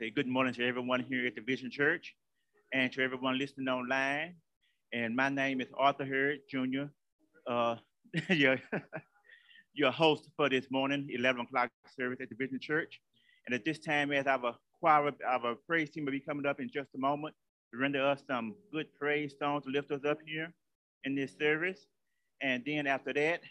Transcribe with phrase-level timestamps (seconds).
[0.00, 2.16] say good morning to everyone here at the Vision Church
[2.72, 4.34] and to everyone listening online.
[4.92, 6.86] And my name is Arthur Hurd Jr.,
[7.48, 7.76] uh,
[8.28, 8.58] your,
[9.74, 13.00] your host for this morning, 11 o'clock service at the Vision Church.
[13.46, 16.68] And at this time, as our choir, our praise team will be coming up in
[16.68, 17.36] just a moment
[17.72, 20.52] to render us some good praise songs to lift us up here
[21.04, 21.86] in this service.
[22.42, 23.42] And then after that,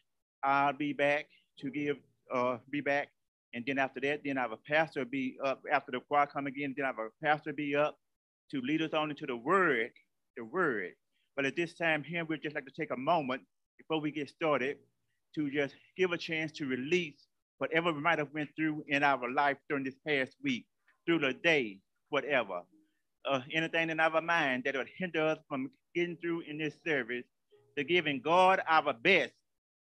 [0.43, 1.27] I'll be back
[1.59, 1.97] to give,
[2.33, 3.07] uh, be back
[3.53, 6.47] and then after that, then I have a pastor be up after the choir come
[6.47, 6.73] again.
[6.75, 7.97] Then I have a pastor be up
[8.51, 9.91] to lead us on into the word,
[10.37, 10.91] the word.
[11.35, 13.41] But at this time here, we'd just like to take a moment
[13.77, 14.77] before we get started
[15.35, 17.27] to just give a chance to release
[17.57, 20.65] whatever we might have went through in our life during this past week,
[21.05, 21.79] through the day,
[22.09, 22.61] whatever.
[23.25, 27.23] Uh, anything in our mind that would hinder us from getting through in this service,
[27.77, 29.33] to giving God our best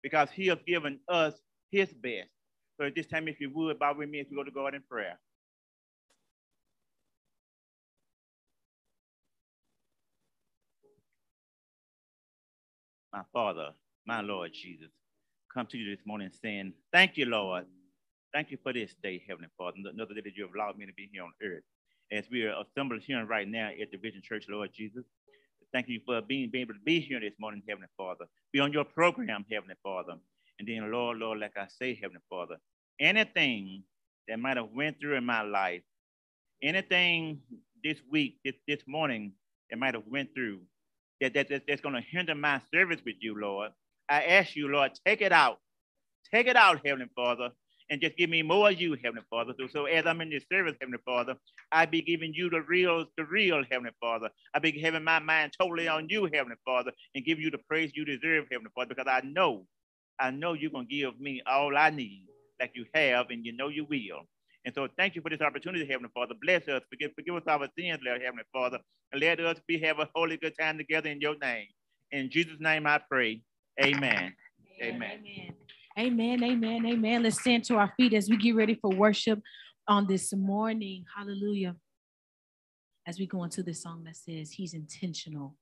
[0.02, 1.34] because he has given us
[1.70, 2.28] his best.
[2.76, 4.74] So at this time, if you would, bow with me as we go to God
[4.74, 5.18] in prayer.
[13.12, 13.70] My Father,
[14.06, 14.90] my Lord Jesus,
[15.52, 17.66] come to you this morning saying, Thank you, Lord.
[18.32, 20.92] Thank you for this day, Heavenly Father, another day that you have allowed me to
[20.92, 21.62] be here on earth.
[22.10, 25.04] As we are assembled here right now at the Vision Church, Lord Jesus,
[25.72, 28.24] thank you for being, being able to be here this morning, Heavenly Father.
[28.52, 30.14] Be on your program, Heavenly Father.
[30.58, 32.56] And then, Lord, Lord, like I say, Heavenly Father,
[33.00, 33.84] anything
[34.28, 35.82] that might have went through in my life,
[36.62, 37.40] anything
[37.84, 39.32] this week, this, this morning
[39.70, 40.60] that might have went through,
[41.20, 43.72] that, that, that that's going to hinder my service with you, Lord.
[44.08, 45.58] I ask you, Lord, take it out.
[46.32, 47.50] Take it out, Heavenly Father,
[47.90, 49.54] and just give me more of you, Heavenly Father.
[49.58, 51.36] So, so as I'm in this service, Heavenly Father,
[51.72, 54.30] I be giving you the real, the real, Heavenly Father.
[54.54, 57.92] I be having my mind totally on you, Heavenly Father, and give you the praise
[57.94, 59.66] you deserve, Heavenly Father, because I know
[60.18, 62.26] I know you're going to give me all I need
[62.60, 64.22] like you have, and you know you will.
[64.64, 66.34] And so thank you for this opportunity, Heavenly Father.
[66.40, 68.78] Bless us, forgive, forgive us our sins, Lord Heavenly Father,
[69.12, 71.66] and let us be have a holy good time together in your name.
[72.12, 73.42] In Jesus' name I pray.
[73.82, 74.34] Amen.
[74.82, 75.20] Amen.
[75.24, 75.54] Amen.
[75.98, 76.44] Amen.
[76.44, 76.86] Amen.
[76.86, 77.22] Amen.
[77.22, 79.40] Let's stand to our feet as we get ready for worship
[79.86, 81.04] on this morning.
[81.14, 81.76] Hallelujah.
[83.06, 84.84] As we go into the song that says, He's intentional.
[85.14, 85.56] intentional,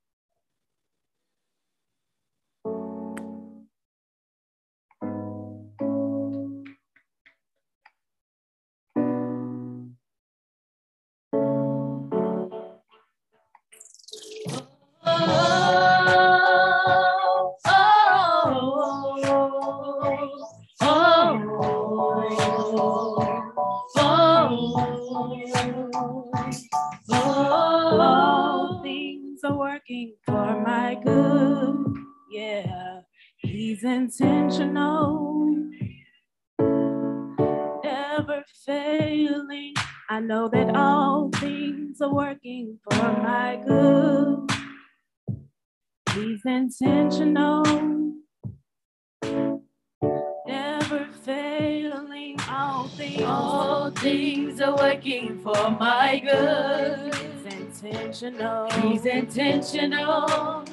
[58.23, 58.71] intentional.
[58.71, 60.65] He's intentional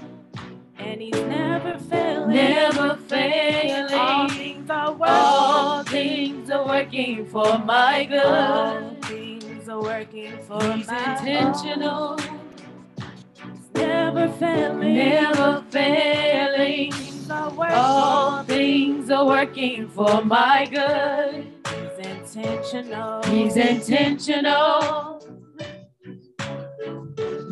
[0.78, 2.30] and he's never failing.
[2.30, 3.94] Never failing.
[3.94, 5.16] All things are working.
[5.16, 8.24] All things are working for my good.
[8.24, 12.18] All things are working for he's my intentional.
[12.18, 14.96] He's never failing.
[14.96, 16.94] Never failing.
[17.32, 21.48] All things are working for my good.
[21.68, 23.24] He's intentional.
[23.24, 25.19] He's intentional.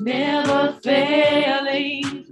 [0.07, 2.25] Never failing.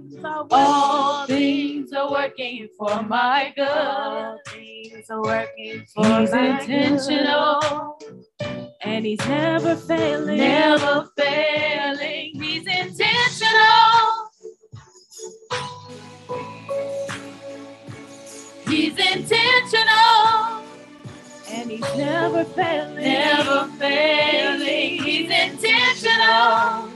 [0.50, 3.68] All things are working for my good.
[3.68, 7.98] All things are working for he's my intentional.
[8.00, 8.70] Good.
[8.80, 10.38] And he's never failing.
[10.38, 12.40] Never failing.
[12.40, 14.30] He's intentional.
[18.68, 20.62] He's intentional.
[21.50, 23.04] And he's never failing.
[23.04, 25.02] Never failing.
[25.02, 26.95] He's intentional.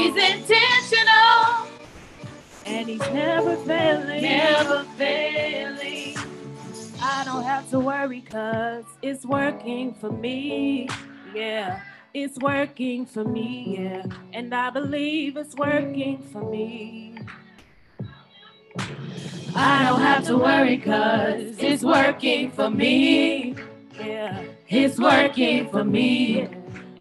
[0.00, 1.68] He's intentional.
[2.64, 4.22] And he's never failing.
[4.22, 6.16] Never failing.
[7.02, 10.88] I don't have to worry cause it's working for me.
[11.34, 11.82] Yeah.
[12.14, 14.06] It's working for me, yeah.
[14.32, 17.18] And I believe it's working for me.
[19.54, 23.54] I don't have to worry cause it's working for me.
[23.98, 24.42] Yeah.
[24.66, 26.48] It's working for me.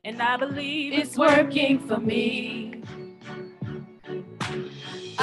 [0.04, 2.79] And I believe it's working for me.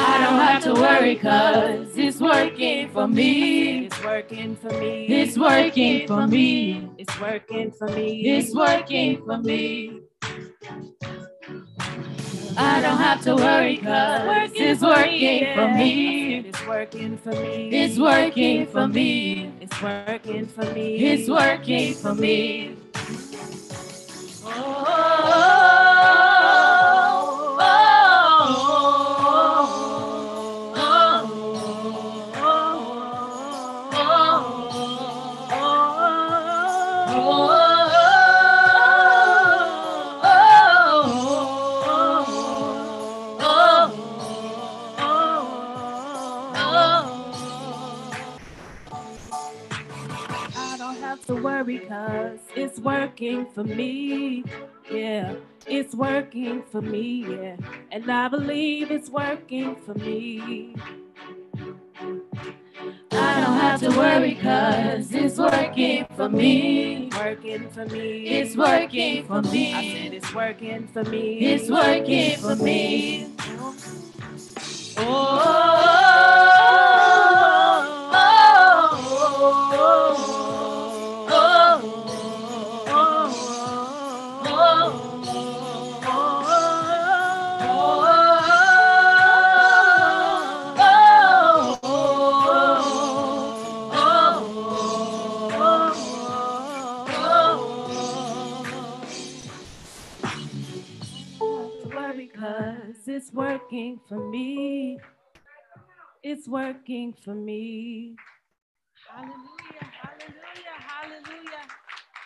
[0.08, 3.86] I don't have to worry cause it's working for me.
[3.86, 5.06] It's working for me.
[5.06, 6.90] It's working for me.
[6.96, 8.20] It's working for me.
[8.24, 10.00] It's working for me.
[12.56, 16.36] I don't have to worry cause it's working for me.
[16.46, 17.68] It's working for me.
[17.72, 19.52] It's working for me.
[19.60, 20.96] It's working for me.
[21.04, 22.76] It's working for me.
[24.44, 25.65] I
[51.88, 54.44] cause it's working for me.
[54.90, 55.34] Yeah,
[55.66, 57.24] it's working for me.
[57.28, 57.56] Yeah,
[57.90, 60.74] and I believe it's working for me.
[63.12, 67.10] I don't have to worry cause it's working for me.
[67.16, 68.28] Working for me.
[68.28, 69.74] It's working for me.
[69.74, 71.38] I said it's working for me.
[71.38, 73.32] It's working for me.
[74.98, 76.95] worry
[103.26, 104.98] it's working for me.
[106.22, 108.14] It's working for me.
[109.10, 109.34] Hallelujah,
[110.00, 111.66] hallelujah, hallelujah,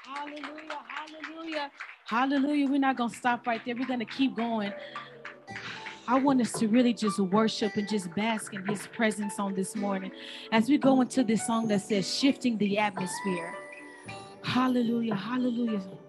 [0.05, 1.71] hallelujah, hallelujah,
[2.05, 2.69] hallelujah.
[2.69, 3.75] We're not going to stop right there.
[3.77, 4.75] We're going to keep going.
[6.07, 9.75] I want us to really just worship and just bask in his presence on this
[9.75, 10.13] morning
[10.53, 13.55] as we go into this song that says shifting the atmosphere.
[14.43, 15.81] Hallelujah, hallelujah.
[15.81, 16.00] Hallelujah,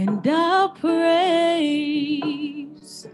[0.00, 3.08] and our praise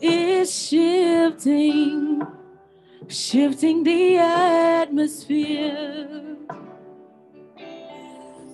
[0.00, 2.22] is shifting,
[3.06, 6.08] shifting the atmosphere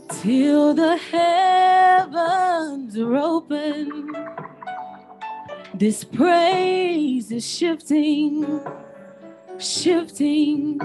[0.09, 4.11] till the heavens are open.
[5.73, 8.61] This praise is shifting,
[9.59, 10.81] shifting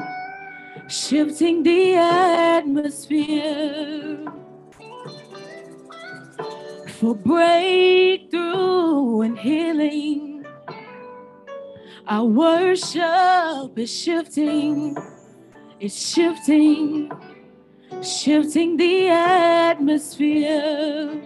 [0.88, 4.26] shifting the atmosphere
[7.00, 10.46] for breakthrough and healing.
[12.06, 14.98] Our worship is shifting,
[15.80, 17.10] it's shifting,
[18.02, 21.22] shifting the atmosphere.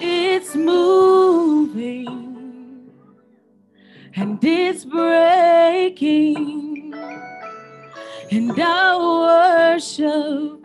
[0.00, 2.08] It's moving
[4.16, 6.92] and it's breaking.
[8.32, 10.57] And our worship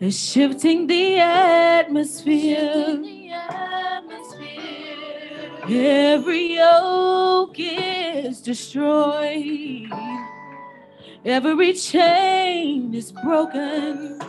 [0.00, 2.96] is shifting the atmosphere.
[2.96, 4.54] the atmosphere.
[5.68, 9.90] Every yoke is destroyed.
[11.24, 14.20] Every chain is broken.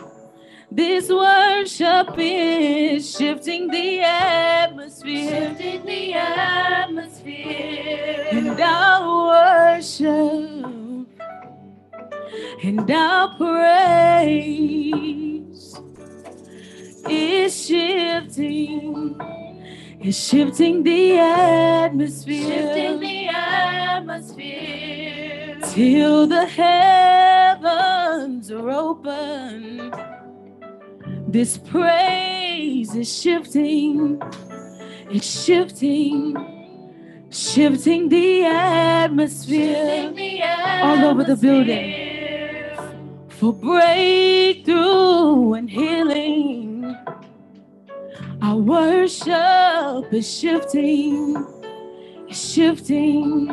[0.70, 5.56] This worship is shifting the atmosphere.
[5.56, 7.06] Shifting the atmosphere.
[8.32, 11.06] And our worship
[12.62, 15.25] and our praise
[17.10, 19.16] is shifting,
[20.00, 25.58] It's shifting the atmosphere Shifting the atmosphere.
[25.74, 29.92] till the heavens are open.
[31.28, 34.22] This praise is shifting,
[35.10, 36.36] it's shifting,
[37.30, 40.42] shifting the atmosphere Shifting the
[40.82, 41.92] all over the building.
[41.92, 43.00] atmosphere.
[43.28, 46.85] for breakthrough and healing.
[48.46, 51.34] Our worship is shifting,
[52.30, 53.50] shifting,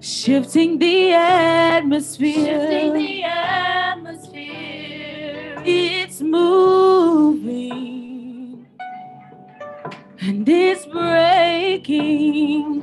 [0.00, 2.34] shifting the atmosphere.
[2.34, 4.42] Shifting the atmosphere.
[5.64, 7.46] It's moving
[10.18, 12.82] and it's breaking.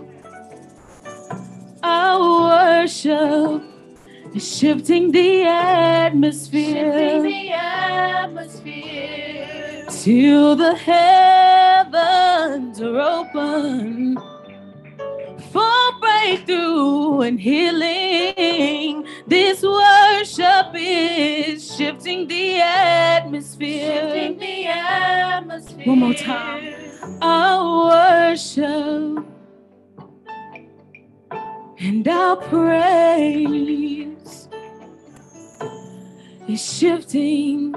[1.84, 3.64] Our worship
[4.34, 9.37] is shifting the Shifting atmosphere the atmosphere.
[9.90, 14.18] Till the heavens are open
[15.52, 19.06] for breakthrough and healing.
[19.28, 24.14] This worship is shifting the atmosphere.
[24.14, 25.86] Shifting the atmosphere.
[25.86, 26.74] One more time.
[27.22, 29.26] Our worship
[31.80, 34.50] and our praise
[36.48, 37.76] is shifting,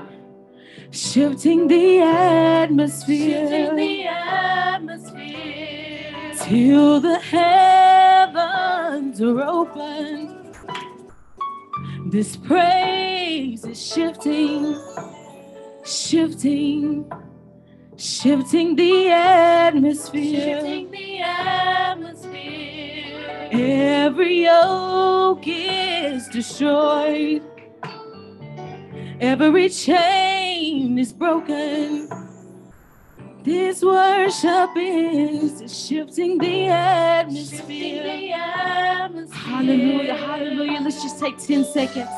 [0.90, 3.48] shifting the atmosphere.
[3.48, 5.26] Shifting the atmosphere.
[6.42, 8.40] Till the heavens
[9.20, 10.36] are open.
[12.06, 14.76] This praise is shifting,
[15.84, 17.10] shifting,
[17.96, 20.60] shifting the atmosphere.
[20.60, 22.28] Shifting the atmosphere.
[23.52, 27.42] Every yoke is destroyed.
[29.20, 30.29] Every chain
[30.98, 32.08] is broken.
[33.42, 37.58] This worship is shifting the atmosphere.
[37.58, 39.38] Shifting the atmosphere.
[39.40, 40.80] Hallelujah, hallelujah.
[40.82, 42.10] Let's just take 10 seconds.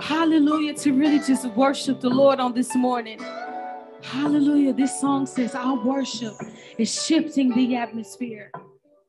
[0.00, 3.18] Hallelujah, to really just worship the Lord on this morning.
[4.02, 4.72] Hallelujah.
[4.72, 6.34] This song says, Our worship
[6.78, 8.52] is shifting the atmosphere.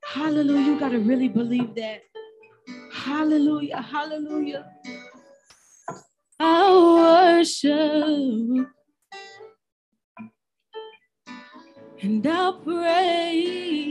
[0.03, 0.73] Hallelujah.
[0.73, 2.01] You got to really believe that.
[2.91, 4.65] Hallelujah, hallelujah.
[6.39, 8.67] Our worship
[12.01, 13.85] and our praise.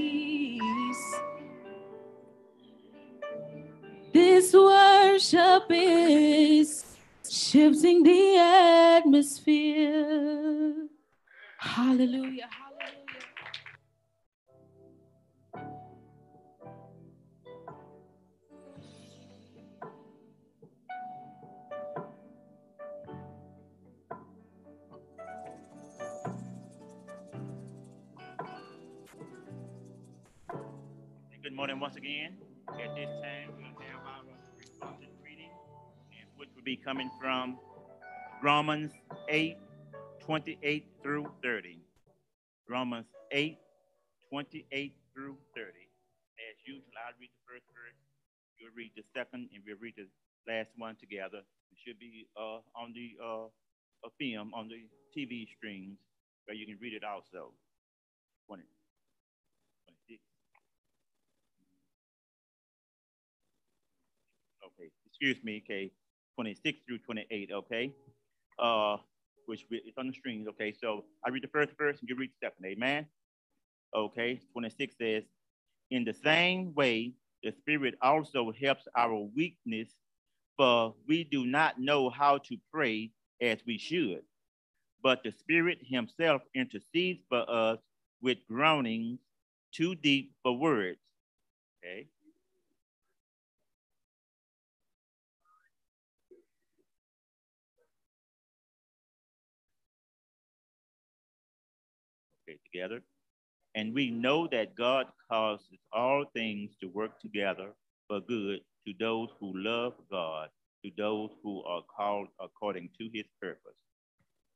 [4.13, 6.85] This worship is
[7.29, 8.37] shifting the
[8.97, 10.89] atmosphere.
[11.59, 12.49] Hallelujah.
[31.55, 32.35] Good morning once again.
[32.67, 34.27] At this time, we'll have our
[34.59, 35.55] responsive reading,
[36.37, 37.61] which will be coming from
[38.43, 38.91] Romans
[39.29, 39.57] 8,
[40.19, 41.79] 28 through 30.
[42.69, 43.57] Romans 8,
[44.31, 45.69] 28 through 30.
[46.43, 48.03] As usual, I'll read the first verse,
[48.59, 50.11] you'll read the second, and we'll read the
[50.51, 51.39] last one together.
[51.71, 53.47] It should be uh, on the uh,
[54.19, 54.83] film on the
[55.15, 55.99] TV streams
[56.47, 57.55] where you can read it also.
[58.51, 58.67] 20,
[59.87, 60.19] 26.
[64.65, 65.93] Okay, excuse me, okay,
[66.37, 67.95] 26 through 28, okay?
[68.59, 68.99] Uh,
[69.47, 70.73] which we- it's on the strings, okay?
[70.73, 73.09] So I read the first verse and you read the second, amen?
[73.95, 75.25] Okay, 26 says,
[75.91, 79.95] In the same way, the Spirit also helps our weakness,
[80.57, 84.23] for we do not know how to pray as we should.
[85.03, 87.81] But the Spirit Himself intercedes for us
[88.23, 89.21] with groanings
[89.73, 91.01] too deep for words.
[91.85, 92.09] Okay.
[102.75, 103.03] Together.
[103.75, 107.71] And we know that God causes all things to work together
[108.09, 110.49] for good to those who love God,
[110.85, 113.79] to those who are called according to his purpose.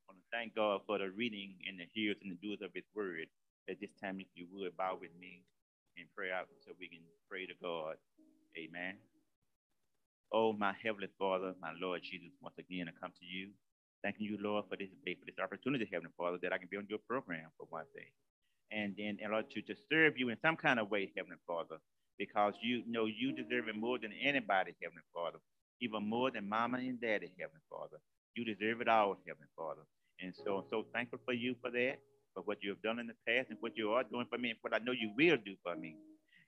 [0.09, 2.70] I want to thank God for the reading and the hearers and the doers of
[2.74, 3.26] his word.
[3.68, 5.42] At this time, if you would bow with me
[5.98, 7.96] and pray out so we can pray to God.
[8.57, 8.94] Amen.
[10.33, 13.48] Oh, my Heavenly Father, my Lord Jesus, once again, I come to you.
[14.02, 16.76] Thanking you, Lord, for this day, for this opportunity, Heavenly Father, that I can be
[16.76, 18.06] on your program for one day.
[18.70, 21.78] And then, in order to, to serve you in some kind of way, Heavenly Father,
[22.18, 25.38] because you know you deserve it more than anybody, Heavenly Father,
[25.80, 27.98] even more than mama and daddy, Heavenly Father.
[28.34, 29.82] You deserve it all, Heavenly Father.
[30.20, 31.98] And so I'm so thankful for you for that,
[32.34, 34.50] for what you have done in the past and what you are doing for me
[34.50, 35.96] and what I know you will do for me.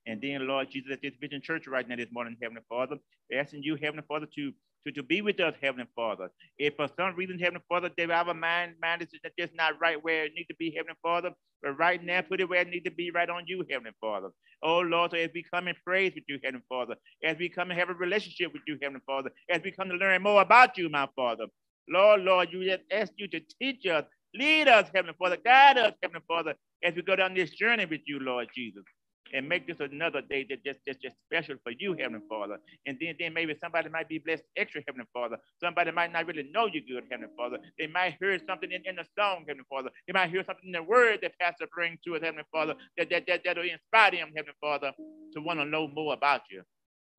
[0.06, 2.96] And then, Lord Jesus, at this Vision Church right now this morning, Heavenly Father,
[3.32, 4.52] asking you, Heavenly Father, to
[4.86, 6.30] to, to be with us, Heavenly Father.
[6.58, 9.08] If for some reason, Heavenly Father, they have a mind, mind is
[9.38, 11.30] just not right where it needs to be, Heavenly Father,
[11.62, 14.28] but right now, put it where it needs to be, right on you, Heavenly Father.
[14.62, 17.70] Oh, Lord, so as we come and praise with you, Heavenly Father, as we come
[17.70, 20.78] and have a relationship with you, Heavenly Father, as we come to learn more about
[20.78, 21.46] you, my Father,
[21.88, 25.92] Lord, Lord, you just ask you to teach us, lead us, Heavenly Father, guide us,
[26.02, 28.84] Heavenly Father, as we go down this journey with you, Lord Jesus
[29.32, 32.58] and make this another day that just, just, just special for you, Heavenly Father.
[32.86, 35.36] And then, then maybe somebody might be blessed extra, Heavenly Father.
[35.62, 37.58] Somebody might not really know you good, Heavenly Father.
[37.78, 39.90] They might hear something in, in the song, Heavenly Father.
[40.06, 43.10] They might hear something in the word that Pastor brings to us, Heavenly Father, that,
[43.10, 44.92] that, that, that'll inspire them, Heavenly Father,
[45.34, 46.62] to want to know more about you.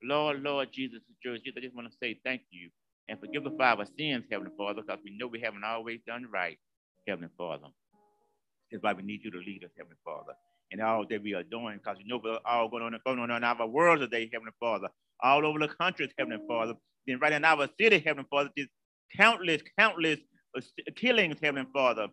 [0.03, 2.69] Lord, Lord Jesus, Jesus, I just want to say thank you
[3.07, 6.27] and forgive us for our sins, Heavenly Father, because we know we haven't always done
[6.31, 6.57] right,
[7.07, 7.67] Heavenly Father.
[8.71, 10.33] That's why we need you to lead us, Heavenly Father.
[10.71, 13.19] And all that we are doing because you know we're all going on, and going
[13.19, 14.87] on in our world today, Heavenly Father,
[15.21, 16.75] all over the country, Heavenly Father.
[17.05, 18.69] Then right in our city, Heavenly Father, just
[19.17, 20.19] countless, countless
[20.57, 20.61] uh,
[20.95, 22.07] killings, Heavenly Father.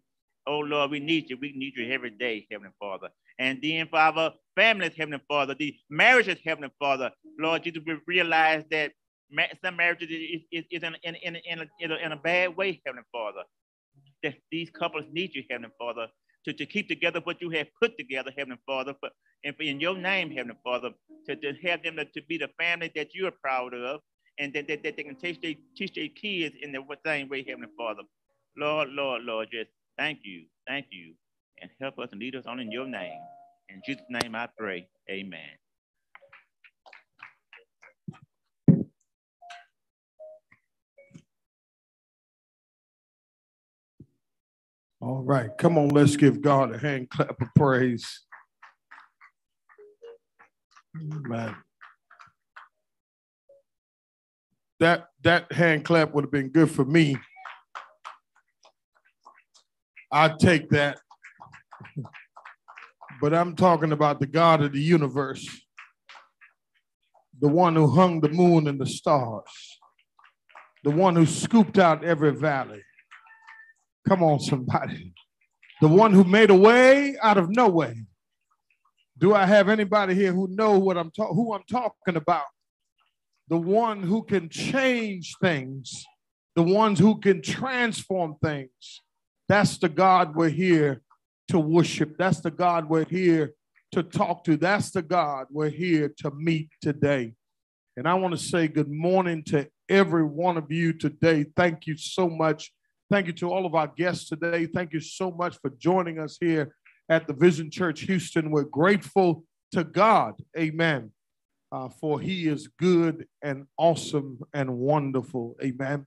[0.46, 1.36] Oh Lord, we need you.
[1.40, 3.08] We need you every day, Heavenly Father.
[3.38, 8.64] And then for our families, Heavenly Father, the marriages, Heavenly Father, Lord Jesus, we realize
[8.70, 8.92] that
[9.64, 11.36] some marriages is, is, is in, in, in,
[11.80, 13.42] in, a, in a bad way, Heavenly Father.
[14.22, 16.08] That these couples need you, Heavenly Father,
[16.48, 19.10] to, to keep together what you have put together, Heavenly Father, for,
[19.44, 20.90] and for in your name, Heavenly Father,
[21.26, 24.00] to, to have them to, to be the family that you are proud of,
[24.38, 27.44] and that, that, that they can teach their, teach their kids in the same way,
[27.46, 28.02] Heavenly Father.
[28.56, 31.14] Lord, Lord, Lord, just thank you, thank you,
[31.60, 33.20] and help us and lead us on in your name.
[33.68, 35.67] In Jesus' name I pray, amen.
[45.00, 48.24] All right, come on, let's give God a hand clap of praise.
[50.94, 51.54] Man.
[54.80, 57.16] That that hand clap would have been good for me.
[60.10, 60.98] I'd take that.
[63.20, 65.48] But I'm talking about the God of the universe,
[67.40, 69.78] the one who hung the moon and the stars,
[70.84, 72.82] the one who scooped out every valley,
[74.08, 75.12] Come on, somebody.
[75.82, 78.06] The one who made a way out of no way.
[79.18, 82.46] Do I have anybody here who know what I'm talking who I'm talking about?
[83.48, 86.06] The one who can change things,
[86.56, 89.02] the ones who can transform things.
[89.46, 91.02] That's the God we're here
[91.48, 92.16] to worship.
[92.18, 93.52] That's the God we're here
[93.92, 94.56] to talk to.
[94.56, 97.34] That's the God we're here to meet today.
[97.98, 101.44] And I want to say good morning to every one of you today.
[101.54, 102.72] Thank you so much
[103.10, 104.66] Thank you to all of our guests today.
[104.66, 106.74] Thank you so much for joining us here
[107.08, 108.50] at the Vision Church Houston.
[108.50, 111.12] We're grateful to God, amen,
[111.72, 116.06] uh, for He is good and awesome and wonderful, amen.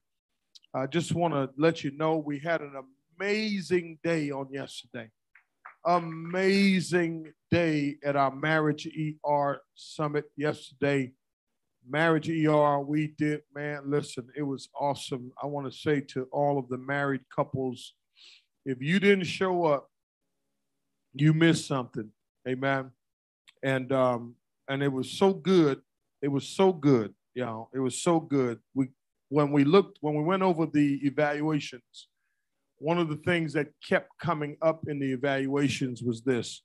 [0.72, 2.74] I just want to let you know we had an
[3.18, 5.10] amazing day on yesterday.
[5.84, 8.88] Amazing day at our Marriage
[9.26, 11.14] ER Summit yesterday
[11.88, 15.32] marriage ER we did, man, listen, it was awesome.
[15.42, 17.94] I want to say to all of the married couples,
[18.64, 19.88] if you didn't show up,
[21.14, 22.10] you missed something.
[22.48, 22.90] Amen.
[23.62, 24.34] And um,
[24.68, 25.80] and it was so good.
[26.22, 28.60] It was so good, you know, it was so good.
[28.74, 28.88] We
[29.28, 32.08] when we looked, when we went over the evaluations,
[32.78, 36.62] one of the things that kept coming up in the evaluations was this.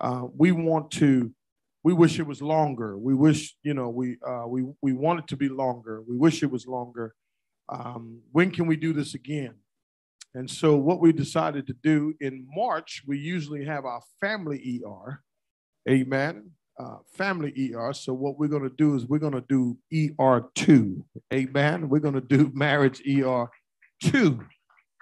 [0.00, 1.32] Uh, we want to
[1.84, 2.96] we wish it was longer.
[2.96, 6.02] We wish, you know, we uh, we we want it to be longer.
[6.06, 7.14] We wish it was longer.
[7.68, 9.54] Um, when can we do this again?
[10.34, 15.22] And so, what we decided to do in March, we usually have our family ER,
[15.88, 17.92] amen, uh, family ER.
[17.92, 19.76] So, what we're going to do is we're going to do
[20.18, 21.88] ER two, amen.
[21.88, 23.48] We're going to do marriage ER
[24.02, 24.44] two,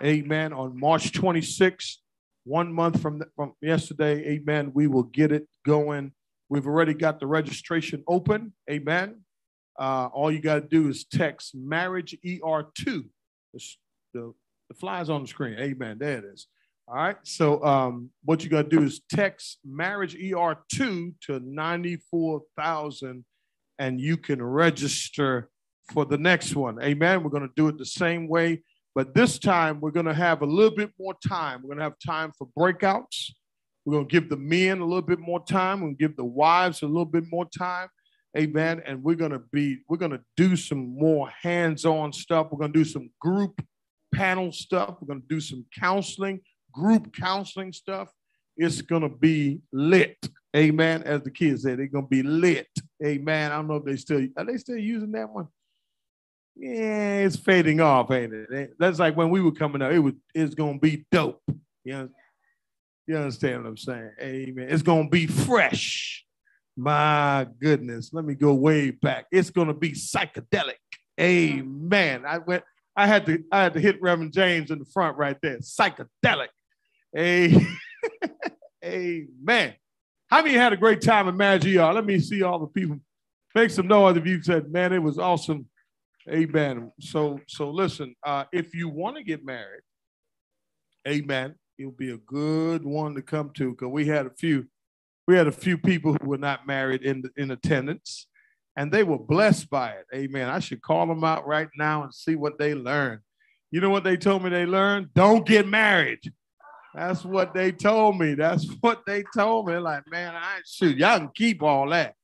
[0.03, 1.97] amen, on March 26th,
[2.45, 4.73] one month from, from yesterday, amen.
[4.75, 6.13] We will get it going
[6.51, 8.53] We've already got the registration open.
[8.69, 9.21] Amen.
[9.79, 13.05] Uh, all you got to do is text marriage ER2.
[13.55, 13.61] The,
[14.13, 14.35] the,
[14.69, 15.59] the on the screen.
[15.59, 15.99] Amen.
[16.01, 16.49] There it is.
[16.89, 17.17] All right.
[17.23, 23.25] So um, what you got to do is text marriage ER2 to 94,000
[23.79, 25.49] and you can register
[25.93, 26.83] for the next one.
[26.83, 27.23] Amen.
[27.23, 28.63] We're going to do it the same way,
[28.97, 31.63] but this time we're going to have a little bit more time.
[31.63, 33.31] We're going to have time for breakouts.
[33.85, 35.81] We're going to give the men a little bit more time.
[35.81, 37.89] We're going to give the wives a little bit more time.
[38.37, 38.83] Amen.
[38.87, 42.49] And we're going to be, we're going to do some more hands on stuff.
[42.51, 43.61] We're going to do some group
[44.15, 44.97] panel stuff.
[45.01, 46.41] We're going to do some counseling,
[46.73, 48.09] group counseling stuff.
[48.57, 50.19] It's going to be lit.
[50.55, 51.03] Amen.
[51.05, 52.69] As the kids say, they're going to be lit.
[53.05, 53.51] Amen.
[53.51, 55.49] I don't know if they still, are they still using that one?
[56.57, 58.75] Yeah, it's fading off, ain't it?
[58.79, 61.41] That's like when we were coming up, it was, it's going to be dope.
[61.85, 62.09] You know,
[63.11, 64.11] you understand what I'm saying?
[64.21, 64.69] Amen.
[64.71, 66.25] It's going to be fresh.
[66.77, 68.11] My goodness.
[68.13, 69.27] Let me go way back.
[69.33, 70.77] It's going to be psychedelic.
[71.21, 72.25] Amen.
[72.25, 72.63] I went,
[72.97, 75.59] I had to, I had to hit Reverend James in the front right there.
[75.59, 76.49] Psychedelic.
[78.85, 79.75] Amen.
[80.29, 81.93] How many had a great time in Marriage ER?
[81.93, 83.01] Let me see all the people.
[83.55, 85.67] Make some noise if you said, man, it was awesome.
[86.29, 86.93] Amen.
[87.01, 89.83] So, so listen, uh, if you want to get married,
[91.09, 94.67] amen, it'll be a good one to come to because we had a few
[95.27, 98.27] we had a few people who were not married in in attendance
[98.77, 102.15] and they were blessed by it amen i should call them out right now and
[102.15, 103.21] see what they learned
[103.71, 106.21] you know what they told me they learned don't get married
[106.95, 108.35] That's what they told me.
[108.35, 109.77] That's what they told me.
[109.79, 112.15] Like, man, I shoot, y'all can keep all that.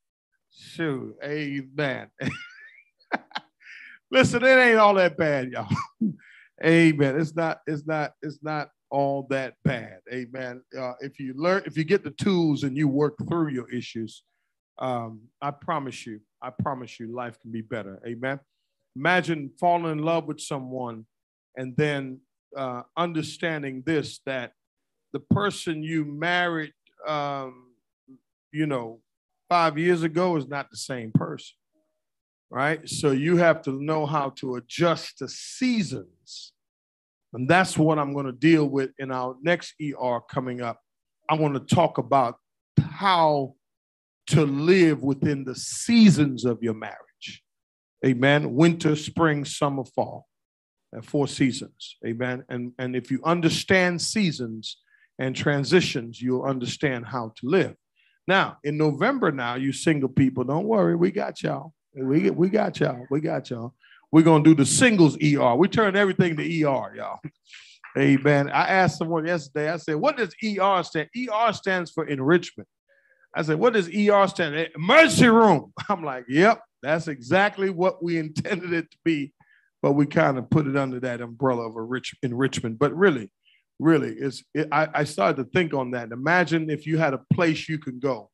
[0.50, 2.08] Shoot, amen.
[4.10, 5.68] Listen, it ain't all that bad, y'all.
[6.64, 7.20] amen.
[7.20, 9.98] It's not, it's not, it's not all that bad.
[10.12, 10.62] Amen.
[10.78, 14.22] Uh, if you learn, if you get the tools and you work through your issues,
[14.78, 18.00] um, I promise you, I promise you, life can be better.
[18.06, 18.38] Amen.
[18.94, 21.06] Imagine falling in love with someone
[21.56, 22.20] and then
[22.56, 24.52] uh, understanding this that
[25.12, 26.72] the person you married,
[27.06, 27.72] um,
[28.52, 29.00] you know,
[29.48, 31.56] five years ago is not the same person,
[32.50, 32.88] right?
[32.88, 36.52] So you have to know how to adjust to seasons.
[37.36, 40.80] And that's what I'm going to deal with in our next ER coming up.
[41.28, 42.36] I want to talk about
[42.80, 43.56] how
[44.28, 47.42] to live within the seasons of your marriage.
[48.04, 48.54] Amen.
[48.54, 50.26] Winter, spring, summer, fall.
[51.02, 51.96] Four seasons.
[52.06, 52.42] Amen.
[52.48, 54.78] And, and if you understand seasons
[55.18, 57.74] and transitions, you'll understand how to live.
[58.26, 61.74] Now, in November, now, you single people, don't worry, we got y'all.
[61.94, 63.06] We, we got y'all.
[63.10, 63.74] We got y'all.
[64.12, 65.54] We're going to do the singles ER.
[65.56, 67.20] We turn everything to ER, y'all.
[67.98, 68.50] Amen.
[68.50, 71.08] I asked someone yesterday, I said, what does ER stand?
[71.16, 72.68] ER stands for enrichment.
[73.34, 74.68] I said, what does ER stand?
[74.74, 75.72] Emergency room.
[75.88, 79.32] I'm like, yep, that's exactly what we intended it to be.
[79.82, 82.78] But we kind of put it under that umbrella of enrich, enrichment.
[82.78, 83.30] But really,
[83.78, 87.20] really is it, I, I started to think on that imagine if you had a
[87.34, 88.30] place you could go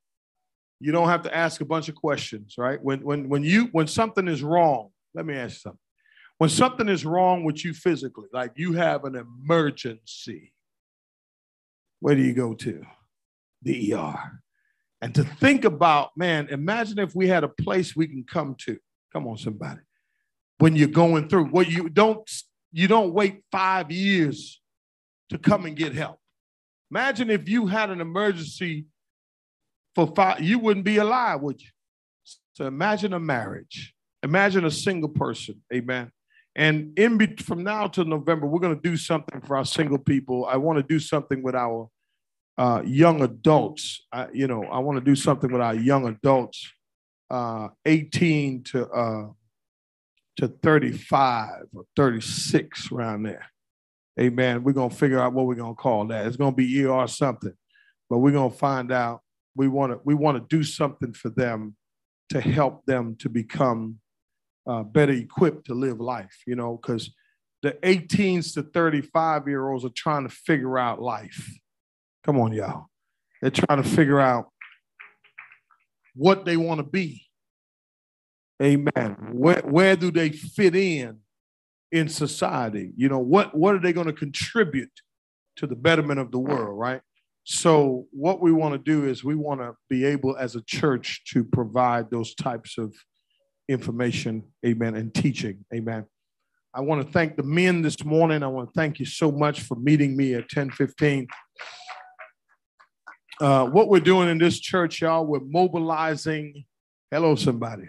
[0.80, 3.86] you don't have to ask a bunch of questions right when when when you when
[3.86, 5.78] something is wrong let me ask you something
[6.38, 10.52] when something is wrong with you physically like you have an emergency
[12.00, 12.82] where do you go to
[13.62, 14.40] the er
[15.00, 18.78] and to think about man imagine if we had a place we can come to
[19.12, 19.80] come on somebody
[20.58, 22.28] when you're going through well you don't
[22.72, 24.60] you don't wait five years
[25.28, 26.18] to come and get help.
[26.90, 28.86] Imagine if you had an emergency
[29.94, 31.68] for five, you wouldn't be alive, would you?
[32.54, 33.94] So imagine a marriage.
[34.22, 35.62] Imagine a single person.
[35.72, 36.10] Amen.
[36.54, 39.98] And in be- from now till November, we're going to do something for our single
[39.98, 40.46] people.
[40.46, 41.88] I want to do something with our
[42.58, 44.02] uh, young adults.
[44.12, 46.70] I, you know, I want to do something with our young adults,
[47.30, 49.28] uh, 18 to uh,
[50.36, 53.46] to 35 or 36 around there.
[54.20, 54.62] Amen.
[54.62, 56.26] We're gonna figure out what we're gonna call that.
[56.26, 57.54] It's gonna be ER something,
[58.10, 59.20] but we're gonna find out.
[59.54, 61.76] We want to we want to do something for them
[62.30, 63.98] to help them to become
[64.66, 66.42] uh, better equipped to live life.
[66.46, 67.12] You know, because
[67.62, 71.50] the 18s to 35 year olds are trying to figure out life.
[72.24, 72.86] Come on, y'all.
[73.40, 74.50] They're trying to figure out
[76.14, 77.26] what they want to be.
[78.62, 79.16] Amen.
[79.32, 81.18] Where, where do they fit in
[81.92, 82.90] in society.
[82.96, 84.90] You know, what, what are they going to contribute
[85.56, 87.02] to the betterment of the world, right?
[87.44, 91.22] So, what we want to do is we want to be able as a church
[91.32, 92.94] to provide those types of
[93.72, 96.06] information, amen, and teaching, amen.
[96.74, 98.42] I want to thank the men this morning.
[98.42, 101.26] I want to thank you so much for meeting me at 1015.
[103.40, 106.64] Uh, what we're doing in this church, y'all, we're mobilizing.
[107.10, 107.88] Hello, somebody.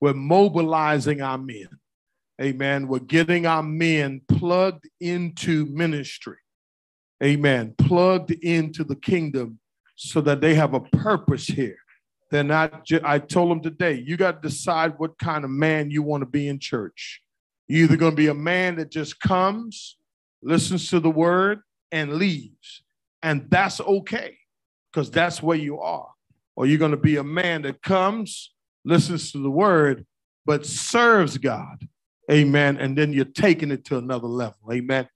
[0.00, 1.68] We're mobilizing our men.
[2.42, 2.88] Amen.
[2.88, 6.38] We're getting our men plugged into ministry.
[7.22, 7.74] Amen.
[7.78, 9.60] Plugged into the kingdom
[9.96, 11.76] so that they have a purpose here.
[12.34, 16.02] They're not, I told them today, you got to decide what kind of man you
[16.02, 17.22] want to be in church.
[17.68, 19.96] You're either going to be a man that just comes,
[20.42, 21.60] listens to the word,
[21.92, 22.82] and leaves.
[23.22, 24.36] And that's okay
[24.92, 26.08] because that's where you are.
[26.56, 28.52] Or you're going to be a man that comes,
[28.84, 30.04] listens to the word,
[30.44, 31.88] but serves God
[32.30, 32.78] Amen.
[32.78, 34.72] And then you're taking it to another level.
[34.72, 35.08] Amen.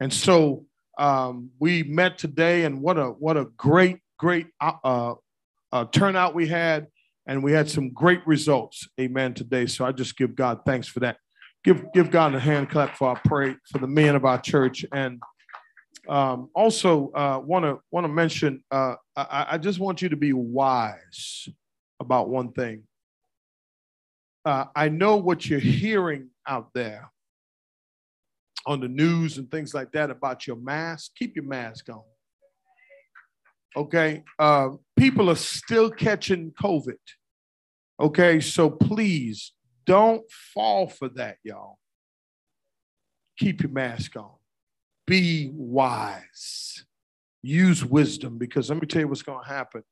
[0.00, 0.66] And so
[0.98, 5.14] um, we met today, and what a what a great great uh,
[5.72, 6.86] uh, turnout we had,
[7.26, 8.88] and we had some great results.
[9.00, 9.34] Amen.
[9.34, 11.16] Today, so I just give God thanks for that.
[11.64, 14.84] Give give God a hand clap for our pray for the men of our church,
[14.92, 15.22] and
[16.08, 17.10] um, also
[17.44, 18.64] want to want to mention.
[18.70, 21.48] Uh, I, I just want you to be wise
[22.00, 22.82] about one thing.
[24.44, 27.10] Uh, I know what you're hearing out there
[28.66, 32.02] on the news and things like that about your mask, keep your mask on.
[33.76, 34.22] Okay.
[34.38, 34.70] Uh,
[35.02, 36.94] people are still catching COVID.
[37.98, 38.38] Okay.
[38.38, 39.52] So please
[39.84, 40.22] don't
[40.54, 41.78] fall for that, y'all.
[43.36, 44.30] Keep your mask on.
[45.06, 46.84] Be wise.
[47.42, 49.82] Use wisdom because let me tell you what's going to happen.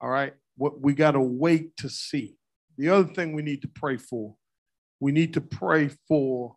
[0.00, 0.32] All right.
[0.56, 2.38] What we got to wait to see.
[2.78, 4.34] The other thing we need to pray for
[5.00, 6.56] we need to pray for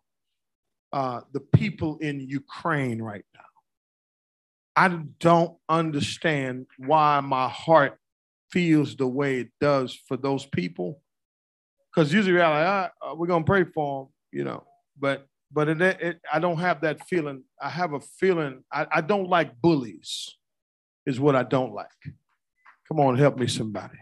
[0.94, 3.40] uh, the people in Ukraine right now.
[4.74, 7.97] I don't understand why my heart
[8.50, 11.00] feels the way it does for those people.
[11.94, 14.64] Because usually we're like, ah, uh, we're gonna pray for them, you know.
[14.98, 17.44] But but it, it, I don't have that feeling.
[17.60, 20.36] I have a feeling I, I don't like bullies,
[21.06, 21.88] is what I don't like.
[22.86, 23.98] Come on, help me, somebody.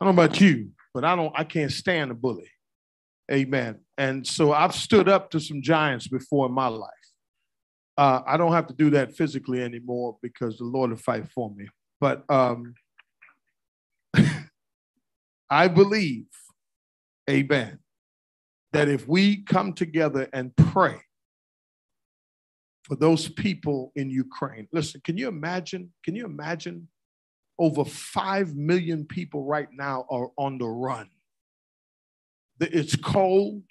[0.00, 1.32] I don't know about you, but I don't.
[1.36, 2.50] I can't stand a bully.
[3.30, 3.80] Amen.
[3.98, 6.90] And so I've stood up to some giants before in my life.
[7.98, 11.50] Uh, I don't have to do that physically anymore because the Lord will fight for
[11.50, 11.66] me.
[12.00, 12.74] But um,
[15.48, 16.26] I believe,
[17.30, 17.78] amen,
[18.72, 21.00] that if we come together and pray
[22.82, 25.92] for those people in Ukraine, listen, can you imagine?
[26.04, 26.88] Can you imagine
[27.58, 31.08] over 5 million people right now are on the run?
[32.60, 33.62] It's cold,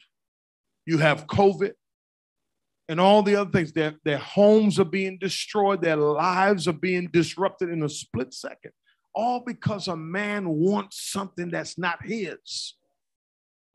[0.86, 1.74] you have COVID,
[2.88, 3.74] and all the other things.
[3.74, 8.72] Their, their homes are being destroyed, their lives are being disrupted in a split second,
[9.16, 12.76] all because a man wants something that's not his.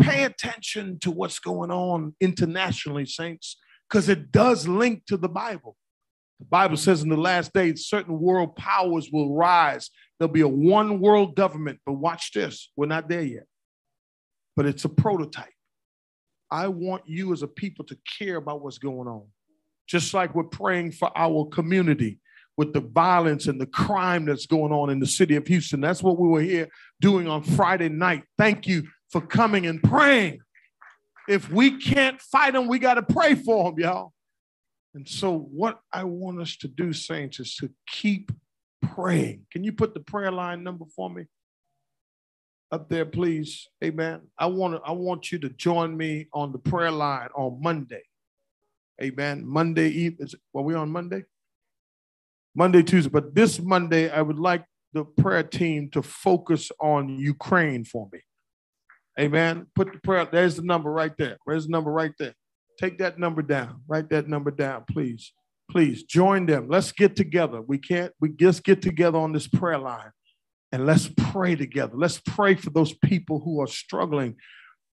[0.00, 3.56] Pay attention to what's going on internationally, saints,
[3.88, 5.76] because it does link to the Bible.
[6.38, 9.90] The Bible says in the last days, certain world powers will rise.
[10.18, 11.80] There'll be a one world government.
[11.84, 13.46] But watch this, we're not there yet.
[14.56, 15.52] But it's a prototype.
[16.50, 19.26] I want you as a people to care about what's going on.
[19.86, 22.20] Just like we're praying for our community
[22.60, 25.80] with the violence and the crime that's going on in the city of Houston.
[25.80, 26.68] That's what we were here
[27.00, 28.24] doing on Friday night.
[28.36, 30.40] Thank you for coming and praying.
[31.26, 34.12] If we can't fight them, we got to pray for them, y'all.
[34.92, 38.30] And so, what I want us to do, saints, is to keep
[38.82, 39.46] praying.
[39.50, 41.24] Can you put the prayer line number for me?
[42.72, 43.66] up there, please.
[43.82, 44.20] Amen.
[44.38, 48.02] I want to, I want you to join me on the prayer line on Monday.
[49.02, 49.44] Amen.
[49.46, 50.28] Monday evening.
[50.54, 51.24] Are we on Monday?
[52.54, 53.10] Monday, Tuesday.
[53.10, 58.20] But this Monday, I would like the prayer team to focus on Ukraine for me.
[59.18, 59.66] Amen.
[59.74, 61.36] Put the prayer, there's the number right there.
[61.46, 62.34] There's the number right there?
[62.78, 63.82] Take that number down.
[63.86, 65.32] Write that number down, please.
[65.70, 66.68] Please join them.
[66.68, 67.60] Let's get together.
[67.60, 70.10] We can't, we just get together on this prayer line
[70.72, 71.92] and let's pray together.
[71.96, 74.36] Let's pray for those people who are struggling,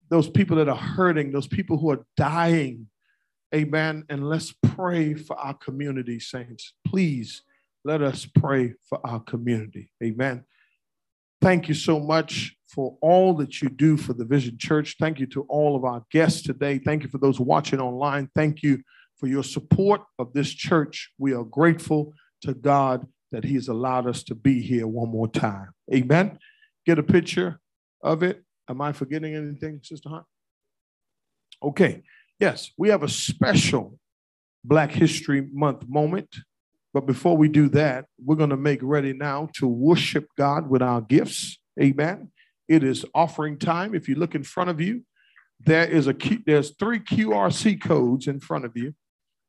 [0.10, 2.88] those people that are hurting, those people who are dying.
[3.54, 4.06] Amen.
[4.10, 6.74] And let's pray for our community, saints.
[6.88, 7.43] Please
[7.84, 9.91] let us pray for our community.
[10.04, 10.45] Amen.
[11.41, 14.95] Thank you so much for all that you do for the Vision Church.
[14.99, 16.78] Thank you to all of our guests today.
[16.78, 18.30] Thank you for those watching online.
[18.36, 18.82] Thank you
[19.18, 21.12] for your support of this church.
[21.18, 25.28] We are grateful to God that He has allowed us to be here one more
[25.28, 25.72] time.
[25.93, 26.38] Amen.
[26.86, 27.60] Get a picture
[28.04, 28.43] of it.
[28.70, 30.26] Am I forgetting anything, Sister Hunt?
[31.62, 32.04] Okay.
[32.42, 34.00] Yes, we have a special
[34.64, 36.38] Black History Month moment.
[36.92, 40.82] But before we do that, we're going to make ready now to worship God with
[40.82, 41.60] our gifts.
[41.80, 42.32] Amen.
[42.68, 43.94] It is offering time.
[43.94, 45.04] If you look in front of you,
[45.60, 48.96] there is a key, there's three QRC codes in front of you.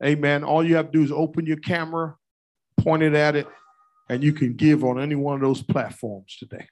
[0.04, 0.44] Amen.
[0.44, 2.16] All you have to do is open your camera,
[2.78, 3.46] point it at it,
[4.10, 6.66] and you can give on any one of those platforms today.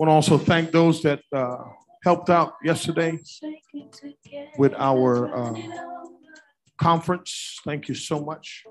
[0.00, 1.58] Want to also thank those that uh,
[2.02, 3.18] helped out yesterday
[4.56, 5.54] with our uh,
[6.80, 7.60] conference.
[7.66, 8.64] Thank you so much.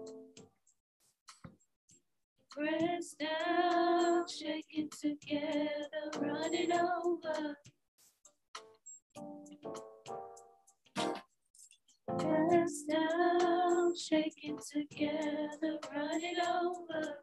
[3.20, 5.70] Down, shaking together,
[6.20, 7.56] running over.
[12.90, 17.20] Down, shaking together, running over.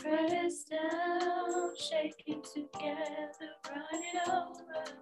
[0.00, 1.74] Press down,
[2.42, 5.00] together, running over.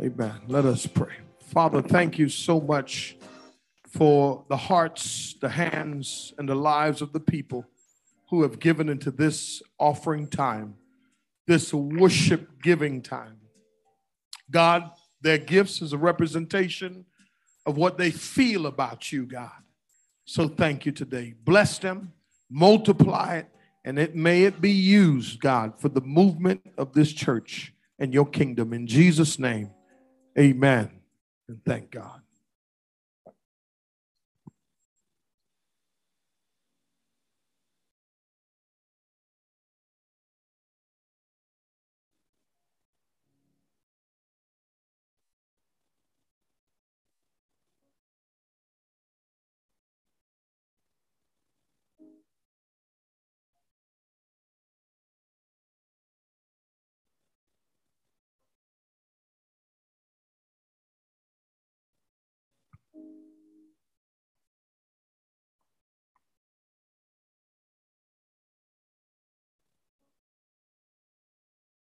[0.00, 0.40] Amen.
[0.46, 1.16] Let us pray.
[1.40, 3.16] Father, thank you so much
[3.88, 7.66] for the hearts, the hands, and the lives of the people
[8.30, 10.74] who have given into this offering time,
[11.46, 13.36] this worship giving time.
[14.50, 17.04] God, their gifts is a representation
[17.66, 19.50] of what they feel about you, God.
[20.24, 21.34] So thank you today.
[21.44, 22.12] Bless them,
[22.50, 23.48] multiply it,
[23.84, 28.26] and it may it be used, God, for the movement of this church and your
[28.26, 28.72] kingdom.
[28.72, 29.70] In Jesus' name.
[30.38, 30.90] Amen.
[31.48, 32.20] And thank God.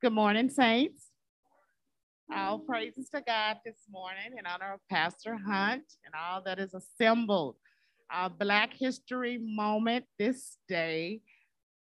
[0.04, 1.06] Good morning, saints.
[2.30, 6.74] All praises to God this morning in honor of Pastor Hunt and all that is
[6.74, 7.56] assembled.
[8.12, 11.22] Our Black History moment this day.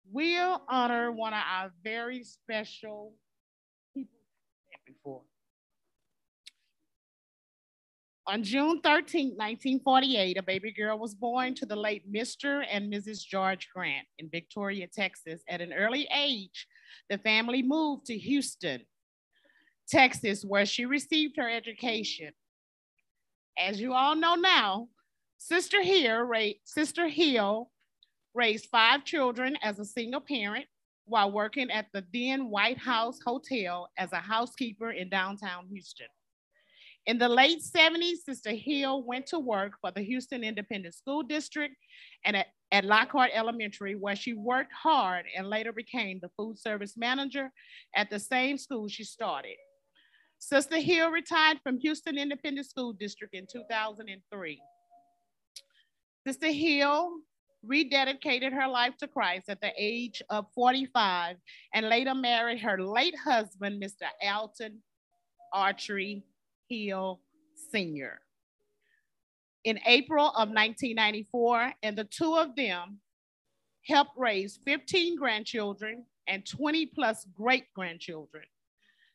[0.10, 3.14] We'll honor one of our very special
[3.94, 4.22] people
[4.88, 5.24] before.
[8.26, 12.64] On June 13, 1948, a baby girl was born to the late Mr.
[12.72, 13.26] and Mrs.
[13.26, 15.42] George Grant in Victoria, Texas.
[15.50, 16.66] At an early age,
[17.10, 18.82] the family moved to Houston,
[19.90, 22.32] Texas, where she received her education.
[23.60, 24.88] As you all know now,
[25.38, 26.26] Sister Hill,
[26.64, 27.70] Sister Hill
[28.34, 30.66] raised five children as a single parent
[31.04, 36.08] while working at the then White House Hotel as a housekeeper in downtown Houston.
[37.06, 41.76] In the late 70s, Sister Hill went to work for the Houston Independent School District
[42.24, 46.96] and at, at Lockhart Elementary, where she worked hard and later became the food service
[46.96, 47.52] manager
[47.94, 49.58] at the same school she started.
[50.40, 54.62] Sister Hill retired from Houston Independent School District in 2003.
[56.26, 57.18] Sister Hill
[57.66, 61.36] rededicated her life to Christ at the age of 45
[61.74, 64.08] and later married her late husband, Mr.
[64.22, 64.82] Alton
[65.54, 66.24] Archery
[66.70, 67.22] Hill
[67.72, 68.20] Sr.
[69.64, 73.00] In April of 1994, and the two of them
[73.88, 78.44] helped raise 15 grandchildren and 20 plus great grandchildren.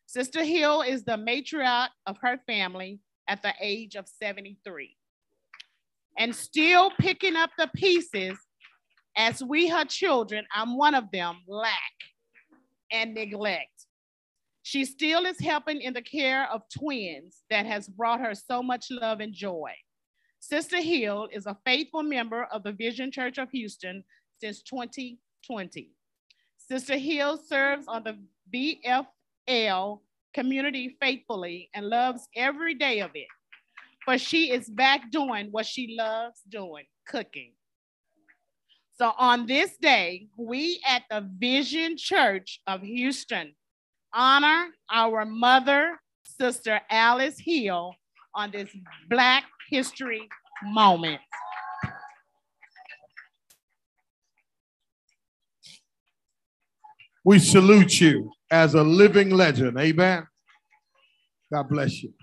[0.05, 4.95] Sister Hill is the matriarch of her family at the age of 73
[6.17, 8.37] and still picking up the pieces
[9.15, 11.73] as we, her children, I'm one of them, lack
[12.91, 13.85] and neglect.
[14.63, 18.87] She still is helping in the care of twins that has brought her so much
[18.91, 19.71] love and joy.
[20.39, 24.03] Sister Hill is a faithful member of the Vision Church of Houston
[24.39, 25.91] since 2020.
[26.57, 28.17] Sister Hill serves on the
[28.53, 29.99] VFL
[30.33, 33.27] community faithfully and loves every day of it.
[34.05, 37.53] But she is back doing what she loves doing, cooking.
[38.97, 43.55] So on this day, we at the Vision Church of Houston
[44.13, 47.93] honor our mother, Sister Alice Hill,
[48.35, 48.69] on this
[49.09, 50.27] Black History
[50.63, 51.21] moment.
[57.23, 59.77] We salute you as a living legend.
[59.77, 60.25] Amen.
[61.51, 62.13] God bless you.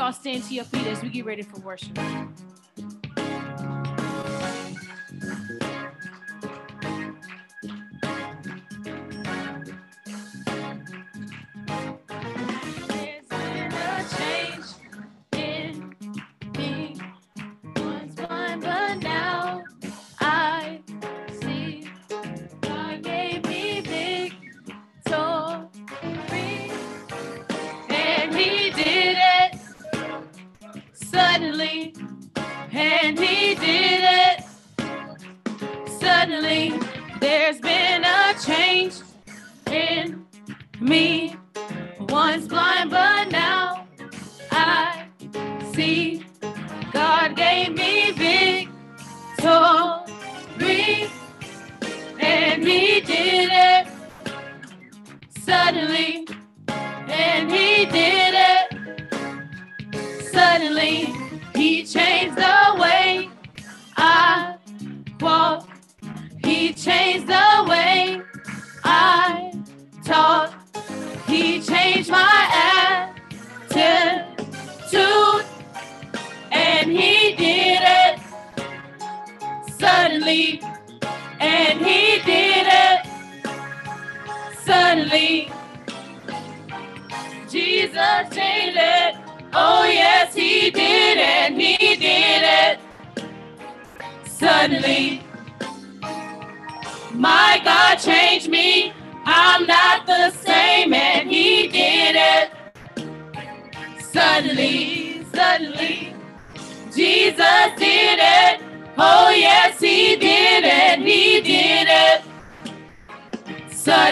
[0.00, 1.94] Y'all stand to your feet as we get ready for worship?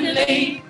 [0.09, 0.62] Suddenly,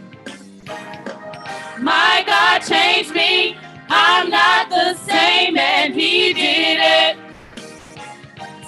[1.78, 3.56] my God changed me.
[3.88, 7.16] I'm not the same, and he did it.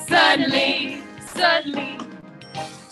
[0.07, 1.99] Suddenly, suddenly,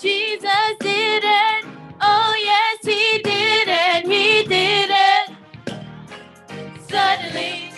[0.00, 1.66] Jesus did it.
[2.00, 4.06] Oh, yes, he did it.
[4.06, 5.30] He did it.
[6.88, 7.72] Suddenly,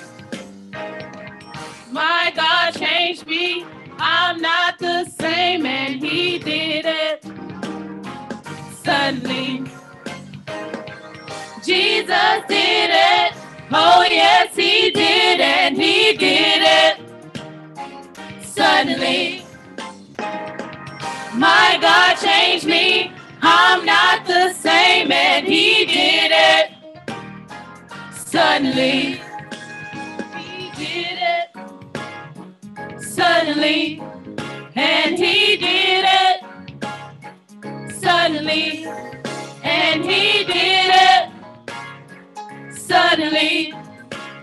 [1.91, 3.67] my God changed me.
[3.99, 7.23] I'm not the same, and he did it.
[8.83, 9.70] Suddenly,
[12.11, 13.35] Jesus did it.
[13.71, 16.99] Oh, yes, he did, and he did it.
[18.43, 19.45] Suddenly,
[21.35, 23.13] my God changed me.
[23.43, 26.73] I'm not the same, and he did it.
[28.13, 29.21] Suddenly,
[30.37, 31.55] he did it.
[33.01, 34.03] Suddenly,
[34.75, 36.43] and he did it.
[38.01, 38.85] Suddenly,
[39.63, 41.30] and he did it.
[42.91, 43.73] Suddenly,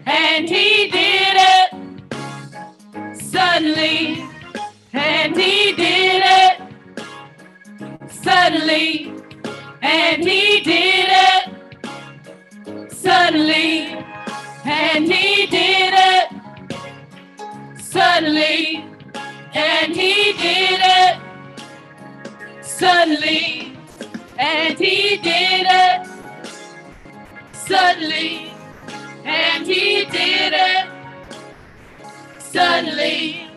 [0.05, 1.69] and he did it.
[3.21, 4.23] Suddenly,
[4.93, 6.61] and he did it.
[8.09, 9.13] Suddenly,
[9.81, 11.49] and he did it.
[12.93, 13.97] Suddenly,
[14.63, 16.29] and he did it.
[17.81, 18.85] Suddenly,
[19.55, 21.19] and he did it.
[22.61, 23.77] Suddenly,
[24.39, 26.06] and he did it.
[27.67, 28.51] Suddenly,
[29.25, 30.87] and he did it.
[32.39, 33.47] Suddenly,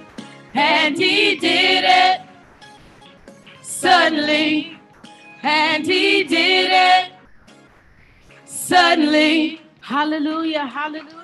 [0.54, 2.20] and he did it.
[3.62, 4.78] Suddenly,
[5.42, 7.12] and he did it.
[8.44, 10.66] Suddenly, Hallelujah.
[10.66, 11.19] Hallelujah.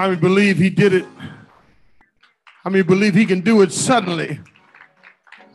[0.00, 1.04] How many believe he did it?
[2.64, 4.40] How many believe he can do it suddenly?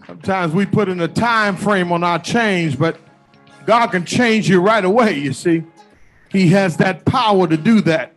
[0.06, 2.96] Sometimes we put in a time frame on our change, but
[3.66, 5.64] God can change you right away, you see.
[6.30, 8.14] He has that power to do that.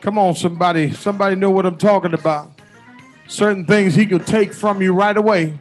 [0.00, 0.94] Come on, somebody.
[0.94, 2.50] Somebody know what I'm talking about.
[3.28, 5.58] Certain things he could take from you right away.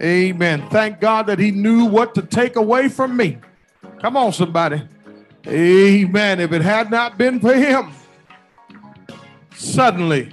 [0.00, 0.68] Amen.
[0.70, 3.38] Thank God that he knew what to take away from me.
[4.00, 4.82] Come on, somebody.
[5.46, 6.40] Amen.
[6.40, 7.92] If it had not been for him,
[9.58, 10.30] suddenly.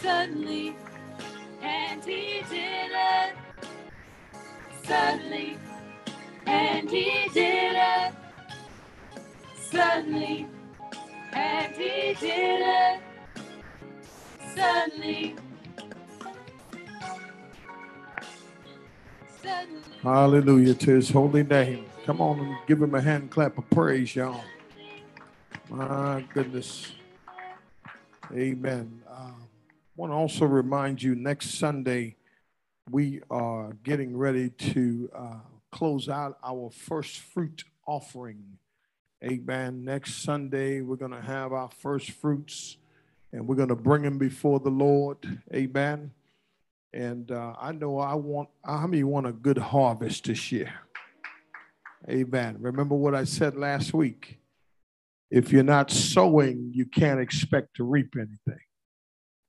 [0.00, 0.74] Suddenly,
[1.62, 3.34] and he did it.
[4.84, 5.58] Suddenly,
[6.46, 8.12] and he did it.
[9.70, 10.46] Suddenly,
[11.32, 13.00] and he did it.
[14.56, 15.36] Suddenly,
[20.02, 21.86] Hallelujah to his holy name.
[22.04, 24.42] Come on and give him a hand clap of praise, y'all.
[25.68, 26.92] My goodness.
[28.34, 29.02] Amen.
[29.08, 29.30] I
[29.96, 32.16] want to also remind you next Sunday,
[32.90, 35.34] we are getting ready to uh,
[35.70, 38.58] close out our first fruit offering.
[39.24, 39.84] Amen.
[39.84, 42.76] Next Sunday, we're going to have our first fruits
[43.32, 45.40] and we're going to bring them before the Lord.
[45.54, 46.10] Amen.
[46.94, 50.72] And uh, I know I want, how many want a good harvest this year?
[52.08, 52.56] Amen.
[52.60, 54.38] Remember what I said last week?
[55.30, 58.62] If you're not sowing, you can't expect to reap anything.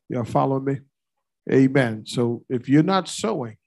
[0.07, 0.79] Y'all follow me?
[1.51, 2.05] Amen.
[2.05, 3.57] So if you're not sowing,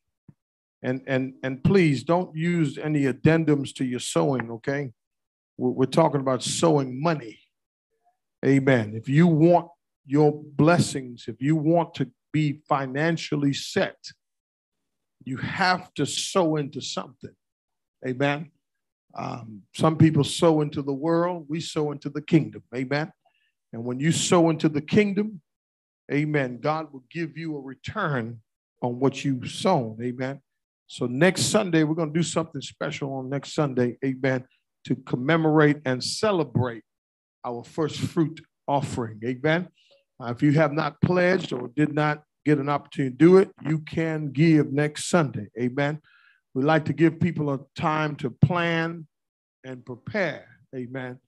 [0.82, 4.92] and and and please don't use any addendums to your sowing, okay?
[5.58, 7.38] We're, we're talking about sowing money.
[8.44, 8.94] Amen.
[8.94, 9.68] If you want
[10.06, 13.96] your blessings, if you want to be financially set,
[15.24, 17.34] you have to sow into something.
[18.06, 18.50] Amen.
[19.14, 22.62] Um, some people sow into the world, we sow into the kingdom.
[22.74, 23.10] Amen.
[23.72, 25.40] And when you sow into the kingdom,
[26.12, 28.40] amen, God will give you a return
[28.82, 29.96] on what you've sown.
[30.02, 30.42] Amen.
[30.88, 33.96] So next Sunday, we're going to do something special on next Sunday.
[34.04, 34.44] Amen.
[34.88, 36.84] To commemorate and celebrate
[37.46, 39.20] our first fruit offering.
[39.24, 39.68] Amen.
[40.20, 43.50] Uh, if you have not pledged or did not get an opportunity to do it,
[43.66, 45.48] you can give next Sunday.
[45.60, 46.00] Amen.
[46.54, 49.06] We like to give people a time to plan
[49.64, 50.46] and prepare.
[50.74, 51.18] Amen.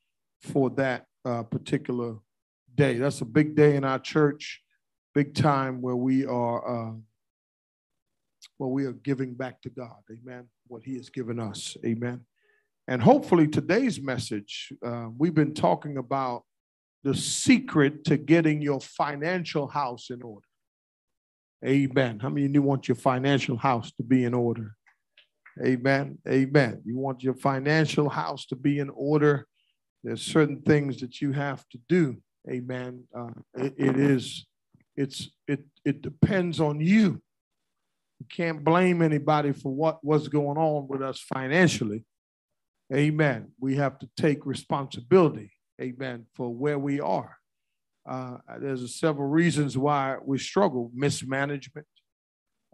[0.43, 2.17] For that uh, particular
[2.75, 2.99] day.
[2.99, 4.63] That's a big day in our church
[5.15, 6.93] big time where we are, uh,
[8.59, 9.97] where we are giving back to God.
[10.11, 10.45] Amen.
[10.69, 11.77] What He has given us.
[11.85, 12.21] Amen.
[12.87, 16.45] And hopefully today's message, uh, we've been talking about
[17.03, 20.47] the secret to getting your financial house in order.
[21.65, 22.21] Amen.
[22.21, 24.75] How many of you want your financial house to be in order?
[25.65, 26.19] Amen.
[26.29, 26.83] Amen.
[26.85, 29.47] You want your financial house to be in order.
[30.05, 32.19] There's certain things that you have to do.
[32.49, 33.05] Amen.
[33.17, 34.47] Uh, it, it is,
[34.97, 37.21] it's, it, it depends on you.
[38.21, 42.05] You can't blame anybody for what, what's going on with us financially.
[42.95, 43.53] Amen.
[43.61, 45.53] We have to take responsibility.
[45.81, 46.27] Amen.
[46.35, 47.37] For where we are.
[48.09, 51.87] Uh, there's several reasons why we struggle mismanagement,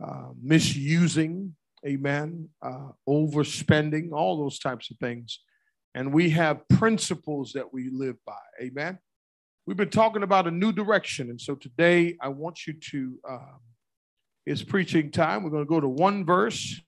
[0.03, 5.41] uh, misusing, amen, uh, overspending, all those types of things.
[5.95, 8.99] And we have principles that we live by, amen.
[9.67, 11.31] We've been talking about a new direction.
[11.31, 13.61] And so today I want you to, um,
[14.47, 15.43] it's preaching time.
[15.43, 16.81] We're going to go to one verse,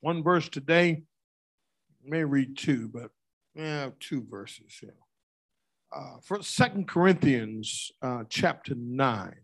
[0.00, 1.02] one verse today.
[2.04, 3.10] May read two, but
[3.54, 4.78] yeah, two verses.
[4.82, 5.03] Yeah
[5.94, 9.34] uh, for Second Corinthians uh, chapter 9.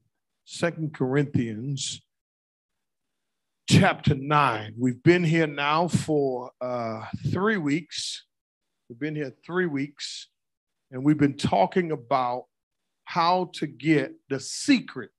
[0.44, 2.02] Second Corinthians
[3.68, 4.74] chapter 9.
[4.76, 8.24] We've been here now for uh, three weeks.
[8.88, 10.28] We've been here three weeks,
[10.90, 12.46] and we've been talking about
[13.04, 15.12] how to get the secret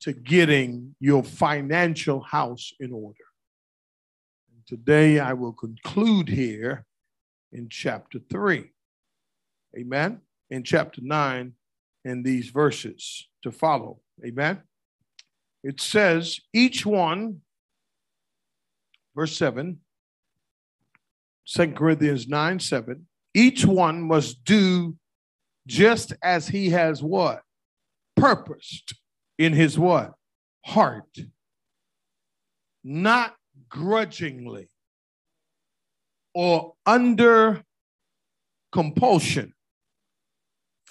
[0.00, 3.24] to getting your financial house in order.
[4.50, 6.86] And today I will conclude here
[7.52, 8.70] in chapter 3.
[9.76, 10.20] Amen.
[10.50, 11.52] In chapter 9
[12.04, 14.00] in these verses to follow.
[14.24, 14.62] Amen.
[15.62, 17.40] It says, each one,
[19.14, 19.78] verse 7,
[21.46, 24.96] 2 Corinthians 9 7, each one must do
[25.66, 27.42] just as he has what?
[28.16, 28.94] Purposed
[29.38, 30.12] in his what?
[30.66, 31.18] Heart.
[32.84, 33.36] Not
[33.68, 34.68] grudgingly
[36.34, 37.62] or under
[38.72, 39.54] compulsion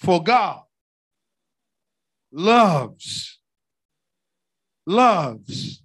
[0.02, 0.62] for God
[2.32, 3.38] loves,
[4.86, 5.82] loves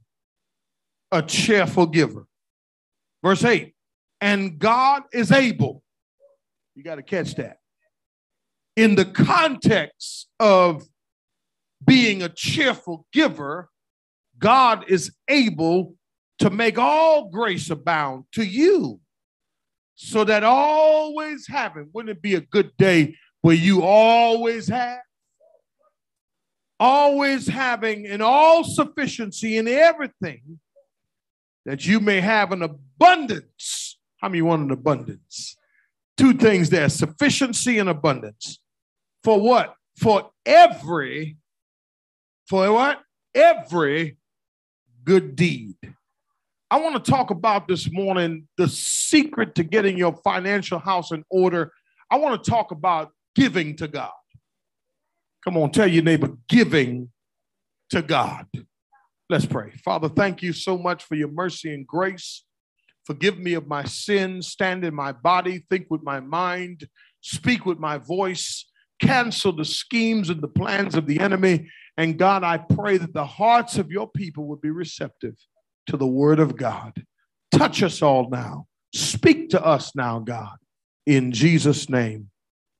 [1.12, 2.26] a cheerful giver.
[3.24, 3.74] Verse 8,
[4.22, 5.84] and God is able,
[6.76, 7.58] you got to catch that,
[8.76, 10.84] in the context of
[11.86, 13.70] being a cheerful giver,
[14.40, 15.96] God is able
[16.40, 19.00] to make all grace abound to you
[19.96, 23.16] so that always having, wouldn't it be a good day
[23.48, 25.00] where you always have,
[26.82, 30.60] always having an all sufficiency in everything,
[31.66, 33.98] that you may have an abundance.
[34.18, 35.56] How many want an abundance?
[36.18, 38.60] Two things there sufficiency and abundance.
[39.24, 39.76] For what?
[39.96, 41.38] For every,
[42.50, 43.00] for what?
[43.34, 44.18] Every
[45.06, 45.78] good deed.
[46.70, 51.24] I want to talk about this morning the secret to getting your financial house in
[51.30, 51.72] order.
[52.12, 54.10] I want to talk about giving to God.
[55.44, 57.10] Come on, tell your neighbor, giving
[57.92, 58.48] to God.
[59.30, 59.72] Let's pray.
[59.86, 62.44] Father, thank you so much for your mercy and grace.
[63.06, 66.88] Forgive me of my sins, stand in my body, think with my mind,
[67.22, 68.66] speak with my voice,
[69.00, 71.70] cancel the schemes and the plans of the enemy.
[71.96, 75.36] And God, I pray that the hearts of your people would be receptive
[75.88, 77.06] to the word of God.
[77.52, 78.66] Touch us all now.
[78.94, 80.58] Speak to us now, God.
[81.06, 82.32] In Jesus' name.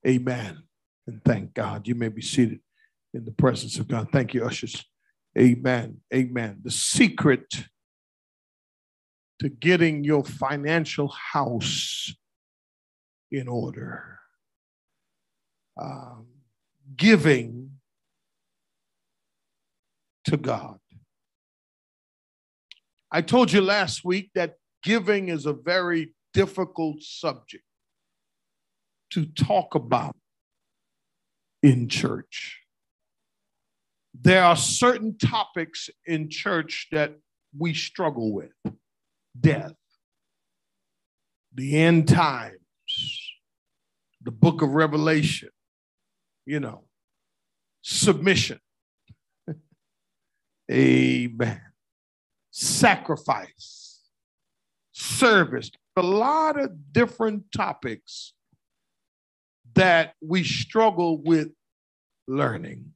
[0.08, 0.64] Amen.
[1.06, 1.88] And thank God.
[1.88, 2.60] You may be seated
[3.14, 4.10] in the presence of God.
[4.12, 4.86] Thank you, ushers.
[5.38, 5.98] Amen.
[6.14, 6.60] Amen.
[6.64, 7.66] The secret
[9.40, 12.14] to getting your financial house
[13.32, 14.20] in order,
[15.80, 16.28] um,
[16.96, 17.72] giving
[20.26, 20.80] to God.
[23.12, 27.64] I told you last week that giving is a very difficult subject
[29.12, 30.16] to talk about
[31.64, 32.62] in church.
[34.20, 37.18] There are certain topics in church that
[37.58, 38.52] we struggle with
[39.40, 39.74] death,
[41.54, 42.58] the end times,
[44.24, 45.50] the book of Revelation,
[46.46, 46.86] you know,
[47.82, 48.60] submission.
[50.72, 51.62] Amen.
[52.52, 54.02] Sacrifice,
[54.92, 58.34] service, a lot of different topics
[59.78, 61.50] that we struggle with
[62.28, 62.94] learning.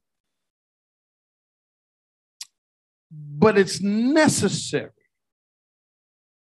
[3.11, 4.91] But it's necessary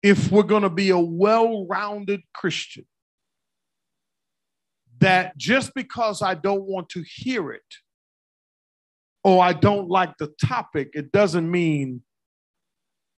[0.01, 2.85] if we're going to be a well rounded Christian
[4.99, 7.61] that just because I don't want to hear it
[9.23, 12.03] or I don't like the topic, it doesn't mean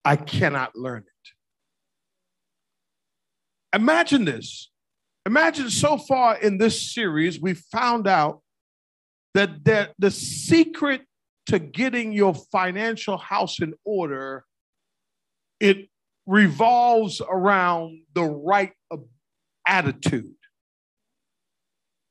[0.05, 3.77] I cannot learn it.
[3.77, 4.71] Imagine this.
[5.27, 8.43] Imagine so far in this series, we found out
[9.33, 11.03] that the, the secret
[11.47, 14.45] to getting your financial house in order,
[15.61, 15.89] it
[16.27, 18.73] revolves around the right
[19.67, 20.35] attitude.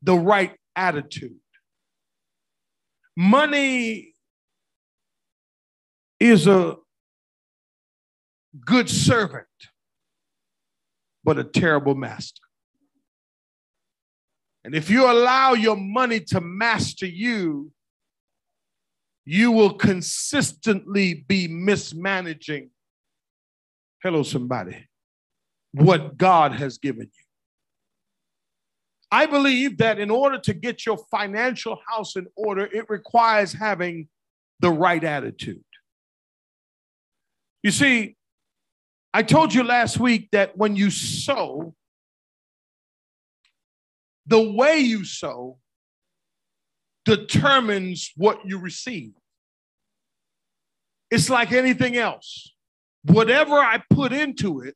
[0.02, 1.38] The right attitude.
[3.16, 4.14] Money
[6.20, 6.78] is a
[8.66, 9.46] good servant,
[11.24, 12.42] but a terrible master.
[14.66, 17.72] And if you allow your money to master you,
[19.26, 22.70] you will consistently be mismanaging.
[24.02, 24.88] Hello, somebody.
[25.72, 27.24] What God has given you.
[29.12, 34.08] I believe that in order to get your financial house in order, it requires having
[34.60, 35.64] the right attitude.
[37.62, 38.16] You see,
[39.14, 41.76] I told you last week that when you sow,
[44.26, 45.58] the way you sow
[47.06, 49.12] determines what you receive.
[51.12, 52.54] It's like anything else.
[53.04, 54.76] Whatever I put into it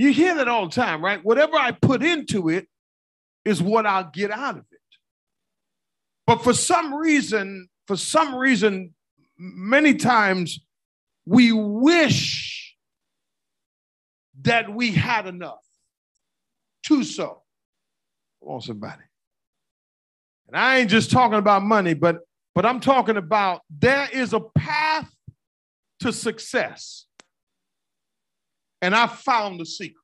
[0.00, 1.22] you hear that all the time, right?
[1.22, 2.66] Whatever I put into it
[3.44, 4.80] is what I'll get out of it.
[6.26, 8.94] But for some reason, for some reason,
[9.36, 10.58] many times
[11.26, 12.74] we wish
[14.40, 15.66] that we had enough
[16.86, 17.42] to sow.
[18.40, 19.02] Come on, somebody.
[20.48, 22.18] And I ain't just talking about money, but
[22.54, 25.08] but I'm talking about there is a path
[26.00, 27.06] to success
[28.82, 29.96] and I found the secret.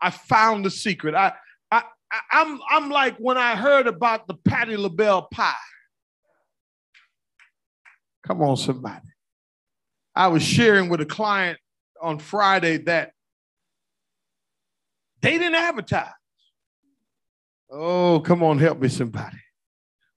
[0.00, 1.14] I found the secret.
[1.14, 1.32] I,
[1.70, 1.82] I,
[2.30, 5.52] I'm, I'm like when I heard about the Patti LaBelle pie.
[8.26, 9.06] Come on, somebody.
[10.14, 11.58] I was sharing with a client
[12.00, 13.12] on Friday that
[15.20, 16.12] they didn't advertise.
[17.70, 19.38] Oh, come on, help me, somebody.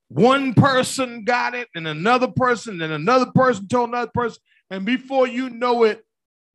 [0.08, 5.28] One person got it, and another person, and another person told another person, and before
[5.28, 6.04] you know it,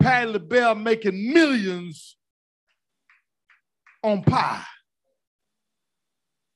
[0.01, 2.16] Patti LaBelle making millions
[4.03, 4.62] on pie.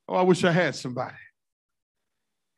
[0.08, 1.16] Oh, I wish I had somebody.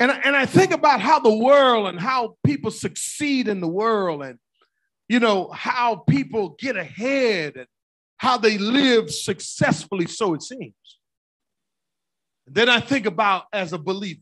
[0.01, 4.25] And, and I think about how the world and how people succeed in the world
[4.25, 4.39] and,
[5.09, 7.67] you know, how people get ahead and
[8.17, 10.75] how they live successfully, so it seems.
[12.55, 14.21] Then I think about as a believer,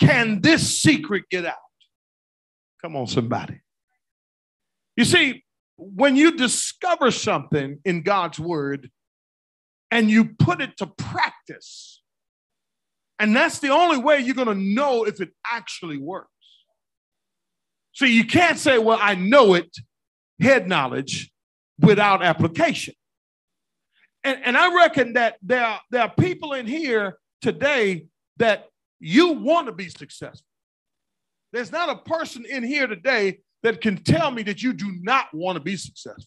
[0.00, 1.56] can this secret get out?
[2.80, 3.60] Come on, somebody.
[4.96, 5.44] You see,
[5.76, 8.90] when you discover something in God's word
[9.90, 12.02] and you put it to practice,
[13.18, 16.30] and that's the only way you're going to know if it actually works.
[17.92, 19.70] So you can't say, well, I know it,
[20.40, 21.30] head knowledge,
[21.78, 22.94] without application.
[24.24, 28.06] And, and I reckon that there are, there are people in here today
[28.38, 28.68] that
[28.98, 30.46] you want to be successful.
[31.52, 35.26] There's not a person in here today that can tell me that you do not
[35.32, 36.26] want to be successful.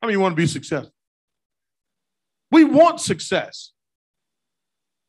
[0.00, 0.92] I mean, you want to be successful.
[2.50, 3.72] We want success.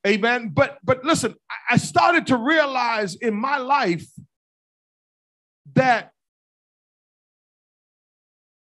[0.08, 0.52] Amen.
[0.54, 1.36] But but listen,
[1.70, 4.06] I started to realize in my life
[5.76, 6.12] that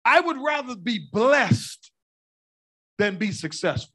[0.04, 1.85] I would rather be blessed
[2.98, 3.94] than be successful.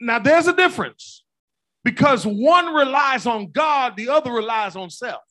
[0.00, 1.24] Now, there's a difference
[1.84, 5.22] because one relies on God, the other relies on self.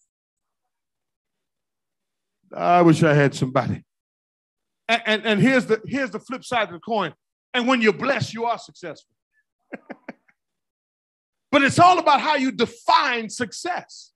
[2.56, 3.84] I wish I had somebody.
[4.90, 7.14] And, and, and here's, the, here's the flip side of the coin.
[7.54, 9.14] And when you're blessed, you are successful.
[11.52, 14.12] but it's all about how you define success.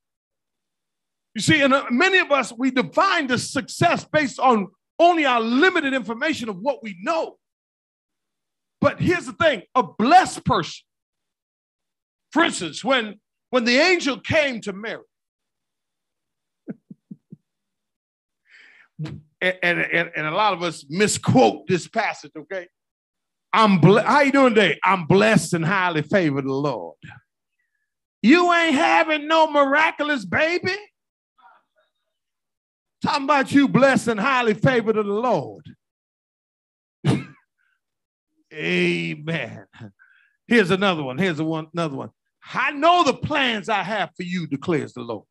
[1.33, 4.67] You see, and uh, many of us, we define the success based on
[4.99, 7.37] only our limited information of what we know.
[8.81, 10.83] But here's the thing a blessed person,
[12.31, 13.19] for instance, when,
[13.49, 15.01] when the angel came to Mary,
[19.41, 22.67] and, and, and a lot of us misquote this passage, okay?
[23.53, 24.77] I'm ble- how you doing today?
[24.83, 26.97] I'm blessed and highly favored the Lord.
[28.21, 30.75] You ain't having no miraculous baby.
[33.01, 35.65] Talking about you blessed and highly favored of the Lord.
[38.53, 39.65] Amen.
[40.47, 41.17] Here's another one.
[41.17, 42.09] Here's one, another one.
[42.53, 45.25] I know the plans I have for you, declares the Lord.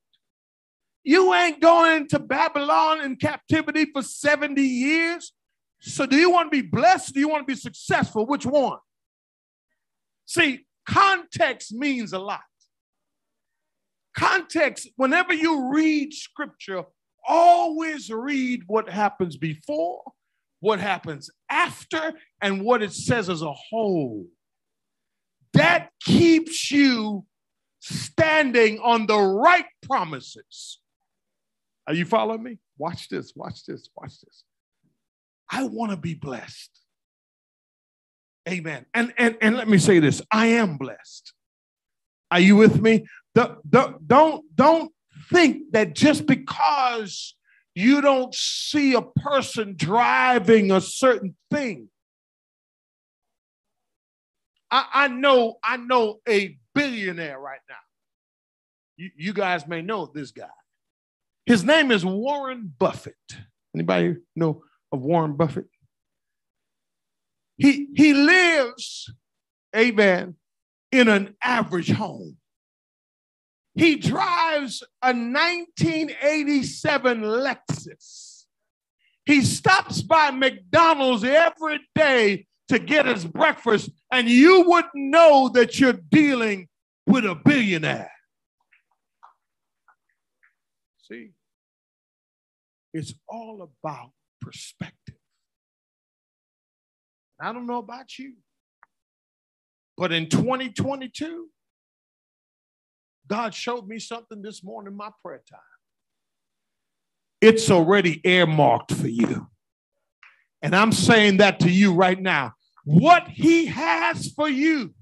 [1.04, 5.32] You ain't going to Babylon in captivity for 70 years.
[5.80, 7.14] So, do you want to be blessed?
[7.14, 8.26] do you want to be successful?
[8.26, 8.78] Which one?
[10.26, 12.40] See, context means a lot.
[14.16, 16.84] Context, whenever you read scripture,
[17.28, 20.02] always read what happens before,
[20.60, 24.26] what happens after, and what it says as a whole.
[25.52, 27.24] That keeps you
[27.80, 30.80] standing on the right promises.
[31.86, 32.58] Are you following me?
[32.78, 34.44] Watch this, watch this, watch this.
[35.50, 36.70] I want to be blessed.
[38.48, 38.86] Amen.
[38.94, 41.32] And, and, and let me say this I am blessed.
[42.30, 43.06] Are you with me?
[43.34, 43.70] Don't,
[44.08, 44.92] don't, don't
[45.30, 47.34] think that just because
[47.74, 51.88] you don't see a person driving a certain thing.
[54.70, 57.74] I, I know, I know a billionaire right now.
[58.96, 60.46] You, you guys may know this guy.
[61.46, 63.14] His name is Warren Buffett.
[63.74, 64.62] Anybody know
[64.92, 65.66] of Warren Buffett?
[67.56, 69.12] He, he lives,
[69.76, 70.36] amen,
[70.90, 72.36] in an average home.
[73.74, 78.44] He drives a 1987 Lexus.
[79.26, 85.80] He stops by McDonald's every day to get his breakfast, and you wouldn't know that
[85.80, 86.68] you're dealing
[87.06, 88.10] with a billionaire.
[91.02, 91.30] See,
[92.92, 94.10] it's all about
[94.40, 95.16] perspective.
[97.40, 98.34] I don't know about you,
[99.96, 101.48] but in 2022,
[103.28, 105.60] God showed me something this morning in my prayer time.
[107.40, 109.48] It's already earmarked for you.
[110.62, 112.54] And I'm saying that to you right now.
[112.84, 114.94] What He has for you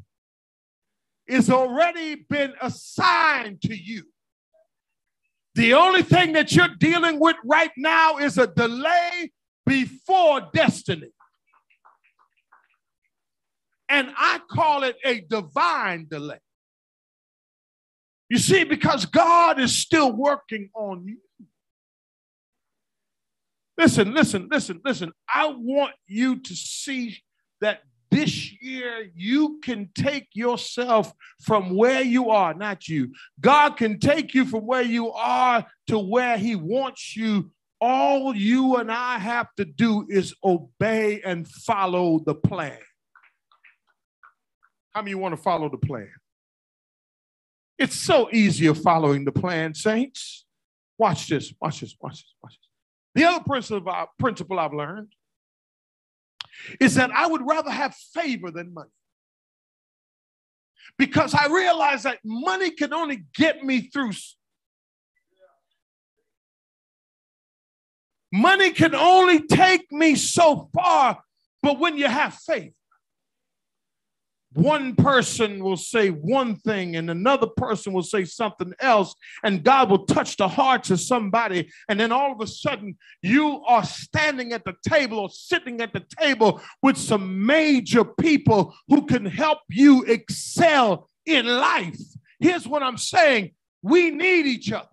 [1.27, 4.05] is already been assigned to you.
[5.55, 9.33] The only thing that you're dealing with right now is a delay
[9.67, 11.13] before destiny.
[13.89, 16.39] And I call it a divine delay.
[18.33, 21.19] You see, because God is still working on you.
[23.77, 25.13] Listen, listen, listen, listen.
[25.29, 27.19] I want you to see
[27.61, 31.13] that this year you can take yourself
[31.43, 33.13] from where you are, not you.
[33.39, 37.51] God can take you from where you are to where He wants you.
[37.83, 42.79] All you and I have to do is obey and follow the plan.
[44.95, 46.09] How many want to follow the plan?
[47.79, 50.45] It's so easier following the plan, saints.
[50.99, 52.69] Watch this, watch this, watch this, watch this.
[53.15, 55.13] The other principle, uh, principle I've learned
[56.81, 58.91] is that I would rather have favor than money.
[60.99, 64.13] Because I realize that money can only get me through.
[68.31, 71.23] Money can only take me so far,
[71.63, 72.75] but when you have faith,
[74.55, 79.91] one person will say one thing and another person will say something else, and God
[79.91, 81.71] will touch the hearts of somebody.
[81.89, 85.93] And then all of a sudden, you are standing at the table or sitting at
[85.93, 92.01] the table with some major people who can help you excel in life.
[92.41, 94.89] Here's what I'm saying we need each other.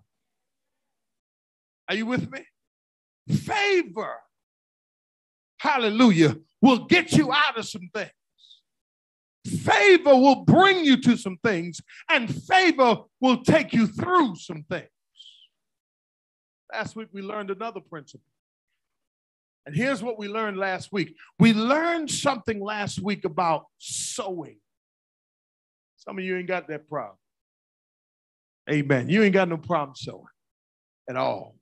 [1.87, 2.45] Are you with me?
[3.35, 4.17] Favor,
[5.57, 8.11] hallelujah, will get you out of some things.
[9.49, 14.89] Favor will bring you to some things, and favor will take you through some things.
[16.71, 18.25] Last week, we learned another principle.
[19.65, 24.57] And here's what we learned last week we learned something last week about sowing.
[25.97, 27.17] Some of you ain't got that problem.
[28.69, 29.09] Amen.
[29.09, 30.23] You ain't got no problem sowing
[31.09, 31.55] at all.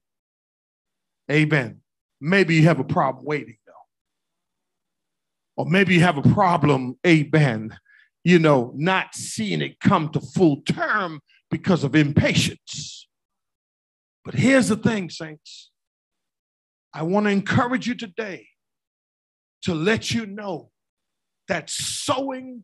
[1.30, 1.82] Amen.
[2.22, 3.57] Maybe you have a problem waiting.
[5.58, 7.76] Or maybe you have a problem, amen,
[8.24, 13.08] you know, not seeing it come to full term because of impatience.
[14.24, 15.72] But here's the thing, saints.
[16.93, 18.47] I want to encourage you today
[19.64, 20.70] to let you know
[21.47, 22.64] that sowing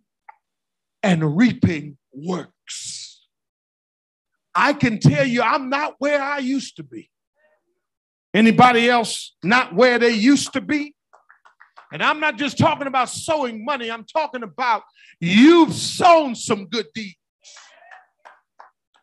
[1.02, 3.26] and reaping works.
[4.54, 7.10] I can tell you I'm not where I used to be.
[8.34, 10.94] Anybody else not where they used to be?
[11.94, 14.82] And I'm not just talking about sowing money, I'm talking about
[15.20, 17.16] you've sown some good deeds.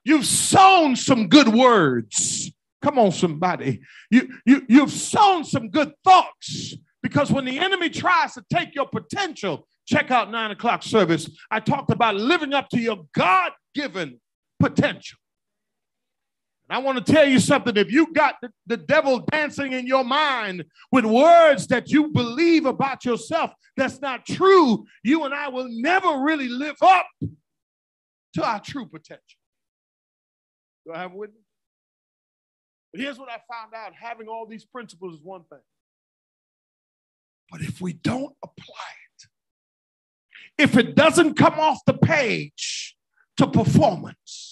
[0.05, 2.51] You've sown some good words.
[2.83, 3.81] Come on, somebody.
[4.11, 8.89] You, you, you've sown some good thoughts because when the enemy tries to take your
[8.89, 11.31] potential, check out nine o'clock service.
[11.49, 14.21] I talked about living up to your God given
[14.59, 15.19] potential.
[16.71, 17.77] I want to tell you something.
[17.77, 22.65] If you got the, the devil dancing in your mind with words that you believe
[22.65, 27.07] about yourself that's not true, you and I will never really live up
[28.35, 29.25] to our true potential.
[30.87, 31.43] Do I have a witness?
[32.93, 35.61] But here's what I found out having all these principles is one thing.
[37.51, 42.97] But if we don't apply it, if it doesn't come off the page
[43.39, 44.50] to performance,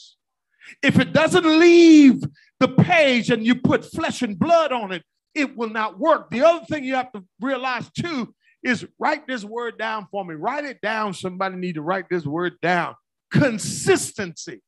[0.83, 2.23] if it doesn't leave
[2.61, 5.03] the page and you put flesh and blood on it,
[5.35, 6.31] it will not work.
[6.31, 10.35] The other thing you have to realize too is write this word down for me.
[10.35, 11.15] Write it down.
[11.15, 12.95] Somebody need to write this word down.
[13.31, 14.63] Consistency.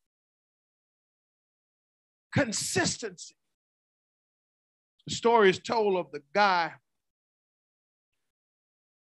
[2.32, 3.34] Consistency.
[5.06, 6.72] The story is told of the guy,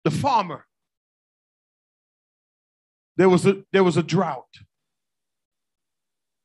[0.05, 0.65] the farmer.
[3.17, 4.47] There was a there was a drought.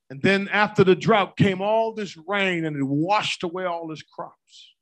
[0.09, 4.03] And then after the drought came all this rain and it washed away all his
[4.03, 4.75] crops.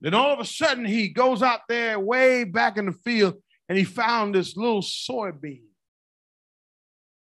[0.00, 3.34] Then all of a sudden he goes out there way back in the field
[3.68, 5.62] and he found this little soybean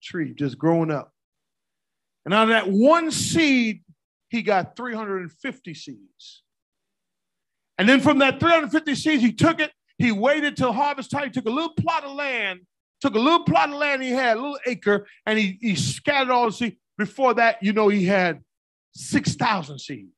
[0.03, 1.13] tree just growing up.
[2.25, 3.83] And out of that one seed,
[4.29, 6.43] he got 350 seeds.
[7.79, 11.31] And then from that 350 seeds, he took it, he waited till harvest time, he
[11.31, 12.61] took a little plot of land
[13.01, 16.31] took a little plot of land he had, a little acre, and he, he scattered
[16.31, 16.77] all the seeds.
[16.99, 18.43] Before that, you know, he had
[18.95, 20.13] 6,000 seeds.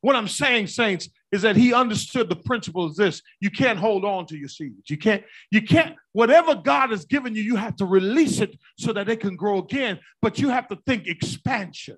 [0.00, 3.22] What I'm saying, saints, is that he understood the principle is this.
[3.40, 4.90] You can't hold on to your seeds.
[4.90, 8.92] You can't, you can't, whatever God has given you, you have to release it so
[8.92, 10.00] that it can grow again.
[10.20, 11.96] But you have to think expansion.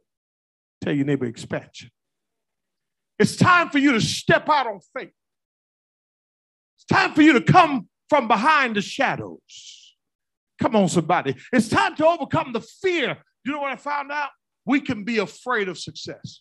[0.82, 1.90] Tell your neighbor expansion.
[3.18, 5.12] It's time for you to step out on faith.
[6.76, 9.94] It's time for you to come from behind the shadows.
[10.60, 11.34] Come on, somebody.
[11.52, 13.16] It's time to overcome the fear.
[13.44, 14.30] You know what I found out?
[14.64, 16.40] We can be afraid of success.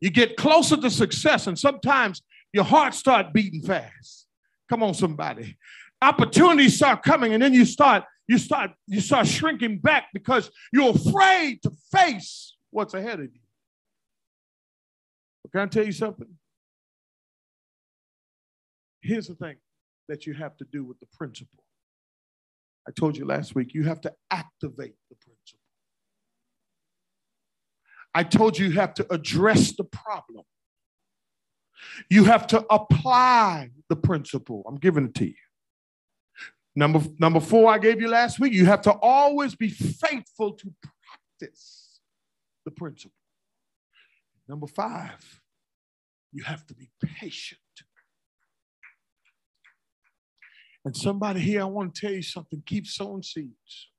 [0.00, 4.26] You get closer to success, and sometimes your heart start beating fast.
[4.68, 5.56] Come on, somebody.
[6.00, 10.90] Opportunities start coming, and then you start, you start, you start shrinking back because you're
[10.90, 13.40] afraid to face what's ahead of you.
[15.42, 16.28] But can I tell you something?
[19.00, 19.56] Here's the thing
[20.08, 21.62] that you have to do with the principle.
[22.86, 25.60] I told you last week, you have to activate the principle.
[28.14, 30.44] I told you you have to address the problem.
[32.10, 34.64] You have to apply the principle.
[34.66, 35.34] I'm giving it to you.
[36.74, 40.72] Number, number four, I gave you last week, you have to always be faithful to
[41.40, 42.00] practice
[42.64, 43.14] the principle.
[44.48, 45.40] Number five,
[46.32, 47.60] you have to be patient.
[50.88, 53.90] And somebody here, I want to tell you something keep sowing seeds.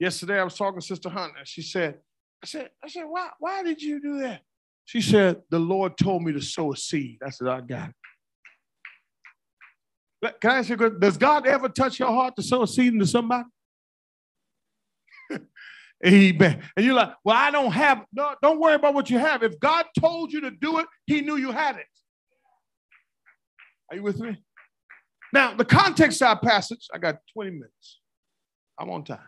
[0.00, 1.38] Yesterday, I was talking to Sister Hunter.
[1.44, 2.00] She said,
[2.42, 4.42] I said, I said, why, why did you do that?
[4.86, 7.18] She said, the Lord told me to sow a seed.
[7.24, 7.90] I said, I got
[10.20, 10.40] it.
[10.40, 13.06] Can I ask you, does God ever touch your heart to sow a seed into
[13.06, 13.46] somebody?
[16.04, 16.60] Amen.
[16.76, 19.44] And you're like, well, I don't have, no, don't worry about what you have.
[19.44, 21.86] If God told you to do it, he knew you had it.
[23.92, 24.42] Are you with me?
[25.32, 28.00] Now, the context of our passage, I got 20 minutes.
[28.78, 29.18] I'm on time.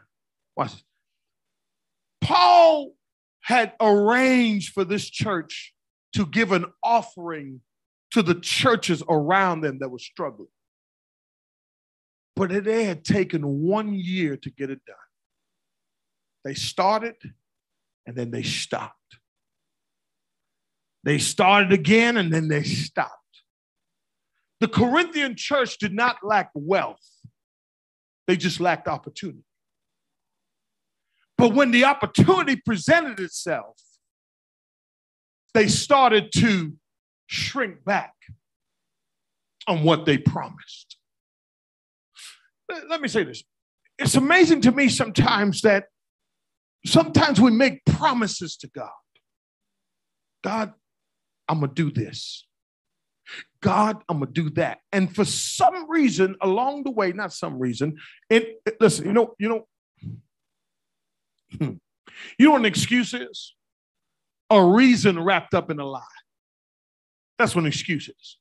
[0.56, 0.84] Watch this.
[2.20, 2.92] Paul
[3.42, 5.74] had arranged for this church
[6.14, 7.60] to give an offering
[8.12, 10.48] to the churches around them that were struggling.
[12.36, 14.96] But it had taken one year to get it done.
[16.44, 17.16] They started
[18.06, 18.96] and then they stopped.
[21.04, 23.19] They started again and then they stopped.
[24.60, 27.00] The Corinthian church did not lack wealth,
[28.26, 29.44] they just lacked opportunity.
[31.38, 33.80] But when the opportunity presented itself,
[35.54, 36.74] they started to
[37.26, 38.12] shrink back
[39.66, 40.98] on what they promised.
[42.88, 43.42] Let me say this.
[43.98, 45.86] It's amazing to me sometimes that
[46.84, 48.90] sometimes we make promises to God.
[50.44, 50.72] God,
[51.48, 52.46] I'm going to do this.
[53.62, 54.78] God, I'm gonna do that.
[54.92, 57.96] And for some reason along the way, not some reason,
[58.28, 59.68] it listen, you know, you know,
[61.58, 61.72] hmm,
[62.38, 63.54] you know what an excuse is?
[64.50, 66.02] A reason wrapped up in a lie.
[67.38, 68.38] That's what an excuse is.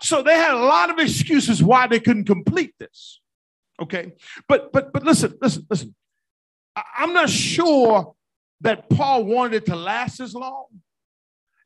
[0.00, 3.20] So they had a lot of excuses why they couldn't complete this.
[3.80, 4.12] Okay.
[4.48, 5.94] But but but listen, listen, listen.
[6.96, 8.14] I'm not sure
[8.62, 10.66] that Paul wanted it to last as long.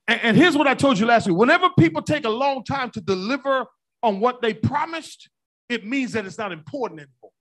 [0.09, 2.90] And, and here's what I told you last week whenever people take a long time
[2.90, 3.66] to deliver
[4.02, 5.28] on what they promised,
[5.68, 7.32] it means that it's not important anymore.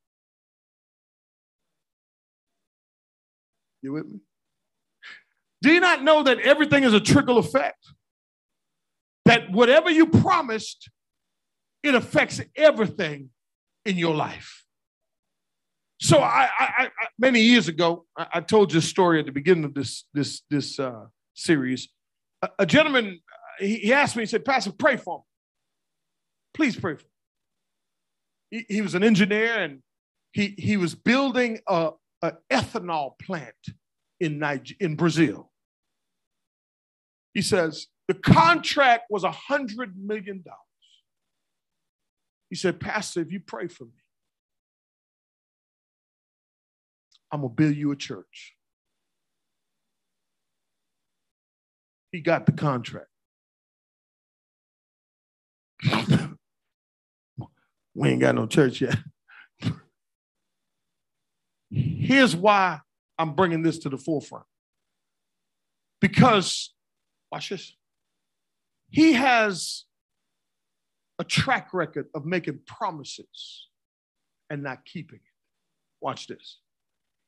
[3.82, 4.20] You with me?
[5.62, 7.92] Do you not know that everything is a trickle effect?
[9.26, 10.90] That whatever you promised,
[11.84, 13.30] it affects everything
[13.86, 14.64] in your life.
[16.00, 19.32] So I, I, I many years ago, I, I, told you a story at the
[19.32, 21.88] beginning of this this this uh, series.
[22.60, 23.20] A, gentleman,
[23.60, 25.24] he, asked me, he said, "Pastor, pray for me.
[26.54, 27.10] Please pray for me."
[28.68, 29.82] He, he was an engineer and
[30.32, 31.92] he he was building a,
[32.22, 33.56] a ethanol plant
[34.20, 35.52] in Niger, in Brazil.
[37.34, 40.60] He says the contract was a hundred million dollars.
[42.50, 43.92] He said, Pastor, if you pray for me,
[47.32, 48.55] I'm going to build you a church.
[52.16, 53.10] He got the contract.
[57.94, 58.98] we ain't got no church yet.
[61.70, 62.80] Here's why
[63.20, 64.46] I'm bringing this to the forefront.
[66.00, 66.74] Because,
[67.30, 67.76] watch this,
[68.90, 69.84] he has
[71.20, 73.68] a track record of making promises
[74.50, 75.34] and not keeping it.
[76.00, 76.60] Watch this.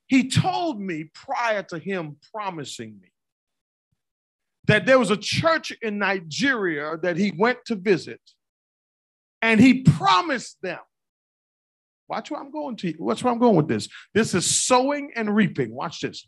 [0.05, 3.11] He told me prior to him promising me
[4.67, 8.21] that there was a church in Nigeria that he went to visit
[9.41, 10.79] and he promised them.
[12.09, 12.93] Watch where I'm going to.
[12.99, 13.89] Watch where I'm going with this.
[14.13, 15.73] This is sowing and reaping.
[15.73, 16.27] Watch this.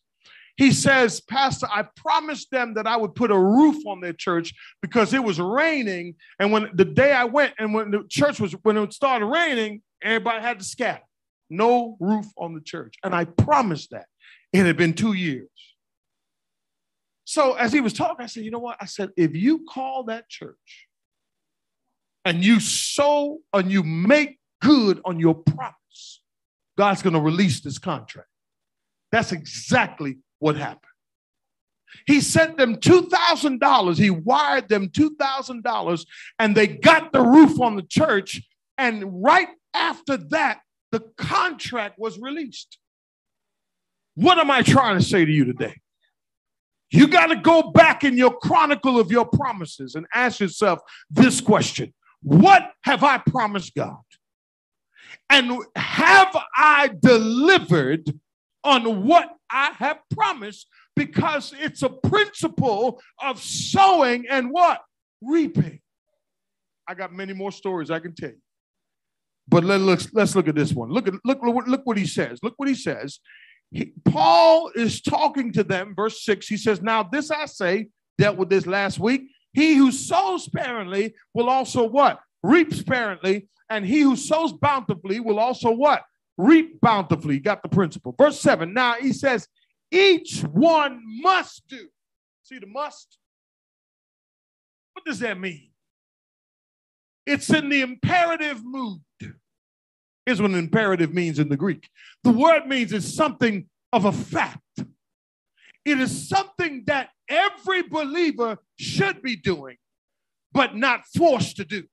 [0.57, 4.53] He says, Pastor, I promised them that I would put a roof on their church
[4.81, 6.15] because it was raining.
[6.37, 9.81] And when the day I went and when the church was, when it started raining,
[10.01, 11.03] everybody had to scatter
[11.49, 12.95] no roof on the church.
[13.03, 14.05] And I promised that.
[14.53, 15.49] It had been two years.
[17.29, 18.77] So as he was talking, I said, you know what?
[18.81, 20.87] I said, if you call that church
[22.25, 26.21] and you sow and you make good on your promise,
[26.75, 28.29] God's going to release this contract.
[29.11, 30.81] That's exactly what happened.
[32.07, 33.97] He sent them $2,000.
[33.99, 36.05] He wired them $2,000
[36.39, 38.41] and they got the roof on the church.
[38.75, 40.61] And right after that,
[40.91, 42.79] the contract was released.
[44.15, 45.75] What am I trying to say to you today?
[46.91, 50.79] You got to go back in your chronicle of your promises and ask yourself
[51.09, 53.97] this question What have I promised God?
[55.29, 58.11] And have I delivered
[58.63, 60.67] on what I have promised?
[60.95, 64.81] Because it's a principle of sowing and what?
[65.21, 65.79] Reaping.
[66.87, 68.41] I got many more stories I can tell you.
[69.47, 70.89] But let, us let's look at this one.
[70.89, 72.39] Look at look, look, look what he says.
[72.43, 73.19] Look what he says.
[73.71, 76.47] He, Paul is talking to them, verse 6.
[76.47, 79.29] He says, Now this I say, dealt with this last week.
[79.53, 82.19] He who sows sparingly will also what?
[82.43, 83.47] Reap sparingly.
[83.69, 86.03] And he who sows bountifully will also what?
[86.37, 87.39] Reap bountifully.
[87.39, 88.15] Got the principle.
[88.17, 88.73] Verse 7.
[88.73, 89.47] Now he says,
[89.91, 91.87] each one must do.
[92.43, 93.17] See the must?
[94.93, 95.69] What does that mean?
[97.25, 99.01] It's in the imperative mood.
[100.29, 101.89] Here's what an imperative means in the Greek
[102.23, 109.23] the word means it's something of a fact, it is something that every believer should
[109.23, 109.77] be doing,
[110.51, 111.85] but not forced to do.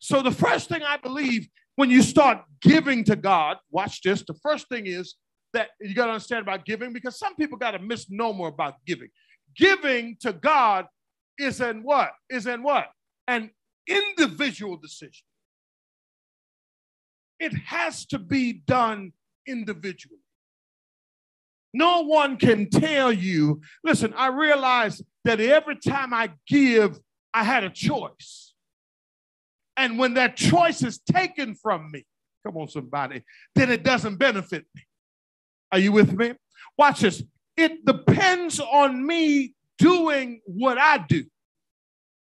[0.00, 4.22] So, the first thing I believe when you start giving to God, watch this.
[4.22, 5.14] The first thing is
[5.54, 9.08] that you got to understand about giving because some people got a misnomer about giving.
[9.56, 10.88] Giving to God
[11.38, 12.10] is in what?
[12.28, 12.88] Is in what?
[13.26, 13.48] An
[13.86, 15.22] individual decision.
[17.40, 19.12] It has to be done
[19.46, 20.18] individually.
[21.74, 26.98] No one can tell you, listen, I realize that every time I give,
[27.34, 28.54] I had a choice.
[29.76, 32.04] And when that choice is taken from me,
[32.44, 33.22] come on, somebody,
[33.54, 34.82] then it doesn't benefit me.
[35.70, 36.32] Are you with me?
[36.76, 37.22] Watch this.
[37.56, 41.24] It depends on me doing what I do.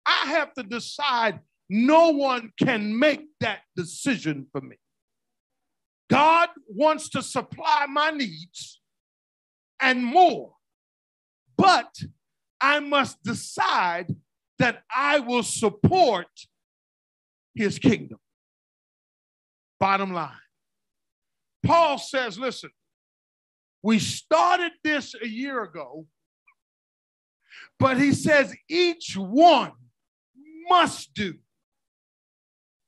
[0.05, 1.39] I have to decide.
[1.69, 4.75] No one can make that decision for me.
[6.09, 8.79] God wants to supply my needs
[9.81, 10.53] and more,
[11.57, 11.93] but
[12.61, 14.15] I must decide
[14.59, 16.27] that I will support
[17.55, 18.19] his kingdom.
[19.79, 20.31] Bottom line.
[21.65, 22.69] Paul says, listen,
[23.81, 26.05] we started this a year ago,
[27.79, 29.71] but he says each one
[30.69, 31.35] must do.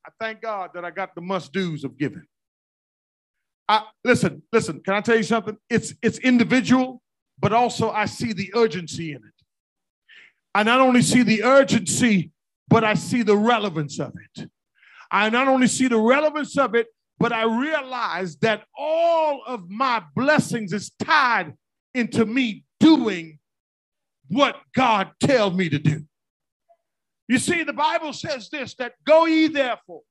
[0.06, 2.26] I thank God that I got the must do's of giving.
[3.69, 5.57] I, listen, listen, can I tell you something?
[5.69, 7.02] It's, it's individual,
[7.39, 9.34] but also I see the urgency in it.
[10.56, 12.31] I not only see the urgency,
[12.68, 14.49] but I see the relevance of it.
[15.11, 16.88] I not only see the relevance of it,
[17.19, 21.53] but I realize that all of my blessings is tied
[21.94, 23.39] into me doing
[24.27, 26.03] what God tells me to do.
[27.27, 30.02] You see, the Bible says this that go ye therefore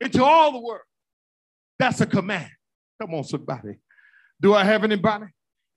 [0.00, 0.82] into all the world.
[1.78, 2.50] That's a command.
[3.00, 3.78] Come on, somebody.
[4.40, 5.26] Do I have anybody?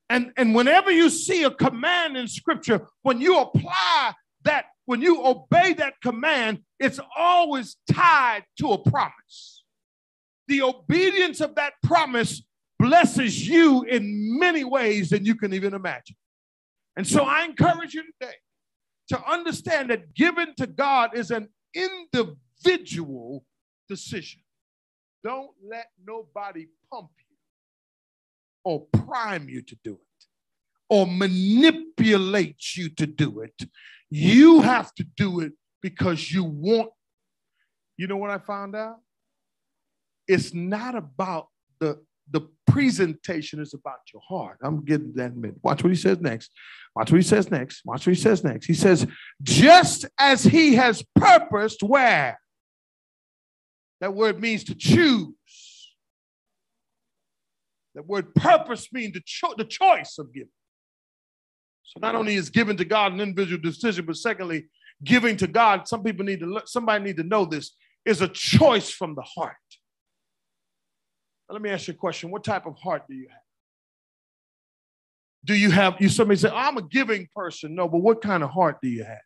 [0.10, 4.14] And, and whenever you see a command in scripture, when you apply
[4.44, 9.64] that, when you obey that command, it's always tied to a promise.
[10.48, 12.42] The obedience of that promise
[12.80, 16.16] blesses you in many ways than you can even imagine.
[16.96, 18.34] And so I encourage you today
[19.10, 23.46] to understand that giving to God is an individual
[23.88, 24.42] decision.
[25.24, 27.36] Don't let nobody pump you
[28.64, 30.26] or prime you to do it
[30.90, 33.54] or manipulate you to do it.
[34.10, 36.92] You have to do it because you want.
[37.98, 38.98] You know what I found out?
[40.28, 41.48] It's not about
[41.80, 42.02] the
[42.32, 44.58] the presentation is about your heart.
[44.64, 45.58] I'm getting that in minute.
[45.64, 46.52] Watch what he says next.
[46.96, 47.82] Watch what he says next.
[47.86, 48.68] Watch what he says next.
[48.68, 49.08] He says,
[49.42, 52.40] just as he has purposed where?
[54.02, 55.34] That word means to choose.
[57.96, 60.50] That word purpose means the, cho- the choice of giving.
[61.84, 64.68] So not only is giving to God an individual decision, but secondly,
[65.04, 68.90] giving to God, some people need to somebody need to know this, is a choice
[68.90, 69.56] from the heart.
[71.50, 72.30] Now, let me ask you a question.
[72.30, 73.42] What type of heart do you have?
[75.46, 77.74] Do you have you somebody say, oh, I'm a giving person?
[77.74, 79.18] No, but what kind of heart do you have?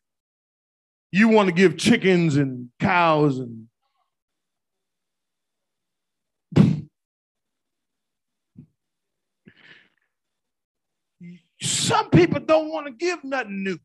[1.12, 3.68] You want to give chickens and cows and
[11.64, 13.80] Some people don't want to give nothing new.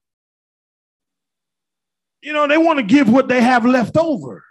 [2.21, 4.45] You know, they want to give what they have left over.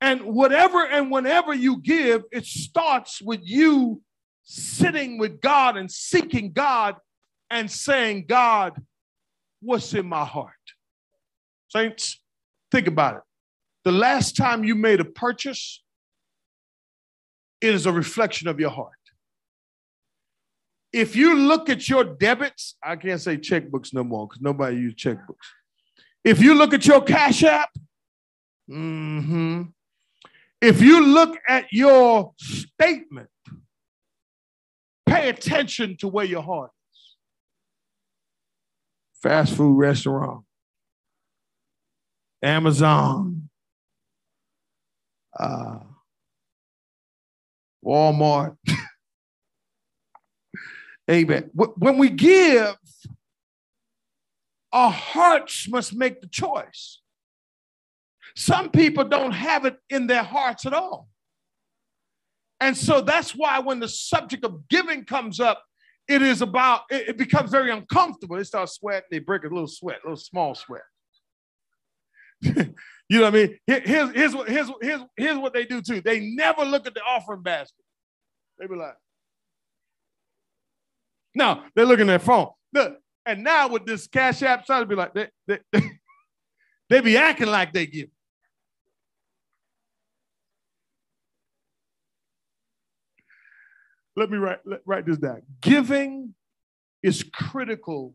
[0.00, 4.02] And whatever and whenever you give, it starts with you
[4.42, 6.96] sitting with God and seeking God
[7.50, 8.72] and saying, God,
[9.60, 10.54] what's in my heart?
[11.68, 12.20] Saints,
[12.72, 13.22] think about it.
[13.84, 15.82] The last time you made a purchase,
[17.60, 18.99] it is a reflection of your heart
[20.92, 24.94] if you look at your debits, I can't say checkbooks no more because nobody use
[24.94, 25.46] checkbooks.
[26.24, 27.70] If you look at your Cash App,
[28.68, 29.62] mm-hmm,
[30.60, 33.28] if you look at your statement,
[35.06, 37.16] pay attention to where your heart is.
[39.22, 40.44] Fast food restaurant,
[42.42, 43.48] Amazon,
[45.38, 45.78] uh,
[47.84, 48.56] Walmart.
[51.10, 51.50] Amen.
[51.54, 52.76] When we give,
[54.72, 57.00] our hearts must make the choice.
[58.36, 61.08] Some people don't have it in their hearts at all.
[62.60, 65.64] And so that's why when the subject of giving comes up,
[66.06, 68.36] it is about, it, becomes very uncomfortable.
[68.36, 70.82] They start sweating, they break a little sweat, a little small sweat.
[72.42, 72.74] you
[73.10, 73.58] know what I mean?
[73.66, 76.00] Here's, here's, here's, here's, here's what they do too.
[76.00, 77.84] They never look at the offering basket.
[78.58, 78.96] They be like,
[81.34, 82.48] no, they're looking at their phone.
[82.72, 85.58] Look, and now with this Cash App side, be like, they, they,
[86.88, 88.08] they be acting like they give.
[94.16, 95.42] Let me write, let, write this down.
[95.60, 96.34] Giving
[97.02, 98.14] is critical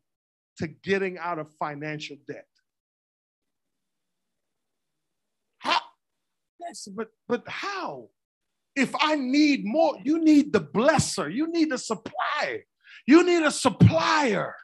[0.58, 2.48] to getting out of financial debt.
[5.60, 5.80] How?
[6.60, 8.10] Yes, but but how?
[8.76, 12.66] If I need more, you need the blesser, you need the supplier.
[13.08, 14.56] You need a supplier.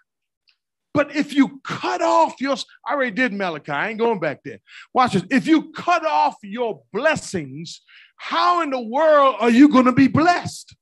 [0.93, 2.55] But if you cut off your,
[2.85, 4.59] I already did Malachi, I ain't going back there.
[4.93, 5.23] Watch this.
[5.30, 7.81] If you cut off your blessings,
[8.18, 10.76] how in the world are you going to be blessed?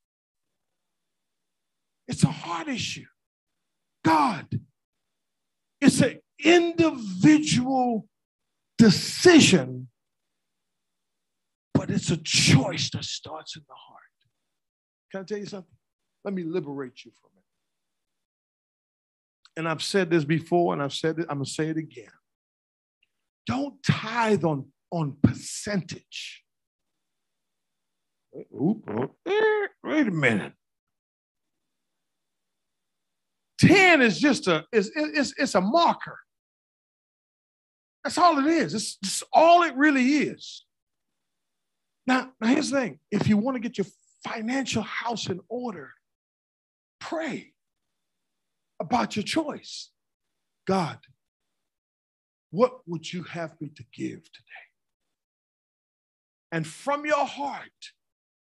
[2.07, 3.06] It's a heart issue.
[4.03, 4.48] God,
[5.80, 8.07] it's an individual
[8.80, 9.90] decision,
[11.76, 13.99] but it's a choice that starts in the heart.
[15.11, 15.76] Can I tell you something?
[16.23, 17.39] Let me liberate you from it
[19.58, 22.12] and I've said this before and I've said it, I'm gonna say it again.
[23.46, 26.44] Don't tithe on, on percentage.
[28.54, 30.54] Oop, oop, eh, wait a minute.
[33.60, 36.20] 10 is just a it's, it's, it's a marker.
[38.04, 38.74] That's all it is.
[38.74, 40.66] It's, it's all it really is.
[42.08, 43.00] Now, now here's the thing.
[43.12, 43.88] If you want to get your
[44.26, 45.92] financial house in order,
[47.00, 47.49] pray
[48.80, 49.89] about your choice.
[50.68, 50.99] God,
[52.51, 54.65] what would you have me to give today?
[56.51, 57.91] And from your heart,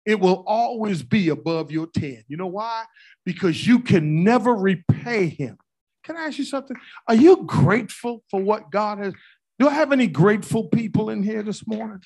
[0.06, 2.24] it will always be above your 10.
[2.28, 2.84] You know why?
[3.24, 5.58] Because you can never repay him.
[6.04, 6.76] Can I ask you something?
[7.06, 9.12] Are you grateful for what God has?
[9.58, 12.00] Do I have any grateful people in here this morning?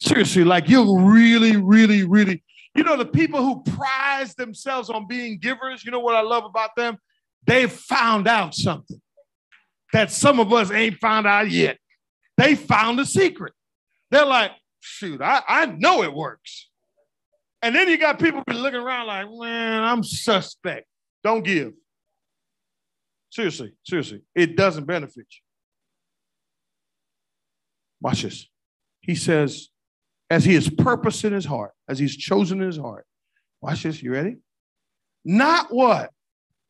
[0.00, 2.42] Seriously, like you're really, really, really,
[2.76, 6.44] you know, the people who prize themselves on being givers, you know what I love
[6.44, 6.98] about them?
[7.46, 9.00] They've found out something
[9.92, 11.78] that some of us ain't found out yet.
[12.36, 13.52] They found a secret.
[14.10, 16.68] They're like, shoot, I, I know it works.
[17.62, 20.86] And then you got people be looking around like, man, I'm suspect.
[21.24, 21.72] Don't give.
[23.30, 25.40] Seriously, seriously, it doesn't benefit you.
[28.00, 28.48] Watch this.
[29.00, 29.68] He says,
[30.30, 33.06] as he has purpose in his heart, as he's chosen in his heart.
[33.60, 34.02] Watch this.
[34.02, 34.36] You ready?
[35.24, 36.10] Not what?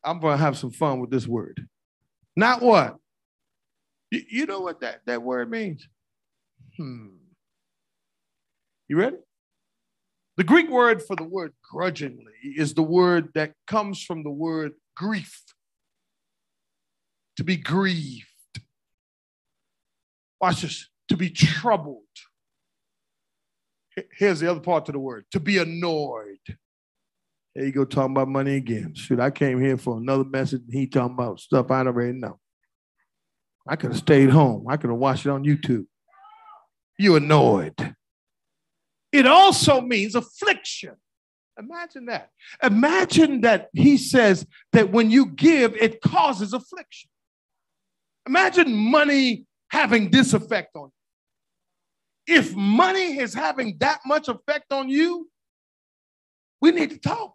[0.03, 1.67] I'm going to have some fun with this word.
[2.35, 2.97] Not what?
[4.11, 5.87] You, you know what that, that word means?
[6.77, 7.07] Hmm.
[8.87, 9.17] You ready?
[10.37, 14.73] The Greek word for the word grudgingly is the word that comes from the word
[14.95, 15.41] grief.
[17.37, 18.25] To be grieved.
[20.39, 20.87] Watch this.
[21.09, 22.03] To be troubled.
[24.11, 26.57] Here's the other part to the word to be annoyed.
[27.55, 28.93] There you go, talking about money again.
[28.93, 32.39] Shoot, I came here for another message and he talking about stuff I already know.
[33.67, 34.67] I could have stayed home.
[34.69, 35.87] I could have watched it on YouTube.
[36.99, 37.95] You annoyed.
[39.11, 40.95] It also means affliction.
[41.59, 42.29] Imagine that.
[42.61, 47.09] Imagine that he says that when you give, it causes affliction.
[48.27, 50.91] Imagine money having this effect on you.
[52.27, 55.29] If money is having that much effect on you,
[56.61, 57.33] we need to talk.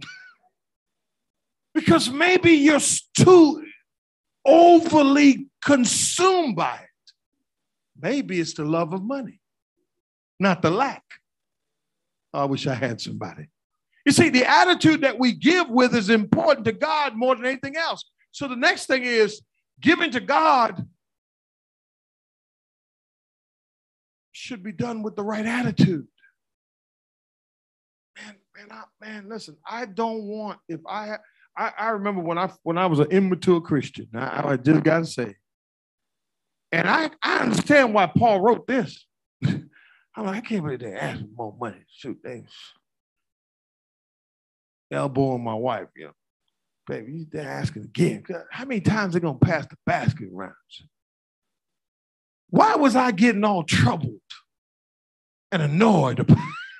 [1.74, 2.80] because maybe you're
[3.16, 3.64] too
[4.44, 7.12] overly consumed by it.
[8.00, 9.40] Maybe it's the love of money,
[10.40, 11.04] not the lack.
[12.32, 13.48] I wish I had somebody.
[14.04, 17.76] You see, the attitude that we give with is important to God more than anything
[17.76, 18.04] else.
[18.30, 19.42] So the next thing is
[19.80, 20.86] giving to God
[24.38, 26.06] should be done with the right attitude.
[28.16, 31.18] Man, man, I, man, listen, I don't want if I
[31.56, 35.00] I, I remember when I when I was an immature Christian, I, I just got
[35.00, 35.34] to say,
[36.70, 39.04] and I, I understand why Paul wrote this.
[39.44, 39.68] I'm
[40.16, 41.84] like, I can't believe they asked for more money.
[41.88, 42.44] Shoot, they
[44.90, 46.12] elbowing my wife, you know.
[46.86, 48.24] Baby, they're asking again.
[48.50, 50.54] How many times are they gonna pass the basket around?
[52.50, 54.20] Why was I getting all troubled
[55.52, 56.26] and annoyed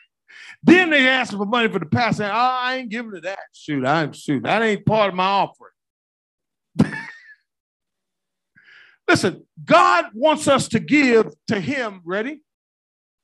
[0.62, 2.24] then they asked for money for the pastor.
[2.24, 3.38] Oh, I ain't giving to that.
[3.52, 4.42] Shoot, I'm shoot.
[4.42, 5.72] That ain't part of my offering.
[9.08, 12.42] Listen, God wants us to give to Him, ready?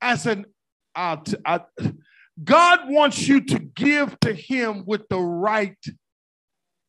[0.01, 0.47] As an,
[0.95, 1.59] uh, t- uh,
[2.43, 5.77] God wants you to give to Him with the right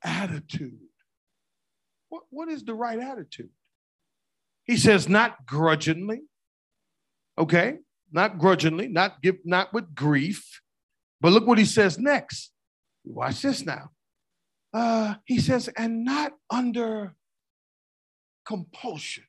[0.04, 0.80] attitude.
[2.10, 3.50] What, what is the right attitude?
[4.66, 6.22] He says, not grudgingly,
[7.38, 7.78] okay?
[8.16, 10.62] not grudgingly, not give, not with grief.
[11.20, 12.52] But look what he says next.
[13.04, 13.90] Watch this now.
[14.74, 17.16] Uh, he says, and not under
[18.46, 19.26] compulsion.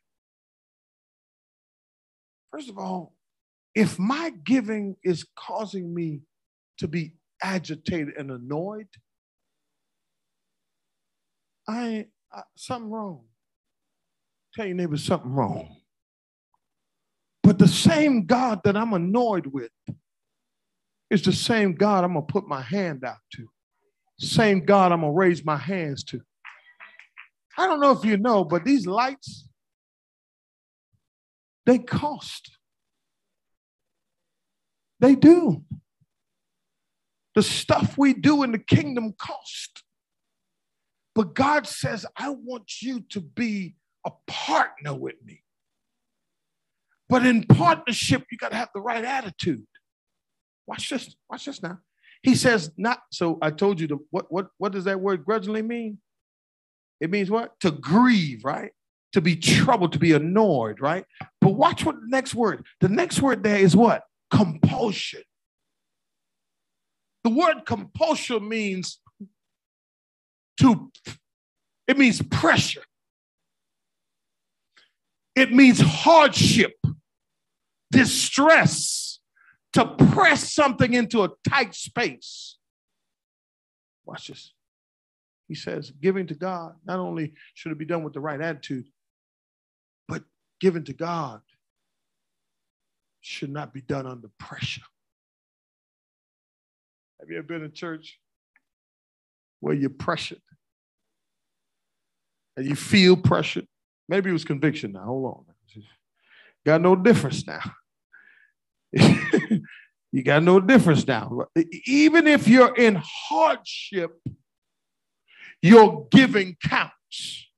[2.53, 3.15] First of all,
[3.75, 6.21] if my giving is causing me
[6.79, 8.89] to be agitated and annoyed,
[11.69, 13.25] I, I something wrong.
[14.57, 15.77] Tell your neighbor something wrong.
[17.43, 19.71] But the same God that I'm annoyed with
[21.11, 23.47] is the same God I'm going to put my hand out to.
[24.19, 26.23] Same God I'm going to raise my hands to.
[27.59, 29.47] I don't know if you know, but these lights,
[31.67, 32.51] they cost.
[35.01, 35.65] They do.
[37.35, 39.83] The stuff we do in the kingdom cost.
[41.15, 43.77] But God says, I want you to be
[44.07, 45.43] a partner with me.
[47.09, 49.67] But in partnership, you got to have the right attitude.
[50.67, 51.15] Watch this.
[51.31, 51.79] Watch this now.
[52.23, 55.63] He says, not so I told you the what what what does that word grudgingly
[55.63, 55.99] mean?
[57.01, 57.59] It means what?
[57.61, 58.73] To grieve, right?
[59.13, 61.05] To be troubled, to be annoyed, right?
[61.41, 62.65] But watch what the next word.
[62.81, 64.03] The next word there is what?
[64.31, 65.23] Compulsion.
[67.23, 68.99] The word compulsion means
[70.61, 70.91] to,
[71.87, 72.85] it means pressure.
[75.37, 76.75] It means hardship
[77.93, 79.21] distress
[79.75, 82.57] to press something into a tight space.
[84.07, 84.55] Watch this.
[85.47, 88.87] He says, giving to God, not only should it be done with the right attitude,
[90.09, 90.25] but
[90.59, 91.43] giving to God
[93.21, 94.83] should not be done under pressure.
[97.21, 98.19] Have you ever been in church
[99.61, 100.41] where you're pressured
[102.57, 103.67] and you feel pressured?
[104.09, 105.05] Maybe it was conviction now.
[105.05, 105.45] Hold on.
[106.65, 107.61] Got no difference now.
[110.13, 111.47] you got no difference now.
[111.87, 114.21] Even if you're in hardship,
[115.63, 117.49] your giving counts.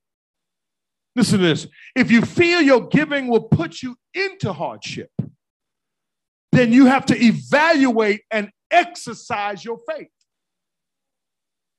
[1.17, 1.67] Listen to this.
[1.97, 5.11] If you feel your giving will put you into hardship,
[6.53, 10.09] then you have to evaluate and exercise your faith.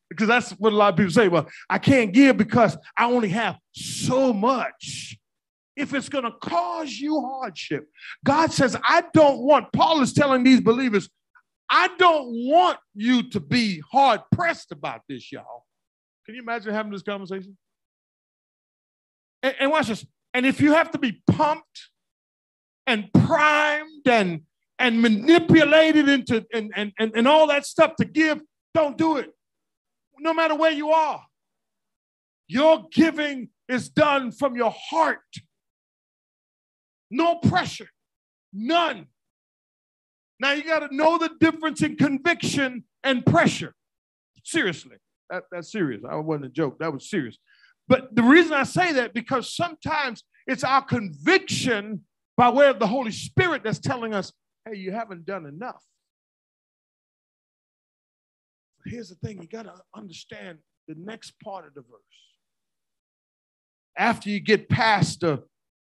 [0.10, 1.28] Because that's what a lot of people say.
[1.28, 5.18] Well, I can't give because I only have so much.
[5.76, 7.86] If it's going to cause you hardship,
[8.26, 11.10] God says, I don't want, Paul is telling these believers,
[11.70, 15.66] I don't want you to be hard pressed about this, y'all.
[16.26, 17.58] Can you imagine having this conversation?
[19.44, 20.06] And, and watch this.
[20.34, 21.90] And if you have to be pumped
[22.86, 24.42] and primed and
[24.80, 28.42] and manipulated into and, and, and, and all that stuff to give,
[28.74, 29.30] don't do it.
[30.20, 31.24] No matter where you are.
[32.48, 35.20] Your giving is done from your heart.
[37.12, 37.90] No pressure,
[38.52, 39.08] none.
[40.40, 43.76] Now you got to know the difference in conviction and pressure.
[44.44, 44.98] Seriously,
[45.30, 46.02] that, that's serious.
[46.10, 46.80] I wasn't a joke.
[46.80, 47.38] That was serious.
[47.88, 52.02] But the reason I say that because sometimes it's our conviction
[52.38, 54.32] by way of the Holy Spirit that's telling us,
[54.66, 55.84] hey, you haven't done enough.
[58.90, 60.58] Here's the thing you got to understand
[60.88, 62.00] the next part of the verse.
[63.98, 65.44] After you get past the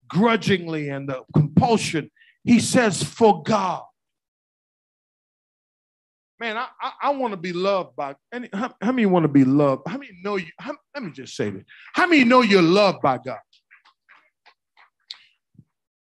[0.09, 2.11] grudgingly and the compulsion,
[2.45, 3.85] he says, for God.
[6.39, 9.29] Man, I, I, I want to be loved by any how, how many want to
[9.29, 9.83] be loved?
[9.87, 10.49] How many know you?
[10.59, 11.63] How, let me just say this.
[11.95, 13.39] How many know you're loved by God?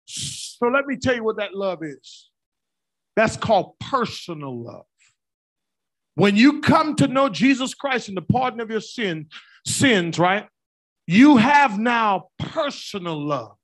[0.07, 2.31] So let me tell you what that love is.
[3.15, 4.85] That's called personal love.
[6.15, 9.27] When you come to know Jesus Christ and the pardon of your sin,
[9.65, 10.47] sins, right?
[11.07, 13.55] You have now personal love.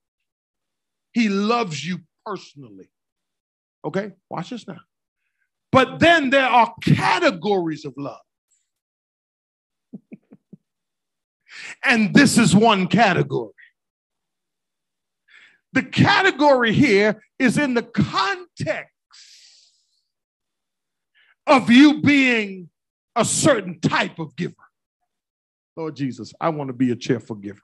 [1.11, 2.90] He loves you personally.
[3.86, 4.80] Okay, watch this now.
[5.72, 8.19] But then there are categories of love.
[11.84, 13.53] and this is one category.
[15.74, 18.97] The category here is in the context
[21.48, 22.69] of you being
[23.15, 24.53] a certain type of giver.
[25.76, 27.61] Lord Jesus, I want to be a cheerful giver.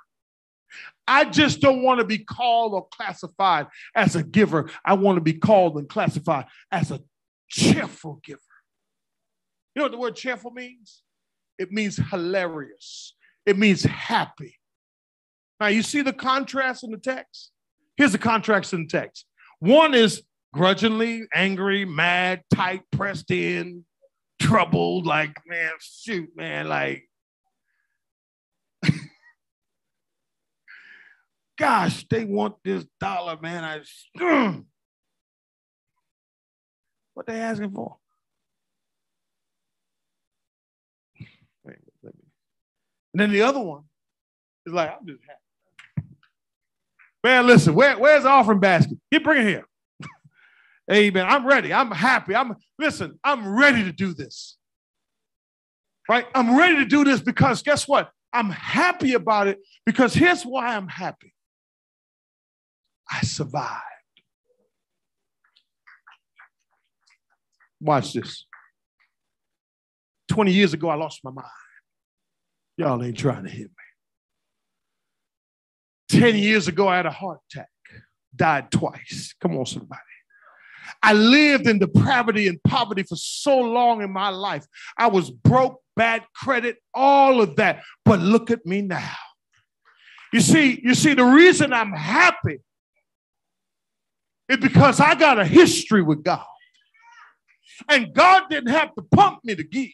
[1.07, 4.72] I just don't want to be called or classified as a giver.
[4.85, 7.01] I want to be called and classified as a
[7.49, 8.39] cheerful giver.
[9.76, 11.03] You know what the word cheerful means?
[11.60, 13.15] It means hilarious,
[13.45, 14.60] it means happy.
[15.60, 17.51] Now, you see the contrast in the text?
[17.95, 19.26] Here's the contrast in the text.
[19.60, 20.23] One is
[20.53, 23.84] grudgingly, angry, mad, tight, pressed in,
[24.39, 27.09] troubled, like, man, shoot, man, like,
[31.57, 33.63] gosh, they want this dollar, man.
[33.63, 33.80] I
[34.17, 34.63] mm.
[37.15, 37.97] what they asking for?
[43.13, 43.84] And then the other one
[44.65, 45.39] is like, I'm just happy.
[47.23, 48.97] Man, listen, where, where's the offering basket?
[49.11, 49.65] Get bring it here.
[50.91, 51.26] Amen.
[51.27, 51.73] I'm ready.
[51.73, 52.35] I'm happy.
[52.35, 54.57] I'm listen, I'm ready to do this.
[56.10, 56.26] Right?
[56.35, 58.10] I'm ready to do this because guess what?
[58.34, 61.34] I'm happy about it because here's why I'm happy.
[63.10, 63.80] I survived.
[67.80, 68.45] Watch this.
[70.30, 71.47] 20 years ago, I lost my mind.
[72.77, 73.69] Y'all ain't trying to hit me.
[76.19, 77.69] 10 years ago, I had a heart attack,
[78.35, 79.35] died twice.
[79.39, 79.99] Come on, somebody.
[81.03, 84.65] I lived in depravity and poverty for so long in my life.
[84.97, 87.84] I was broke, bad credit, all of that.
[88.05, 89.11] But look at me now.
[90.31, 92.59] You see, you see, the reason I'm happy
[94.49, 96.45] is because I got a history with God.
[97.89, 99.91] And God didn't have to pump me to give.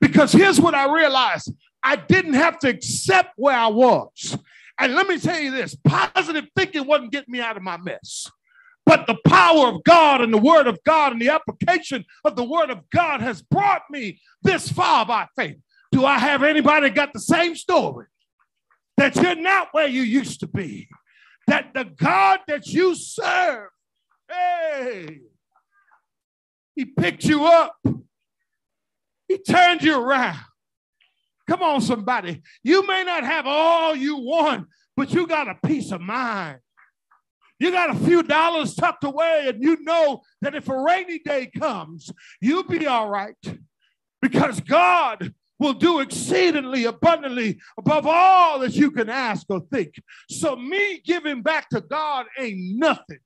[0.00, 1.52] Because here's what I realized
[1.82, 4.36] I didn't have to accept where I was.
[4.78, 8.28] And let me tell you this positive thinking wasn't getting me out of my mess.
[8.84, 12.44] But the power of God and the word of God and the application of the
[12.44, 15.56] word of God has brought me this far by faith.
[15.92, 18.06] Do I have anybody got the same story?
[18.96, 20.88] That you're not where you used to be.
[21.46, 23.68] That the God that you serve,
[24.30, 25.20] hey,
[26.74, 27.76] he picked you up.
[29.28, 30.40] He turned you around.
[31.48, 32.42] Come on, somebody.
[32.62, 36.58] You may not have all you want, but you got a peace of mind.
[37.62, 41.48] You got a few dollars tucked away, and you know that if a rainy day
[41.56, 42.10] comes,
[42.40, 43.36] you'll be all right
[44.20, 49.94] because God will do exceedingly abundantly above all that you can ask or think.
[50.28, 53.20] So, me giving back to God ain't nothing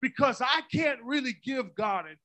[0.00, 2.16] because I can't really give God it.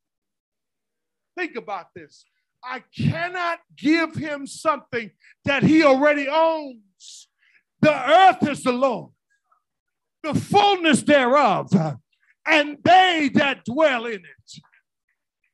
[1.38, 2.24] Think about this.
[2.64, 5.12] I cannot give him something
[5.44, 7.28] that he already owns.
[7.82, 9.12] The earth is the Lord,
[10.24, 11.70] the fullness thereof,
[12.48, 14.62] and they that dwell in it.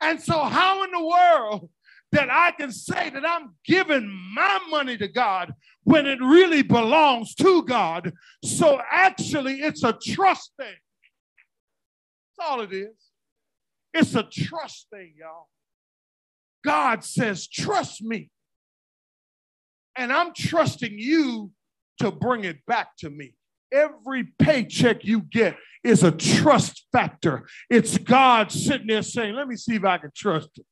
[0.02, 1.70] And so, how in the world
[2.12, 7.36] that I can say that I'm giving my money to God when it really belongs
[7.36, 8.14] to God?
[8.44, 10.76] So, actually, it's a trust thing.
[12.38, 12.96] That's all it is.
[13.94, 15.48] It's a trust thing, y'all.
[16.64, 18.30] God says, Trust me.
[19.96, 21.52] And I'm trusting you
[22.00, 23.34] to bring it back to me.
[23.72, 27.48] Every paycheck you get is a trust factor.
[27.70, 30.66] It's God sitting there saying, Let me see if I can trust him.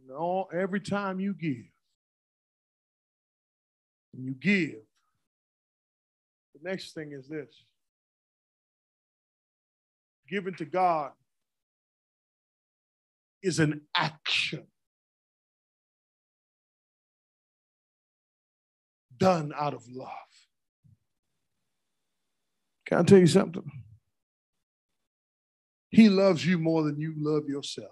[0.00, 1.66] And all, every time you give,
[4.14, 4.80] and you give,
[6.54, 7.64] the next thing is this
[10.28, 11.12] giving to God
[13.42, 14.66] is an action
[19.18, 20.08] done out of love.
[22.86, 23.70] Can I tell you something?
[25.90, 27.90] He loves you more than you love yourself.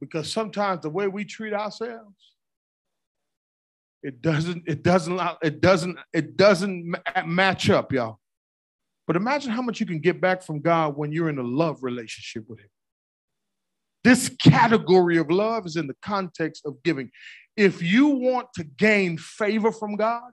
[0.00, 2.16] Because sometimes the way we treat ourselves,
[4.02, 8.18] it doesn't, it doesn't, it doesn't, it doesn't match up, y'all.
[9.06, 11.82] But imagine how much you can get back from God when you're in a love
[11.82, 12.68] relationship with Him.
[14.04, 17.10] This category of love is in the context of giving.
[17.56, 20.32] If you want to gain favor from God,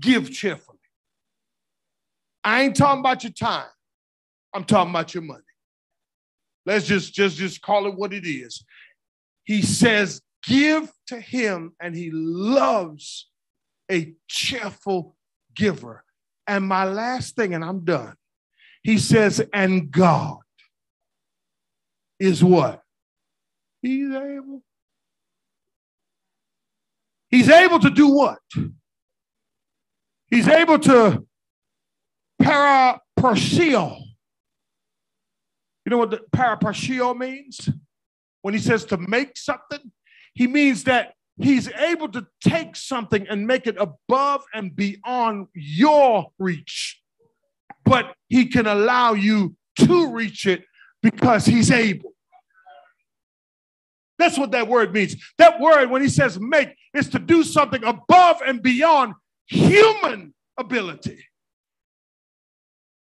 [0.00, 0.78] give cheerfully.
[2.44, 3.68] I ain't talking about your time.
[4.54, 5.42] I'm talking about your money.
[6.66, 8.64] Let's just just just call it what it is.
[9.44, 13.30] He says, "Give to him and he loves
[13.90, 15.16] a cheerful
[15.54, 16.04] giver."
[16.46, 18.16] And my last thing and I'm done.
[18.82, 20.38] He says, "And God
[22.18, 22.82] is what?
[23.82, 24.62] He's able.
[27.30, 28.38] He's able to do what?
[30.30, 31.26] He's able to
[32.40, 33.98] paraparsio.
[35.84, 37.68] You know what the paraparsio means?
[38.42, 39.92] When he says to make something,
[40.34, 46.28] he means that he's able to take something and make it above and beyond your
[46.38, 47.00] reach.
[47.84, 50.64] But he can allow you to reach it
[51.02, 52.12] because he's able.
[54.18, 55.16] That's what that word means.
[55.38, 59.14] That word, when he says make, is to do something above and beyond
[59.46, 61.24] human ability.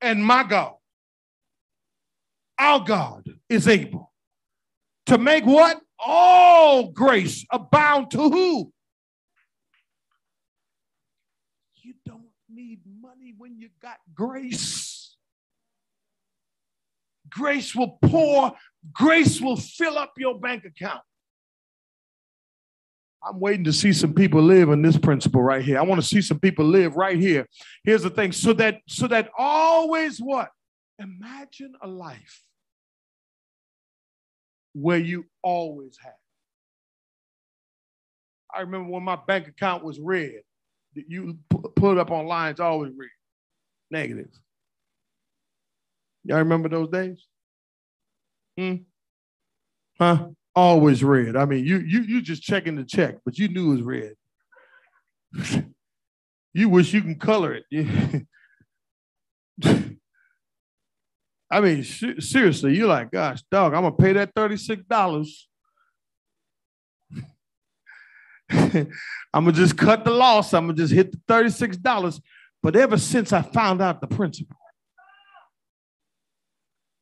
[0.00, 0.74] And my God,
[2.58, 4.12] our God, is able
[5.06, 5.80] to make what?
[5.98, 8.72] All grace abound to who?
[11.76, 15.16] You don't need money when you got grace.
[17.30, 18.52] Grace will pour,
[18.92, 21.00] grace will fill up your bank account.
[23.26, 25.78] I'm waiting to see some people live in this principle right here.
[25.78, 27.46] I want to see some people live right here.
[27.82, 30.50] Here's the thing so that so that always what?
[30.98, 32.42] Imagine a life
[34.74, 36.12] where you always have.
[38.54, 40.42] I remember when my bank account was red.
[40.94, 43.08] You put it up online, it's always red,
[43.90, 44.28] negative.
[46.24, 47.26] Y'all remember those days?
[48.56, 48.74] Hmm?
[49.98, 50.28] Huh?
[50.56, 51.36] Always red.
[51.36, 54.14] I mean, you you you just checking the check, but you knew it was red.
[56.54, 58.26] you wish you can color it.
[61.50, 65.46] I mean, seriously, you're like, gosh, dog, I'm gonna pay that $36.
[68.50, 68.88] I'm
[69.32, 70.52] gonna just cut the loss.
[70.52, 72.20] I'm gonna just hit the $36.
[72.62, 74.56] But ever since I found out the principle,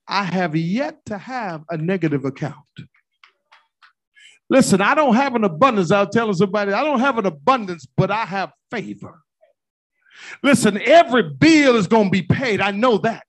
[0.09, 2.57] I have yet to have a negative account.
[4.53, 5.91] Listen, I don't have an abundance.
[5.91, 9.23] I was telling somebody, I don't have an abundance, but I have favor.
[10.43, 12.61] Listen, every bill is going to be paid.
[12.61, 13.25] I know that.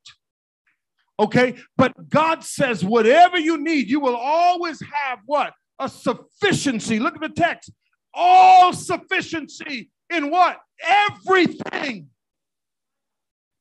[1.18, 1.56] Okay?
[1.78, 5.54] But God says, whatever you need, you will always have what?
[5.80, 7.00] A sufficiency.
[7.00, 7.72] Look at the text.
[8.14, 10.60] All sufficiency in what?
[10.82, 12.10] Everything.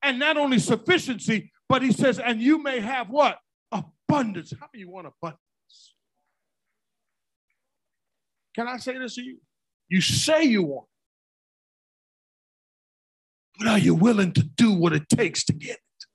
[0.02, 3.38] And not only sufficiency, but he says, and you may have what?
[3.70, 4.52] Abundance.
[4.58, 5.38] How many want abundance?
[8.54, 9.38] Can I say this to you?
[9.88, 10.86] You say you want.
[13.58, 16.06] But are you willing to do what it takes to get it?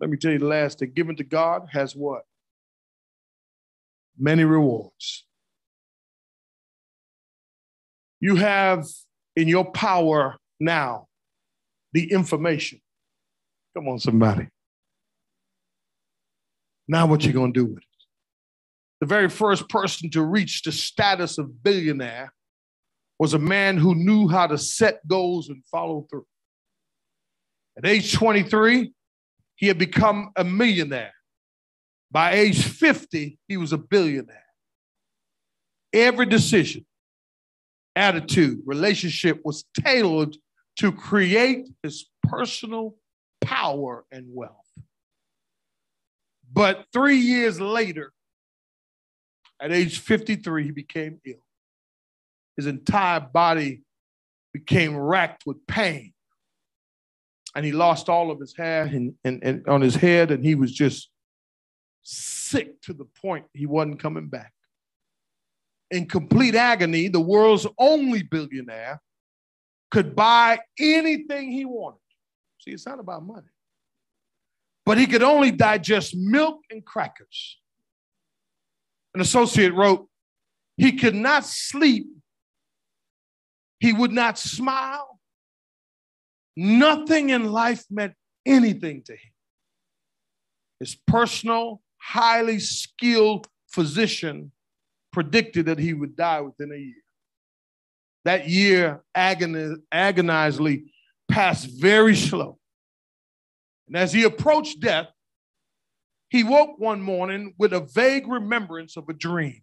[0.00, 2.22] Let me tell you the last thing given to God has what?
[4.18, 5.24] Many rewards.
[8.20, 8.86] You have
[9.36, 11.06] in your power now
[11.92, 12.80] the information.
[13.74, 14.48] Come on, somebody.
[16.88, 17.85] Now, what you gonna do with it?
[19.00, 22.32] The very first person to reach the status of billionaire
[23.18, 26.26] was a man who knew how to set goals and follow through.
[27.76, 28.92] At age 23,
[29.56, 31.12] he had become a millionaire.
[32.10, 34.42] By age 50, he was a billionaire.
[35.92, 36.86] Every decision,
[37.94, 40.36] attitude, relationship was tailored
[40.76, 42.96] to create his personal
[43.40, 44.52] power and wealth.
[46.52, 48.12] But three years later,
[49.60, 51.34] at age 53, he became ill.
[52.56, 53.82] His entire body
[54.52, 56.12] became racked with pain.
[57.54, 60.54] And he lost all of his hair and, and, and on his head, and he
[60.54, 61.10] was just
[62.02, 64.52] sick to the point he wasn't coming back.
[65.90, 69.00] In complete agony, the world's only billionaire
[69.90, 72.00] could buy anything he wanted.
[72.60, 73.46] See, it's not about money.
[74.84, 77.58] But he could only digest milk and crackers.
[79.16, 80.06] An associate wrote,
[80.76, 82.06] he could not sleep,
[83.80, 85.18] he would not smile.
[86.54, 88.12] Nothing in life meant
[88.44, 89.32] anything to him.
[90.80, 94.52] His personal, highly skilled physician
[95.14, 97.02] predicted that he would die within a year.
[98.26, 100.92] That year agoniz- agonizingly
[101.26, 102.58] passed very slow.
[103.86, 105.06] And as he approached death,
[106.28, 109.62] he woke one morning with a vague remembrance of a dream.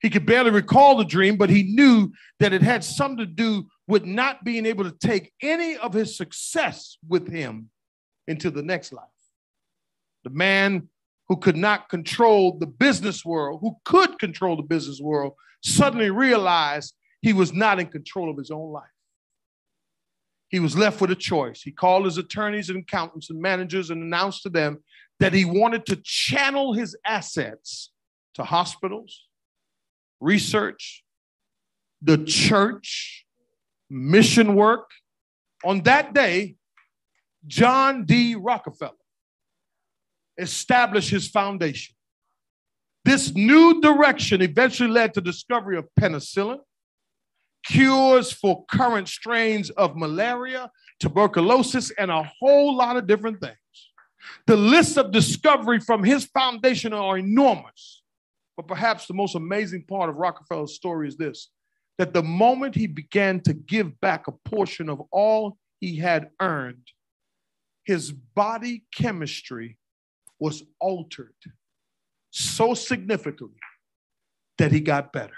[0.00, 3.66] He could barely recall the dream, but he knew that it had something to do
[3.86, 7.70] with not being able to take any of his success with him
[8.26, 9.04] into the next life.
[10.24, 10.88] The man
[11.28, 16.94] who could not control the business world, who could control the business world, suddenly realized
[17.20, 18.88] he was not in control of his own life.
[20.50, 21.62] He was left with a choice.
[21.62, 24.82] He called his attorneys and accountants and managers and announced to them
[25.20, 27.92] that he wanted to channel his assets
[28.34, 29.26] to hospitals,
[30.20, 31.04] research,
[32.02, 33.24] the church,
[33.88, 34.90] mission work.
[35.64, 36.56] On that day,
[37.46, 38.34] John D.
[38.34, 38.92] Rockefeller
[40.36, 41.94] established his foundation.
[43.04, 46.58] This new direction eventually led to the discovery of penicillin,
[47.66, 53.56] cures for current strains of malaria, tuberculosis, and a whole lot of different things.
[54.46, 58.02] The list of discovery from his foundation are enormous.
[58.56, 61.48] But perhaps the most amazing part of Rockefeller's story is this
[61.98, 66.86] that the moment he began to give back a portion of all he had earned,
[67.84, 69.76] his body chemistry
[70.38, 71.34] was altered
[72.30, 73.58] so significantly
[74.56, 75.34] that he got better.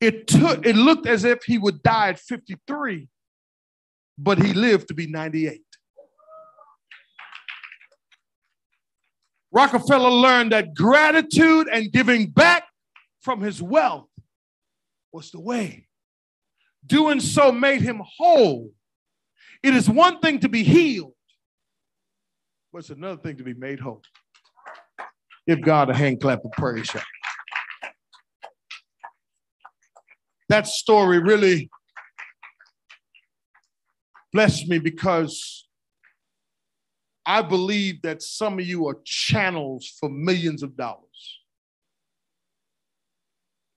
[0.00, 3.08] It took it looked as if he would die at 53,
[4.16, 5.62] but he lived to be 98.
[9.52, 12.64] Rockefeller learned that gratitude and giving back
[13.20, 14.08] from his wealth
[15.12, 15.88] was the way.
[16.86, 18.70] Doing so made him whole.
[19.62, 21.12] It is one thing to be healed,
[22.72, 24.02] but it's another thing to be made whole.
[25.46, 26.90] Give God a hand clap of praise.
[30.50, 31.70] That story really
[34.32, 35.68] blessed me because
[37.24, 41.38] I believe that some of you are channels for millions of dollars.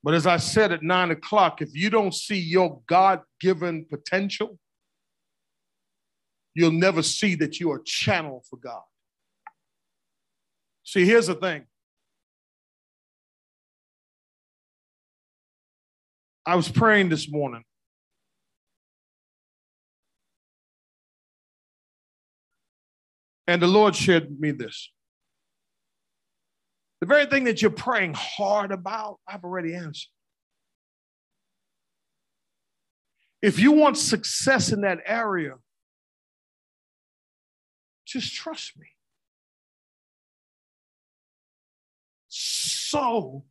[0.03, 4.57] But as I said at nine o'clock, if you don't see your God given potential,
[6.55, 8.81] you'll never see that you are a channel for God.
[10.83, 11.67] See, here's the thing.
[16.45, 17.63] I was praying this morning.
[23.47, 24.91] And the Lord shared me this.
[27.01, 30.09] The very thing that you're praying hard about, I've already answered.
[33.41, 35.55] If you want success in that area,
[38.05, 38.87] just trust me.
[42.29, 43.43] So,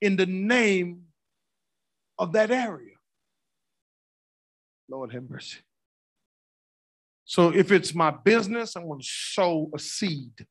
[0.00, 1.03] in the name
[2.18, 2.94] of that area.
[4.88, 5.58] Lord have mercy.
[7.24, 10.46] So if it's my business, I'm going to sow a seed.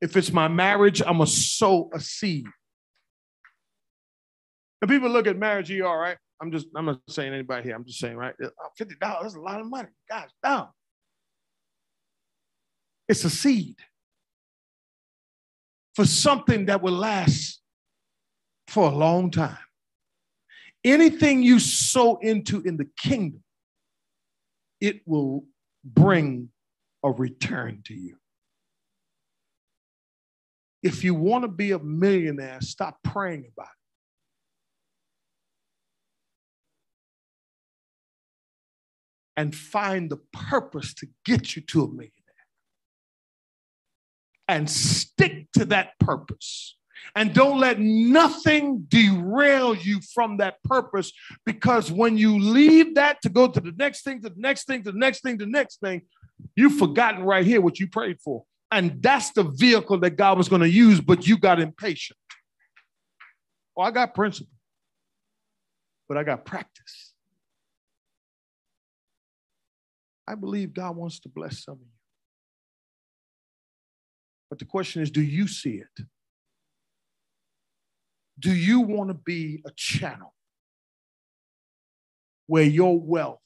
[0.00, 2.46] If it's my marriage, I'm going to sow a seed.
[4.82, 6.18] And people look at marriage ER, right?
[6.40, 7.74] I'm just, I'm not saying anybody here.
[7.74, 8.34] I'm just saying, right?
[8.42, 9.88] Uh, $50 is a lot of money.
[10.08, 10.66] Gosh, damn.
[13.08, 13.76] It's a seed
[15.94, 17.62] for something that will last
[18.68, 19.56] for a long time.
[20.86, 23.42] Anything you sow into in the kingdom,
[24.80, 25.44] it will
[25.84, 26.50] bring
[27.02, 28.18] a return to you.
[30.84, 33.72] If you want to be a millionaire, stop praying about it.
[39.38, 42.12] And find the purpose to get you to a millionaire.
[44.46, 46.76] And stick to that purpose.
[47.14, 51.12] And don't let nothing derail you from that purpose
[51.44, 54.82] because when you leave that to go to the next thing, to the next thing,
[54.84, 56.02] to the next thing, to the next thing,
[56.54, 58.44] you've forgotten right here what you prayed for.
[58.70, 62.18] And that's the vehicle that God was going to use, but you got impatient.
[63.76, 64.52] Oh, I got principle,
[66.08, 67.12] but I got practice.
[70.26, 71.86] I believe God wants to bless some of you.
[74.50, 76.06] But the question is do you see it?
[78.38, 80.34] Do you want to be a channel
[82.46, 83.40] where your wealth,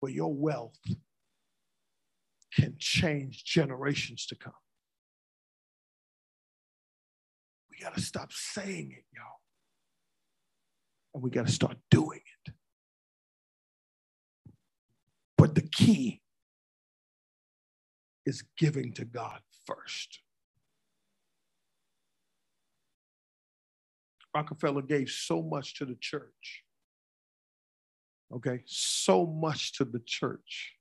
[0.00, 0.78] where your wealth
[2.56, 4.52] can change generations to come?
[7.70, 9.40] We got to stop saying it, y'all.
[11.14, 12.54] And we got to start doing it.
[15.36, 16.22] But the key
[18.24, 20.20] is giving to God first.
[24.34, 26.62] Rockefeller gave so much to the church.
[28.32, 30.74] Okay, so much to the church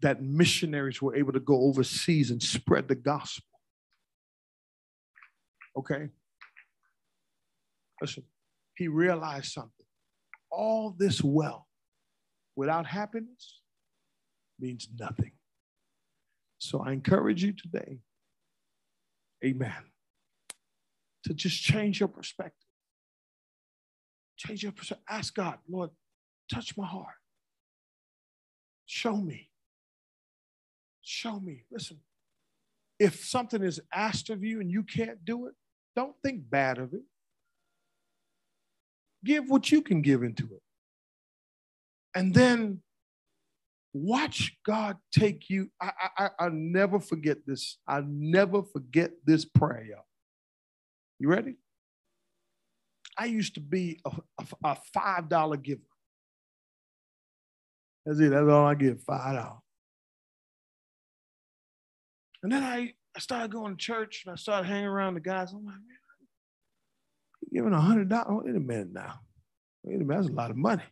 [0.00, 3.46] that missionaries were able to go overseas and spread the gospel.
[5.76, 6.08] Okay?
[8.00, 8.24] Listen,
[8.76, 9.86] he realized something.
[10.50, 11.66] All this wealth
[12.56, 13.60] without happiness
[14.58, 15.32] means nothing.
[16.58, 18.00] So I encourage you today,
[19.44, 19.84] amen,
[21.24, 22.66] to just change your perspective.
[24.36, 25.04] Change your perspective.
[25.08, 25.90] Ask God, Lord,
[26.52, 27.14] touch my heart.
[28.86, 29.50] Show me.
[31.02, 31.64] Show me.
[31.70, 31.98] Listen,
[32.98, 35.54] if something is asked of you and you can't do it,
[35.96, 37.02] don't think bad of it.
[39.24, 40.62] Give what you can give into it.
[42.14, 42.80] And then
[43.92, 45.70] watch God take you.
[45.80, 47.78] I, I, I'll never forget this.
[47.86, 50.04] I'll never forget this prayer.
[51.20, 51.56] You ready?
[53.18, 55.82] I used to be a, a, a $5 giver.
[58.06, 58.30] That's it.
[58.30, 59.58] That's all I give, $5.
[62.42, 65.52] And then I, I started going to church and I started hanging around the guys.
[65.52, 65.84] I'm like, man,
[67.52, 68.44] giving a hundred dollars.
[68.46, 69.20] Wait a minute now.
[69.82, 70.84] Wait a minute, that's a lot of money.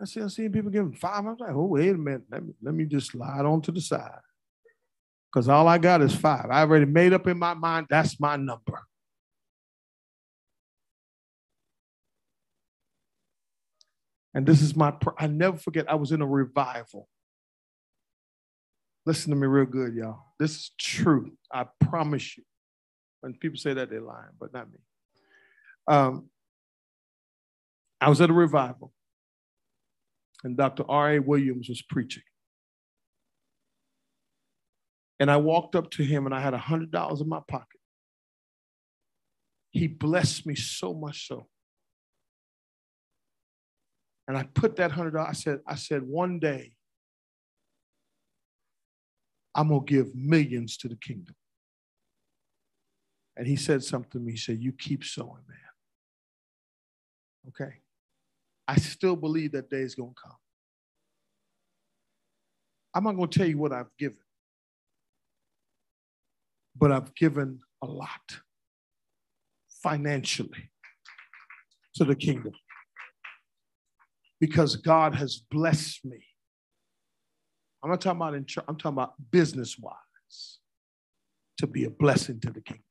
[0.00, 1.26] I see, I'm seeing people giving five.
[1.26, 2.22] I was like, oh, wait a minute.
[2.30, 4.20] Let me, let me just slide on to the side
[5.32, 6.46] because all I got is five.
[6.50, 8.80] I already made up in my mind that's my number.
[14.34, 17.08] And this is my, I never forget, I was in a revival.
[19.04, 20.20] Listen to me real good, y'all.
[20.38, 21.32] This is true.
[21.52, 22.44] I promise you.
[23.20, 24.78] When people say that, they're lying, but not me.
[25.88, 26.28] Um,
[28.00, 28.92] I was at a revival,
[30.44, 30.84] and Dr.
[30.88, 31.18] R.A.
[31.18, 32.22] Williams was preaching.
[35.20, 37.80] And I walked up to him and I had a $100 in my pocket.
[39.70, 41.48] He blessed me so much so.
[44.26, 46.72] And I put that $100, I said, I said, one day
[49.54, 51.34] I'm going to give millions to the kingdom.
[53.36, 54.32] And he said something to me.
[54.32, 55.58] He said, You keep sowing, man.
[57.48, 57.76] Okay.
[58.66, 60.36] I still believe that day is going to come.
[62.94, 64.18] I'm not going to tell you what I've given
[66.78, 68.40] but I've given a lot
[69.82, 70.70] financially
[71.94, 72.52] to the kingdom
[74.40, 76.24] because God has blessed me.
[77.82, 80.58] I'm not talking about in I'm talking about business wise
[81.58, 82.84] to be a blessing to the kingdom.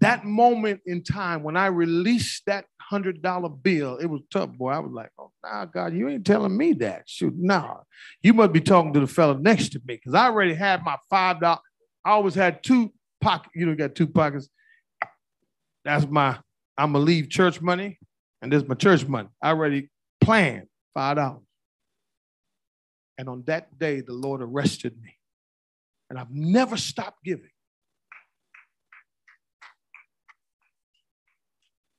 [0.00, 4.70] That moment in time when I released that hundred dollar bill, it was tough, boy.
[4.70, 7.04] I was like, oh, nah, God, you ain't telling me that.
[7.06, 7.78] Shoot, nah.
[8.22, 10.96] You must be talking to the fella next to me because I already had my
[11.08, 11.60] five dollar.
[12.04, 13.52] I always had two pockets.
[13.54, 14.48] You know, got two pockets.
[15.84, 16.38] That's my,
[16.76, 17.98] I'm gonna leave church money,
[18.42, 19.28] and this is my church money.
[19.42, 19.90] I already
[20.20, 21.42] planned five dollars.
[23.16, 25.16] And on that day, the Lord arrested me.
[26.10, 27.50] And I've never stopped giving.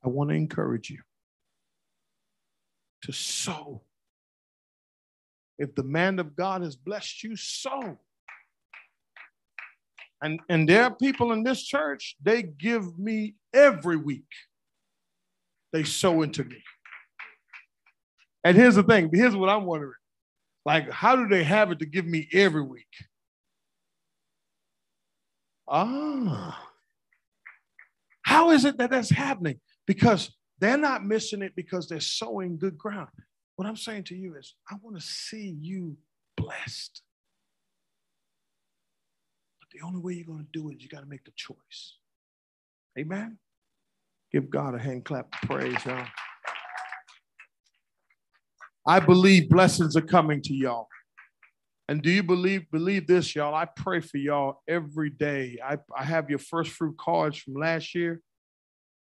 [0.06, 1.00] I want to encourage you
[3.02, 3.82] to sow.
[5.58, 7.98] If the man of God has blessed you, sow.
[10.22, 14.28] And, and there are people in this church, they give me every week.
[15.72, 16.62] They sow into me.
[18.44, 19.92] And here's the thing here's what I'm wondering
[20.64, 22.86] like, how do they have it to give me every week?
[25.68, 26.62] Ah.
[28.22, 29.60] How is it that that's happening?
[29.86, 33.08] Because they're not missing it because they're sowing good ground.
[33.56, 35.96] What I'm saying to you is, I want to see you
[36.36, 37.02] blessed.
[39.60, 41.32] But the only way you're going to do it is you got to make the
[41.36, 41.96] choice.
[42.98, 43.38] Amen.
[44.32, 46.06] Give God a hand clap of praise, y'all.
[48.86, 50.88] I believe blessings are coming to y'all.
[51.88, 53.54] And do you believe believe this, y'all?
[53.54, 55.58] I pray for y'all every day.
[55.64, 58.20] I, I have your first fruit cards from last year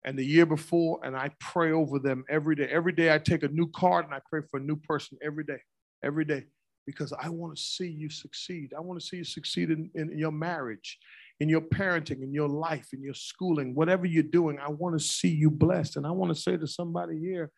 [0.04, 2.68] and the year before, and I pray over them every day.
[2.70, 5.44] Every day I take a new card and I pray for a new person every
[5.44, 5.60] day,
[6.02, 6.44] every day,
[6.86, 8.72] because I want to see you succeed.
[8.76, 10.98] I want to see you succeed in, in your marriage,
[11.40, 14.58] in your parenting, in your life, in your schooling, whatever you're doing.
[14.58, 15.96] I want to see you blessed.
[15.96, 17.50] And I want to say to somebody here,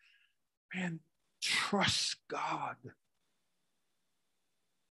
[0.73, 0.99] man,
[1.41, 2.75] Trust God.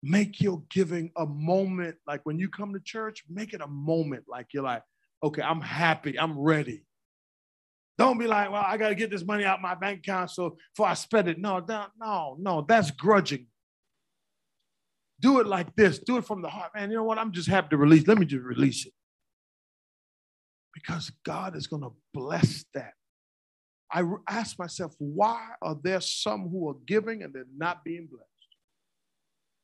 [0.03, 1.97] Make your giving a moment.
[2.07, 4.25] Like when you come to church, make it a moment.
[4.29, 4.83] Like you're like,
[5.23, 6.19] okay, I'm happy.
[6.19, 6.85] I'm ready.
[7.97, 10.57] Don't be like, well, I got to get this money out my bank account so
[10.75, 11.39] before I spend it.
[11.39, 13.47] No, no, no, no, that's grudging.
[15.21, 16.01] Do it like this.
[16.01, 16.73] Do it from the heart.
[16.75, 17.19] Man, you know what?
[17.19, 18.07] I'm just happy to release.
[18.07, 18.93] Let me just release it.
[20.75, 22.95] Because God is going to bless that.
[23.93, 28.29] I ask myself, why are there some who are giving and they're not being blessed?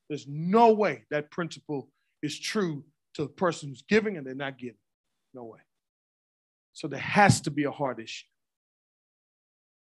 [0.09, 1.91] There's no way that principle
[2.23, 2.85] is true
[3.15, 4.77] to the person who's giving and they're not giving.
[5.35, 5.59] No way.
[6.73, 8.27] So there has to be a heart issue.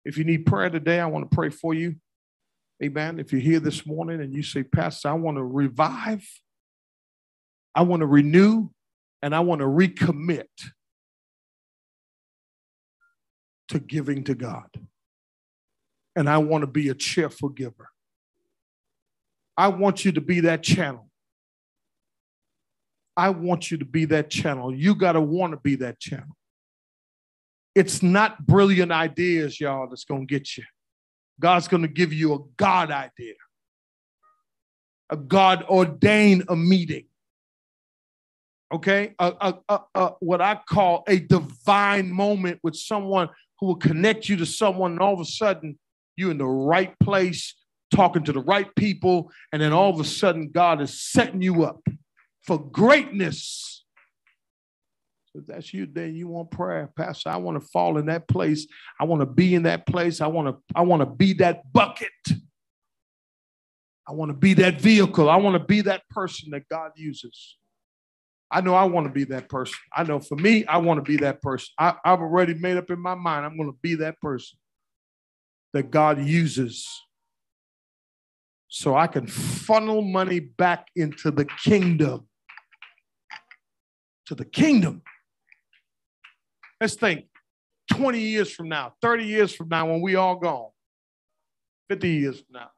[0.04, 1.96] If you need prayer today, I want to pray for you.
[2.82, 3.18] Amen.
[3.18, 6.26] If you're here this morning and you say, Pastor, I want to revive,
[7.74, 8.70] I want to renew,
[9.22, 10.46] and I want to recommit
[13.68, 14.68] to giving to God.
[16.16, 17.90] And I want to be a cheerful giver.
[19.56, 21.08] I want you to be that channel.
[23.16, 24.74] I want you to be that channel.
[24.74, 26.36] You got to want to be that channel.
[27.74, 30.64] It's not brilliant ideas, y'all, that's going to get you.
[31.38, 33.34] God's going to give you a God idea,
[35.08, 37.06] a God ordained a meeting.
[38.72, 43.28] Okay, a, a, a, what I call a divine moment with someone
[43.58, 45.78] who will connect you to someone, and all of a sudden
[46.16, 47.56] you're in the right place,
[47.92, 51.64] talking to the right people, and then all of a sudden God is setting you
[51.64, 51.80] up
[52.42, 53.79] for greatness.
[55.34, 57.30] So that's you then you want prayer, Pastor.
[57.30, 58.66] I want to fall in that place.
[58.98, 60.20] I want to be in that place.
[60.20, 62.08] I want to, I want to be that bucket.
[64.08, 65.30] I want to be that vehicle.
[65.30, 67.56] I want to be that person that God uses.
[68.50, 69.76] I know I want to be that person.
[69.94, 71.68] I know for me, I want to be that person.
[71.78, 74.58] I, I've already made up in my mind, I'm going to be that person
[75.72, 76.88] that God uses
[78.66, 82.26] so I can funnel money back into the kingdom.
[84.26, 85.02] To the kingdom.
[86.80, 87.26] Let's think
[87.92, 90.70] 20 years from now, 30 years from now, when we all gone,
[91.88, 92.70] 50 years from now,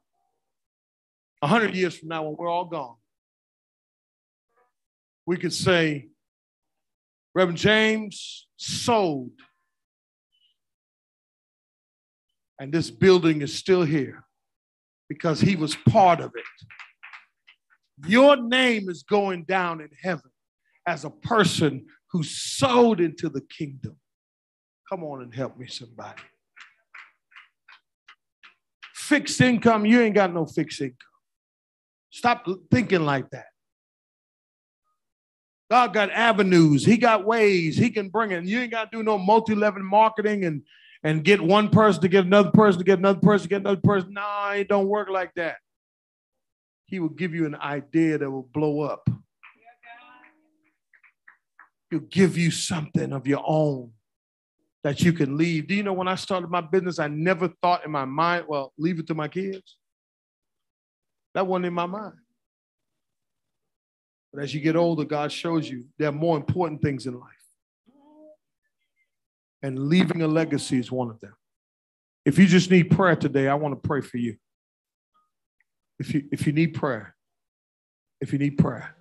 [1.41, 2.97] 100 years from now, when we're all gone
[5.27, 6.09] we could say
[7.35, 9.31] Reverend James sold,
[12.59, 14.25] and this building is still here
[15.09, 18.09] because he was part of it.
[18.09, 20.31] Your name is going down in heaven
[20.87, 23.97] as a person who sowed into the kingdom.
[24.89, 26.23] Come on and help me, somebody.
[28.95, 30.97] Fixed income, you ain't got no fixed income.
[32.11, 33.47] Stop thinking like that.
[35.71, 36.85] God got avenues.
[36.85, 37.79] He got ways.
[37.79, 38.45] He can bring it.
[38.45, 40.63] You ain't got to do no multi-level marketing and
[41.03, 43.81] and get one person to get another person to get another person to get another
[43.83, 44.13] person.
[44.13, 45.57] No, it don't work like that.
[46.87, 49.09] He will give you an idea that will blow up.
[51.93, 53.93] He'll give you something of your own
[54.83, 55.67] that you can leave.
[55.67, 58.73] Do you know when I started my business, I never thought in my mind, well,
[58.79, 59.77] leave it to my kids.
[61.35, 62.15] That wasn't in my mind.
[64.33, 67.29] But as you get older, God shows you there are more important things in life.
[69.63, 71.35] And leaving a legacy is one of them.
[72.25, 74.37] If you just need prayer today, I want to pray for you.
[75.99, 77.15] If you if you need prayer,
[78.23, 78.97] if you need prayer,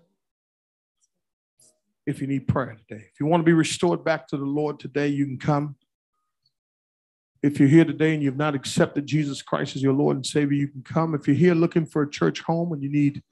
[2.05, 4.79] if you need prayer today, if you want to be restored back to the Lord
[4.79, 5.75] today, you can come.
[7.43, 10.55] If you're here today and you've not accepted Jesus Christ as your Lord and Savior,
[10.55, 11.15] you can come.
[11.15, 13.23] If you're here looking for a church home and you need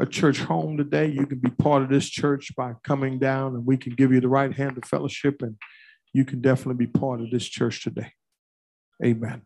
[0.00, 3.64] a church home today, you can be part of this church by coming down and
[3.64, 5.56] we can give you the right hand of fellowship and
[6.12, 8.12] you can definitely be part of this church today.
[9.04, 9.42] Amen.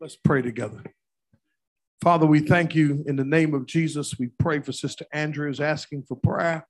[0.00, 0.82] Let's pray together.
[2.02, 4.18] Father, we thank you in the name of Jesus.
[4.18, 6.66] We pray for Sister Andrews asking for prayer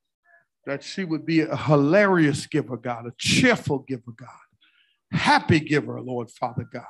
[0.65, 4.27] that she would be a hilarious giver, God, a cheerful giver, God,
[5.13, 6.83] happy giver, Lord Father God.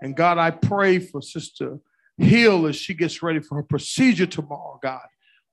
[0.00, 1.78] And God, I pray for Sister
[2.18, 5.06] Hill as she gets ready for her procedure tomorrow, God.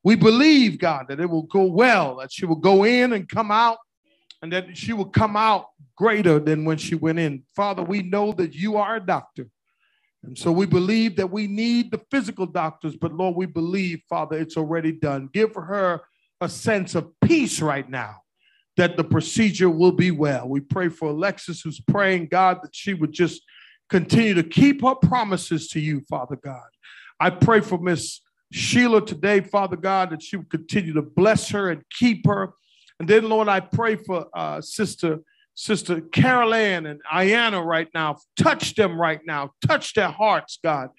[0.03, 3.51] We believe, God, that it will go well, that she will go in and come
[3.51, 3.77] out,
[4.41, 7.43] and that she will come out greater than when she went in.
[7.55, 9.47] Father, we know that you are a doctor.
[10.23, 14.37] And so we believe that we need the physical doctors, but Lord, we believe, Father,
[14.37, 15.29] it's already done.
[15.31, 16.01] Give her
[16.41, 18.17] a sense of peace right now
[18.77, 20.49] that the procedure will be well.
[20.49, 23.41] We pray for Alexis, who's praying, God, that she would just
[23.89, 26.67] continue to keep her promises to you, Father God.
[27.19, 28.21] I pray for Miss
[28.51, 32.53] Sheila today, Father God, that would continue to bless her and keep her.
[32.99, 35.19] And then, Lord, I pray for uh, Sister
[35.57, 38.17] Sister Carol Ann and Ayana right now.
[38.35, 39.51] Touch them right now.
[39.65, 40.89] Touch their hearts, God.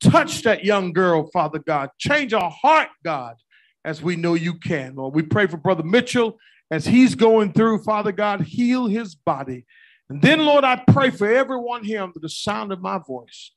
[0.00, 1.90] Touch that young girl, Father God.
[1.98, 3.36] Change our heart, God,
[3.84, 5.14] as we know you can, Lord.
[5.14, 6.38] We pray for Brother Mitchell
[6.70, 8.40] as he's going through, Father God.
[8.40, 9.66] Heal his body.
[10.08, 13.52] And then, Lord, I pray for everyone here under the sound of my voice.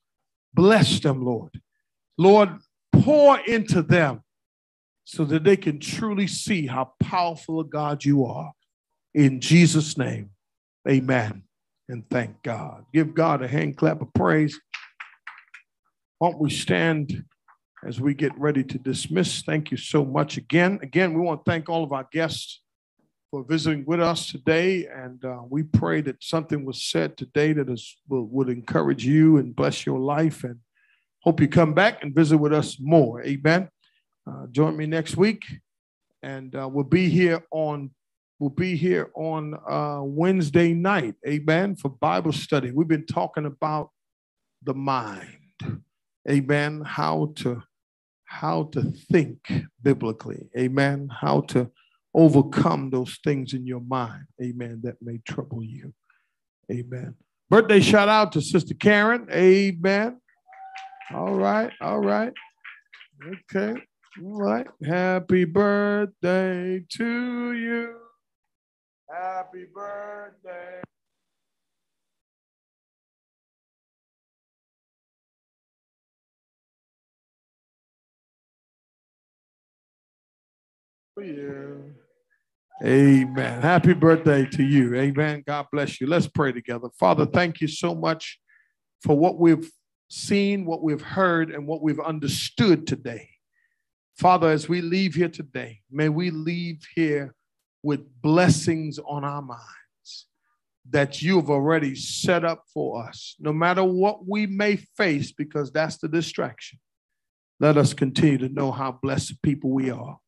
[0.52, 1.60] Bless them, Lord.
[2.18, 2.50] Lord,
[2.92, 4.22] pour into them
[5.04, 8.52] so that they can truly see how powerful a God you are.
[9.14, 10.30] In Jesus' name.
[10.88, 11.44] Amen.
[11.88, 12.84] And thank God.
[12.92, 14.58] Give God a hand clap of praise.
[16.20, 17.24] Won't we stand
[17.84, 19.42] as we get ready to dismiss?
[19.42, 20.78] Thank you so much again.
[20.82, 22.60] Again, we want to thank all of our guests
[23.30, 24.86] for visiting with us today.
[24.86, 29.36] And uh, we pray that something was said today that is, will, would encourage you
[29.36, 30.42] and bless your life.
[30.42, 30.56] And
[31.22, 33.22] hope you come back and visit with us more.
[33.22, 33.68] Amen.
[34.26, 35.44] Uh, join me next week.
[36.22, 37.90] And uh, we'll be here on
[38.38, 42.70] we'll be here on uh, Wednesday night, amen, for Bible study.
[42.70, 43.90] We've been talking about
[44.62, 45.36] the mind,
[46.28, 47.62] amen, how to
[48.24, 49.52] how to think
[49.82, 51.70] biblically, amen, how to
[52.14, 55.92] overcome those things in your mind, amen, that may trouble you,
[56.70, 57.14] amen.
[57.48, 60.20] Birthday shout out to Sister Karen, amen.
[61.12, 62.32] All right, all right,
[63.26, 63.80] okay,
[64.22, 64.66] all right.
[64.84, 67.96] Happy birthday to you.
[69.08, 70.80] Happy birthday.
[81.22, 81.94] You.
[82.82, 83.60] Amen.
[83.60, 84.94] Happy birthday to you.
[84.94, 85.42] Amen.
[85.46, 86.06] God bless you.
[86.06, 86.88] Let's pray together.
[86.98, 88.40] Father, thank you so much
[89.02, 89.70] for what we've
[90.08, 93.28] seen, what we've heard, and what we've understood today.
[94.16, 97.34] Father, as we leave here today, may we leave here
[97.82, 100.26] with blessings on our minds
[100.88, 105.70] that you have already set up for us, no matter what we may face, because
[105.70, 106.78] that's the distraction.
[107.60, 110.18] Let us continue to know how blessed people we are.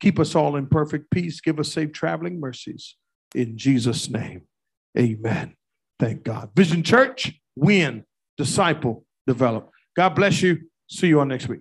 [0.00, 1.40] Keep us all in perfect peace.
[1.40, 2.96] Give us safe traveling mercies.
[3.34, 4.42] In Jesus' name,
[4.98, 5.54] amen.
[5.98, 6.50] Thank God.
[6.54, 8.04] Vision Church, win,
[8.36, 9.70] disciple, develop.
[9.96, 10.58] God bless you.
[10.88, 11.60] See you on next week.